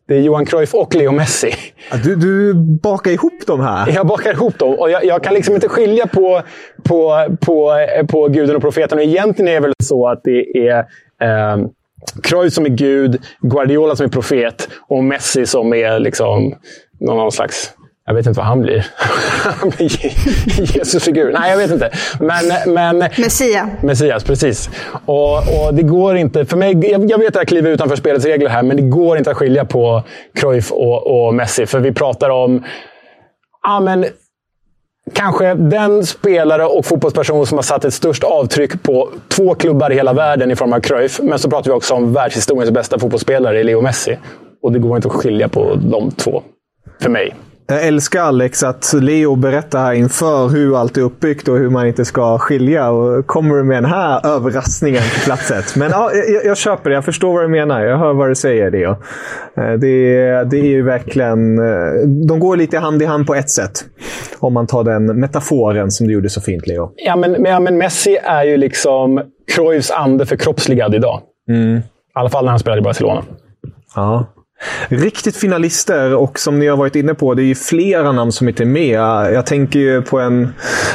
Det 0.08 0.14
är 0.14 0.20
Johan 0.20 0.46
Cruyff 0.46 0.74
och 0.74 0.94
Leo 0.94 1.12
Messi. 1.12 1.52
Du, 2.04 2.16
du 2.16 2.54
bakar 2.82 3.10
ihop 3.10 3.46
dem 3.46 3.60
här? 3.60 3.92
Jag 3.94 4.06
bakar 4.06 4.32
ihop 4.32 4.58
dem. 4.58 4.74
Och 4.78 4.90
jag, 4.90 5.04
jag 5.04 5.22
kan 5.22 5.34
liksom 5.34 5.54
inte 5.54 5.68
skilja 5.68 6.06
på, 6.06 6.42
på, 6.84 7.26
på, 7.40 7.86
på 8.08 8.28
guden 8.28 8.56
och 8.56 8.62
profeten. 8.62 8.98
Och 8.98 9.04
egentligen 9.04 9.48
är 9.48 9.54
det 9.54 9.60
väl 9.60 9.72
så 9.82 10.08
att 10.08 10.20
det 10.24 10.68
är 10.68 10.78
eh, 11.22 11.56
Cruyff 12.22 12.52
som 12.52 12.64
är 12.64 12.70
Gud, 12.70 13.22
Guardiola 13.40 13.96
som 13.96 14.06
är 14.06 14.10
profet 14.10 14.68
och 14.88 15.04
Messi 15.04 15.46
som 15.46 15.74
är 15.74 15.98
liksom 15.98 16.54
någon 17.00 17.32
slags 17.32 17.74
jag 18.08 18.14
vet 18.14 18.26
inte 18.26 18.38
vad 18.38 18.46
han 18.46 18.62
blir. 18.62 18.86
Han 19.44 19.70
blir 19.70 20.76
Jesusfigur. 20.76 21.32
Nej, 21.32 21.50
jag 21.50 21.58
vet 21.58 21.70
inte. 21.70 21.90
Men, 22.20 22.74
men, 22.74 22.98
Messia. 22.98 23.70
Messias, 23.82 24.24
precis. 24.24 24.70
Och, 25.06 25.36
och 25.36 25.74
det 25.74 25.82
går 25.82 26.16
inte... 26.16 26.44
För 26.44 26.56
mig, 26.56 26.90
jag, 26.90 27.10
jag 27.10 27.18
vet 27.18 27.28
att 27.28 27.34
jag 27.34 27.48
kliver 27.48 27.70
utanför 27.70 27.96
spelets 27.96 28.24
regler 28.24 28.48
här, 28.48 28.62
men 28.62 28.76
det 28.76 28.82
går 28.82 29.18
inte 29.18 29.30
att 29.30 29.36
skilja 29.36 29.64
på 29.64 30.02
Cruyff 30.34 30.72
och, 30.72 31.26
och 31.26 31.34
Messi. 31.34 31.66
För 31.66 31.80
vi 31.80 31.92
pratar 31.92 32.30
om... 32.30 32.64
Ja, 33.62 33.80
men, 33.80 34.06
kanske 35.12 35.54
den 35.54 36.06
spelare 36.06 36.66
och 36.66 36.86
fotbollsperson 36.86 37.46
som 37.46 37.58
har 37.58 37.62
satt 37.62 37.84
ett 37.84 37.94
störst 37.94 38.24
avtryck 38.24 38.82
på 38.82 39.08
två 39.28 39.54
klubbar 39.54 39.90
i 39.90 39.94
hela 39.94 40.12
världen 40.12 40.50
i 40.50 40.56
form 40.56 40.72
av 40.72 40.80
Cruyff. 40.80 41.20
Men 41.22 41.38
så 41.38 41.50
pratar 41.50 41.70
vi 41.70 41.76
också 41.76 41.94
om 41.94 42.12
världshistoriens 42.12 42.70
bästa 42.70 42.98
fotbollsspelare, 42.98 43.62
Leo 43.62 43.80
Messi. 43.80 44.18
Och 44.62 44.72
det 44.72 44.78
går 44.78 44.96
inte 44.96 45.08
att 45.08 45.14
skilja 45.14 45.48
på 45.48 45.74
de 45.74 46.10
två, 46.10 46.42
för 47.02 47.10
mig. 47.10 47.34
Jag 47.70 47.86
älskar 47.86 48.22
Alex 48.22 48.62
att 48.62 48.92
Leo 48.92 49.36
berättar 49.36 49.78
här 49.78 49.92
inför 49.92 50.48
hur 50.48 50.80
allt 50.80 50.96
är 50.96 51.02
uppbyggt 51.02 51.48
och 51.48 51.58
hur 51.58 51.70
man 51.70 51.86
inte 51.86 52.04
ska 52.04 52.38
skilja. 52.38 52.90
Och 52.90 53.26
kommer 53.26 53.56
du 53.56 53.64
med 53.64 53.76
den 53.76 53.90
här 53.90 54.26
överraskningen 54.26 55.02
på 55.02 55.20
platset. 55.24 55.76
Men 55.76 55.90
ja, 55.90 56.10
jag, 56.12 56.44
jag, 56.44 56.56
köper 56.56 56.90
det. 56.90 56.94
Jag 56.94 57.04
förstår 57.04 57.32
vad 57.32 57.42
du 57.42 57.48
menar. 57.48 57.84
Jag 57.84 57.98
hör 57.98 58.12
vad 58.12 58.28
du 58.28 58.34
säger, 58.34 58.70
Leo. 58.70 58.90
Eh, 58.90 59.72
det, 59.72 60.44
det 60.50 60.58
är 60.58 60.68
ju 60.68 60.82
verkligen... 60.82 61.58
Eh, 61.58 62.08
de 62.28 62.40
går 62.40 62.56
lite 62.56 62.78
hand 62.78 63.02
i 63.02 63.04
hand 63.04 63.26
på 63.26 63.34
ett 63.34 63.50
sätt. 63.50 63.84
Om 64.40 64.54
man 64.54 64.66
tar 64.66 64.84
den 64.84 65.20
metaforen 65.20 65.90
som 65.90 66.06
du 66.06 66.12
gjorde 66.12 66.28
så 66.28 66.40
fint, 66.40 66.66
Leo. 66.66 66.92
Ja, 66.96 67.16
men, 67.16 67.44
ja, 67.44 67.60
men 67.60 67.78
Messi 67.78 68.18
är 68.22 68.44
ju 68.44 68.56
liksom 68.56 69.20
Cruyffs 69.54 69.90
ande 69.90 70.26
förkroppsligad 70.26 70.94
idag. 70.94 71.20
Mm. 71.48 71.76
I 71.76 71.82
alla 72.12 72.28
fall 72.28 72.44
när 72.44 72.50
han 72.50 72.58
spelade 72.58 72.80
i 72.80 72.82
Barcelona. 72.82 73.22
Ja. 73.94 74.26
Riktigt 74.88 75.36
finalister 75.36 76.14
och 76.14 76.38
som 76.38 76.58
ni 76.58 76.66
har 76.66 76.76
varit 76.76 76.96
inne 76.96 77.14
på, 77.14 77.34
det 77.34 77.42
är 77.42 77.46
ju 77.46 77.54
flera 77.54 78.12
namn 78.12 78.32
som 78.32 78.48
inte 78.48 78.62
är 78.62 78.66
med. 78.66 79.00
Jag 79.34 79.46
tänker 79.46 79.78
ju 79.78 80.02
på 80.02 80.18
en 80.18 80.48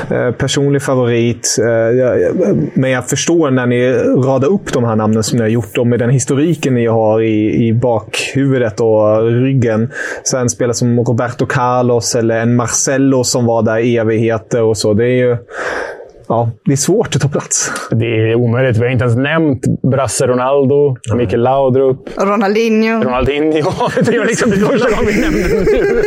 eh, 0.10 0.32
personlig 0.32 0.82
favorit. 0.82 1.58
Eh, 1.60 2.36
men 2.74 2.92
jag 2.92 3.10
förstår 3.10 3.52
när 3.52 3.66
ni 3.66 3.94
radar 4.28 4.48
upp 4.48 4.74
de 4.74 4.84
här 4.84 4.96
namnen 4.96 5.24
som 5.24 5.38
ni 5.38 5.42
har 5.42 5.50
gjort 5.50 5.78
och 5.78 5.88
med 5.88 6.00
den 6.00 6.10
historiken 6.10 6.76
ni 6.76 6.86
har 6.86 7.22
i, 7.22 7.68
i 7.68 7.74
bakhuvudet 7.74 8.80
och 8.80 9.24
ryggen. 9.24 9.92
Så 10.24 10.38
en 10.38 10.50
spelare 10.50 10.74
som 10.74 11.00
Roberto 11.00 11.46
Carlos 11.46 12.16
eller 12.16 12.40
en 12.40 12.56
Marcello 12.56 13.24
som 13.24 13.46
var 13.46 13.62
där 13.62 13.78
i 13.78 13.98
evigheter 13.98 14.62
och 14.62 14.78
så. 14.78 14.94
Det 14.94 15.06
är 15.06 15.18
ju 15.18 15.38
ja, 16.28 16.50
det 16.66 16.72
är 16.72 16.76
svårt 16.76 17.16
att 17.16 17.22
ta 17.22 17.28
plats. 17.28 17.72
Det 17.92 18.06
är 18.06 18.36
omöjligt. 18.36 18.78
Vi 18.78 18.82
har 18.82 18.90
inte 18.90 19.04
ens 19.04 19.18
nämnt 19.18 19.82
Brasse 19.92 20.28
Ronaldo, 20.28 20.96
mm. 21.08 21.18
Mikael 21.18 21.42
Laudrup. 21.42 21.98
Ronaldinho. 22.18 23.04
Ronaldinho. 23.04 23.72
Det 24.06 24.16
är 24.16 24.26
liksom 24.26 24.50
det 24.50 24.58
första 24.58 24.90
gången 24.90 25.08
vi 25.08 25.22
nämner 25.22 25.50
nu. 25.50 26.02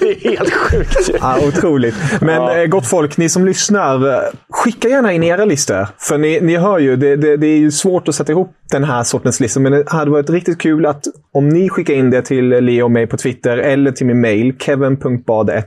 Det 0.00 0.26
är 0.26 0.30
helt 0.30 0.52
sjukt. 0.52 1.10
Ja, 1.20 1.36
otroligt. 1.48 1.94
Men 2.20 2.42
ja. 2.42 2.56
Eh, 2.56 2.66
gott 2.66 2.86
folk, 2.86 3.16
ni 3.16 3.28
som 3.28 3.44
lyssnar. 3.46 4.14
Eh, 4.14 4.20
skicka 4.50 4.88
gärna 4.88 5.12
in 5.12 5.22
era 5.22 5.44
listor. 5.44 5.86
För 5.98 6.18
ni, 6.18 6.40
ni 6.40 6.56
hör 6.56 6.78
ju, 6.78 6.96
det, 6.96 7.16
det, 7.16 7.36
det 7.36 7.46
är 7.46 7.58
ju 7.58 7.70
svårt 7.70 8.08
att 8.08 8.14
sätta 8.14 8.32
ihop 8.32 8.50
den 8.74 8.84
här 8.84 9.02
sortens 9.02 9.40
listor. 9.40 9.60
Men 9.60 9.72
det 9.72 9.84
hade 9.86 10.10
varit 10.10 10.30
riktigt 10.30 10.60
kul 10.60 10.86
att 10.86 11.04
om 11.32 11.48
ni 11.48 11.68
skickar 11.68 11.94
in 11.94 12.10
det 12.10 12.22
till 12.22 12.48
Leo 12.48 12.84
och 12.84 12.90
mig 12.90 13.06
på 13.06 13.16
Twitter 13.16 13.56
eller 13.56 13.92
till 13.92 14.06
min 14.06 14.20
mail 14.20 14.54
kevin.bad1 14.58 15.62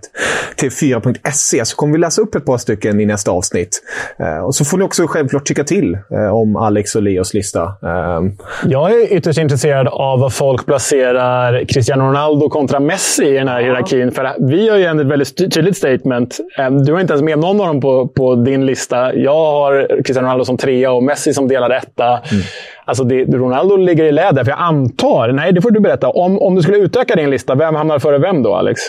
till 0.56 0.70
4.se 0.70 1.66
så 1.66 1.76
kommer 1.76 1.94
vi 1.94 2.00
läsa 2.00 2.22
upp 2.22 2.36
ett 2.36 2.46
par 2.46 2.58
stycken 2.58 3.00
i 3.00 3.06
nästa 3.06 3.32
avsnitt. 3.32 3.82
Uh, 4.22 4.46
och 4.46 4.56
så 4.56 4.66
får 4.66 4.78
ni 4.78 4.84
också 4.84 5.08
självklart 5.08 5.46
tycka 5.46 5.64
till 5.64 5.98
uh, 6.12 6.36
om 6.36 6.56
Alex 6.56 6.96
och 6.96 7.02
Leos 7.02 7.34
lista. 7.34 7.64
Uh, 7.64 8.32
jag 8.66 8.92
är 8.92 9.14
ytterst 9.14 9.40
intresserad 9.40 9.88
av 9.88 10.20
vad 10.20 10.34
folk 10.34 10.66
placerar 10.66 11.66
Cristiano 11.66 12.04
Ronaldo 12.04 12.50
kontra 12.50 12.80
Messi 12.80 13.26
i 13.26 13.34
den 13.34 13.48
här 13.48 13.62
hierarkin. 13.62 14.12
För 14.12 14.36
vi 14.50 14.70
har 14.70 14.78
ju 14.78 15.02
ett 15.02 15.08
väldigt 15.08 15.38
tydligt 15.54 15.78
statement. 15.78 16.38
Du 16.86 16.94
har 16.94 17.00
inte 17.00 17.14
ens 17.14 17.24
med 17.24 17.40
någon 17.40 17.62
av 17.62 17.68
dem 17.68 17.82
på, 17.82 18.08
på 18.08 18.36
din 18.36 18.66
lista. 18.66 19.16
Jag 19.16 19.36
har 19.36 19.88
Cristiano 20.04 20.26
Ronaldo 20.26 20.46
som 20.46 20.58
trea 20.58 20.92
och 20.92 21.04
Messi 21.04 21.34
som 21.34 21.48
delad 21.48 21.72
etta. 21.72 22.08
Mm. 22.08 22.44
Alltså 22.88 22.97
Alltså, 23.00 23.16
det, 23.16 23.38
Ronaldo 23.38 23.76
ligger 23.76 24.04
i 24.04 24.12
läder, 24.12 24.44
för 24.44 24.52
jag 24.52 24.60
antar... 24.60 25.32
Nej, 25.32 25.54
det 25.54 25.62
får 25.62 25.72
du 25.72 25.80
berätta. 25.80 26.10
Om, 26.10 26.40
om 26.40 26.56
du 26.56 26.62
skulle 26.62 26.78
utöka 26.78 27.16
din 27.16 27.30
lista, 27.30 27.56
vem 27.56 27.76
hamnar 27.76 28.00
före 28.00 28.18
vem 28.18 28.44
då, 28.44 28.56
Alex? 28.56 28.82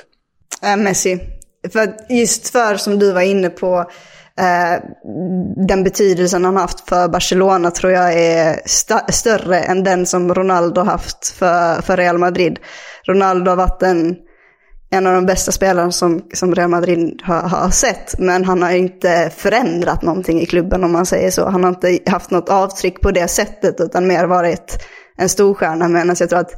Äh, 0.62 0.76
Messi. 0.76 1.20
För 1.72 2.14
just 2.14 2.48
för, 2.48 2.76
som 2.76 2.98
du 2.98 3.12
var 3.12 3.20
inne 3.20 3.48
på, 3.50 3.78
eh, 4.40 4.82
den 5.68 5.84
betydelsen 5.84 6.44
han 6.44 6.56
haft 6.56 6.88
för 6.88 7.08
Barcelona 7.08 7.70
tror 7.70 7.92
jag 7.92 8.12
är 8.12 8.60
st 8.64 8.94
större 9.08 9.60
än 9.60 9.84
den 9.84 10.06
som 10.06 10.34
Ronaldo 10.34 10.80
haft 10.80 11.28
för, 11.28 11.82
för 11.82 11.96
Real 11.96 12.18
Madrid. 12.18 12.58
Ronaldo 13.08 13.50
har 13.50 13.56
varit 13.56 13.82
en 13.82 14.16
en 14.90 15.06
av 15.06 15.14
de 15.14 15.26
bästa 15.26 15.52
spelarna 15.52 15.92
som, 15.92 16.22
som 16.34 16.54
Real 16.54 16.70
Madrid 16.70 17.22
har, 17.24 17.40
har, 17.40 17.70
sett. 17.70 18.18
Men 18.18 18.44
han 18.44 18.62
har 18.62 18.70
inte 18.70 19.30
förändrat 19.36 20.02
någonting 20.02 20.40
i 20.40 20.46
klubben 20.46 20.84
om 20.84 20.92
man 20.92 21.06
säger 21.06 21.30
så. 21.30 21.48
Han 21.48 21.64
har 21.64 21.70
inte 21.70 21.98
haft 22.10 22.30
något 22.30 22.48
avtryck 22.48 23.00
på 23.00 23.10
det 23.10 23.28
sättet 23.28 23.80
utan 23.80 24.06
mer 24.06 24.24
varit 24.24 24.78
en 25.16 25.28
storstjärna. 25.28 25.88
Medan 25.88 26.16
jag 26.18 26.28
tror 26.28 26.40
att 26.40 26.52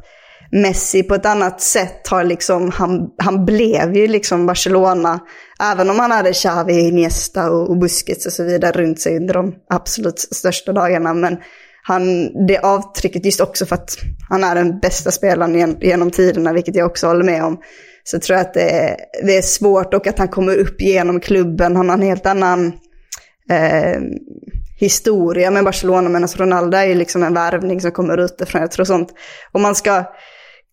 Messi 0.53 1.03
på 1.03 1.15
ett 1.15 1.27
annat 1.27 1.61
sätt 1.61 2.09
har 2.09 2.25
liksom, 2.25 2.71
han, 2.71 3.09
han 3.19 3.45
blev 3.45 3.97
ju 3.97 4.07
liksom 4.07 4.47
Barcelona. 4.47 5.21
Även 5.61 5.91
om 5.91 5.99
han 5.99 6.11
hade 6.11 6.33
Xavi, 6.33 6.89
Iniesta 6.89 7.51
och, 7.51 7.71
och 7.71 7.79
Busquets 7.79 8.27
och 8.27 8.33
så 8.33 8.45
vidare 8.45 8.73
runt 8.73 9.01
sig 9.01 9.17
under 9.17 9.35
de 9.35 9.55
absolut 9.71 10.21
största 10.21 10.73
dagarna. 10.73 11.15
Men 11.15 11.37
han, 11.83 12.27
det 12.47 12.59
avtrycket 12.59 13.25
just 13.25 13.41
också 13.41 13.67
för 13.67 13.75
att 13.75 13.97
han 14.29 14.45
är 14.45 14.55
den 14.55 14.81
bästa 14.81 15.11
spelaren 15.11 15.77
genom 15.81 16.11
tiderna, 16.11 16.53
vilket 16.53 16.77
jag 16.77 16.87
också 16.87 17.07
håller 17.07 17.25
med 17.25 17.45
om 17.45 17.59
så 18.05 18.19
tror 18.19 18.39
jag 18.39 18.47
att 18.47 18.55
det 18.55 18.71
är, 18.71 18.97
det 19.23 19.37
är 19.37 19.43
svårt 19.43 19.95
och 19.95 20.07
att 20.07 20.19
han 20.19 20.29
kommer 20.29 20.57
upp 20.57 20.81
genom 20.81 21.21
klubben. 21.21 21.77
Han 21.77 21.89
har 21.89 21.97
en 21.97 22.03
helt 22.03 22.27
annan... 22.27 22.73
Eh, 23.51 24.01
historia 24.81 25.51
med 25.51 25.65
Barcelona 25.65 26.09
medan 26.09 26.29
Ronaldo 26.37 26.77
är 26.77 26.85
ju 26.85 26.95
liksom 26.95 27.23
en 27.23 27.35
värvning 27.35 27.81
som 27.81 27.93
kommer 27.93 28.19
utifrån. 28.19 28.61
Jag 28.61 28.71
tror 28.71 28.85
sånt. 28.85 29.15
Om 29.53 29.63
man 29.63 29.75
ska 29.75 30.05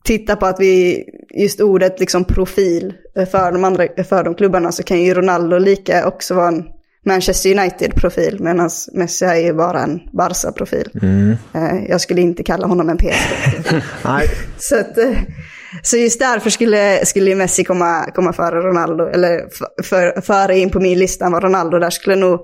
titta 0.04 0.36
på 0.36 0.46
att 0.46 0.60
vi, 0.60 1.04
just 1.30 1.62
ordet 1.62 2.00
liksom 2.00 2.26
profil 2.26 2.94
för 3.32 3.52
de 3.52 3.64
andra, 3.64 3.88
för 4.10 4.24
de 4.24 4.36
klubbarna 4.36 4.72
så 4.72 4.84
kan 4.84 5.02
ju 5.02 5.14
Ronaldo 5.14 5.58
lika 5.58 6.08
också 6.08 6.36
vara 6.36 6.48
en 6.48 6.64
Manchester 7.06 7.60
United-profil 7.60 8.38
medan 8.40 8.70
Messi 8.94 9.26
är 9.26 9.36
ju 9.36 9.54
bara 9.54 9.84
en 9.84 10.00
Barca-profil. 10.14 10.90
Mm. 11.02 11.36
Eh, 11.54 11.90
jag 11.90 12.02
skulle 12.02 12.22
inte 12.22 12.44
kalla 12.44 12.68
honom 12.68 12.90
en 12.90 12.98
PSG-profil. 12.98 13.82
så, 14.58 14.80
att, 14.80 14.98
eh, 14.98 15.18
så 15.82 15.98
just 15.98 16.20
därför 16.20 16.50
skulle, 16.50 17.06
skulle 17.06 17.36
Messi 17.36 17.64
komma, 17.64 18.12
komma 18.16 18.34
före 18.34 18.62
Ronaldo, 18.62 19.08
eller 19.08 19.42
för, 19.84 20.22
före 20.22 20.58
in 20.58 20.70
på 20.70 20.80
min 20.80 21.00
lista 21.00 21.30
var 21.30 21.42
Ronaldo. 21.42 21.80
Där 21.80 21.90
skulle 21.90 22.16
nog 22.16 22.40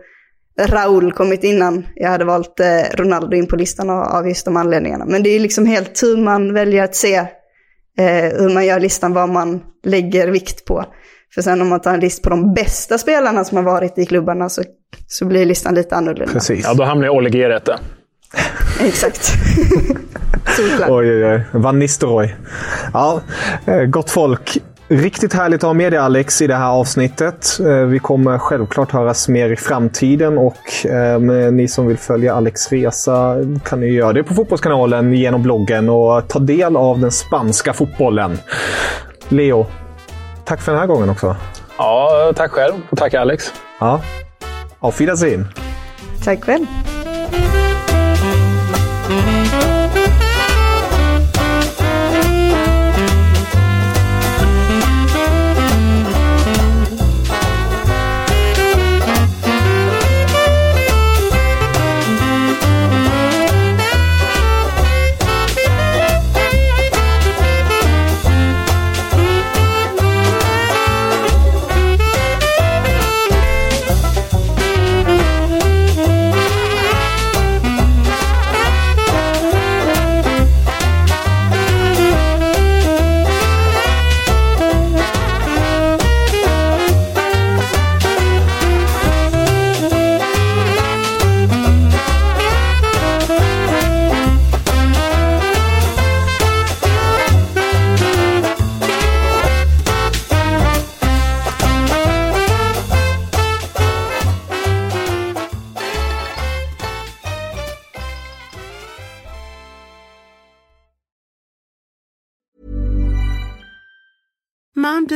Raul 0.61 1.11
kommit 1.11 1.43
innan 1.43 1.87
jag 1.95 2.09
hade 2.09 2.25
valt 2.25 2.59
eh, 2.59 2.81
Ronaldo 2.93 3.35
in 3.35 3.47
på 3.47 3.55
listan 3.55 3.89
av 3.89 4.27
just 4.27 4.45
de 4.45 4.57
anledningarna. 4.57 5.05
Men 5.05 5.23
det 5.23 5.29
är 5.29 5.39
liksom 5.39 5.65
helt 5.65 6.03
hur 6.03 6.17
man 6.17 6.53
väljer 6.53 6.83
att 6.83 6.95
se 6.95 7.25
hur 8.37 8.53
man 8.53 8.65
gör 8.65 8.79
listan, 8.79 9.13
vad 9.13 9.29
man 9.29 9.61
lägger 9.83 10.27
vikt 10.27 10.65
på. 10.65 10.85
För 11.33 11.41
sen 11.41 11.61
om 11.61 11.69
man 11.69 11.81
tar 11.81 11.93
en 11.93 11.99
lista 11.99 12.23
på 12.23 12.29
de 12.29 12.53
bästa 12.53 12.97
spelarna 12.97 13.43
som 13.43 13.57
har 13.57 13.63
varit 13.63 13.97
i 13.97 14.05
klubbarna 14.05 14.49
så, 14.49 14.63
så 15.07 15.25
blir 15.25 15.45
listan 15.45 15.75
lite 15.75 15.95
annorlunda. 15.95 16.33
Precis. 16.33 16.65
Ja, 16.65 16.73
då 16.73 16.83
hamnar 16.83 17.05
jag 17.05 17.15
Olle 17.15 17.29
G 17.29 17.49
rätta. 17.49 17.79
Exakt. 18.79 19.31
oj, 20.89 21.11
oj, 21.11 21.25
oj. 21.25 21.41
Van 21.51 21.79
Nistelrooy. 21.79 22.35
Ja, 22.93 23.21
eh, 23.65 23.83
gott 23.83 24.09
folk. 24.09 24.57
Riktigt 24.87 25.33
härligt 25.33 25.63
att 25.63 25.67
ha 25.67 25.73
med 25.73 25.91
dig 25.91 25.99
Alex 25.99 26.41
i 26.41 26.47
det 26.47 26.55
här 26.55 26.69
avsnittet. 26.69 27.59
Eh, 27.59 27.65
vi 27.65 27.99
kommer 27.99 28.37
självklart 28.37 28.91
höras 28.91 29.27
mer 29.27 29.49
i 29.49 29.55
framtiden 29.55 30.37
och 30.37 30.85
eh, 30.85 31.19
ni 31.51 31.67
som 31.67 31.87
vill 31.87 31.97
följa 31.97 32.35
Alex 32.35 32.71
resa 32.71 33.35
kan 33.63 33.79
ni 33.79 33.87
göra 33.87 34.13
det 34.13 34.23
på 34.23 34.33
Fotbollskanalen 34.33 35.13
genom 35.13 35.43
bloggen 35.43 35.89
och 35.89 36.27
ta 36.27 36.39
del 36.39 36.75
av 36.75 36.99
den 36.99 37.11
spanska 37.11 37.73
fotbollen. 37.73 38.37
Leo, 39.29 39.67
Tack 40.45 40.61
för 40.61 40.71
den 40.71 40.81
här 40.81 40.87
gången 40.87 41.09
också. 41.09 41.35
Ja, 41.77 42.33
tack 42.35 42.51
själv. 42.51 42.73
Och 42.89 42.97
tack 42.97 43.13
Alex. 43.13 43.53
Ja. 43.79 44.01
Auf 44.79 45.01
Wiedersehen. 45.01 45.47
Tack 46.23 46.43
själv. 46.43 46.65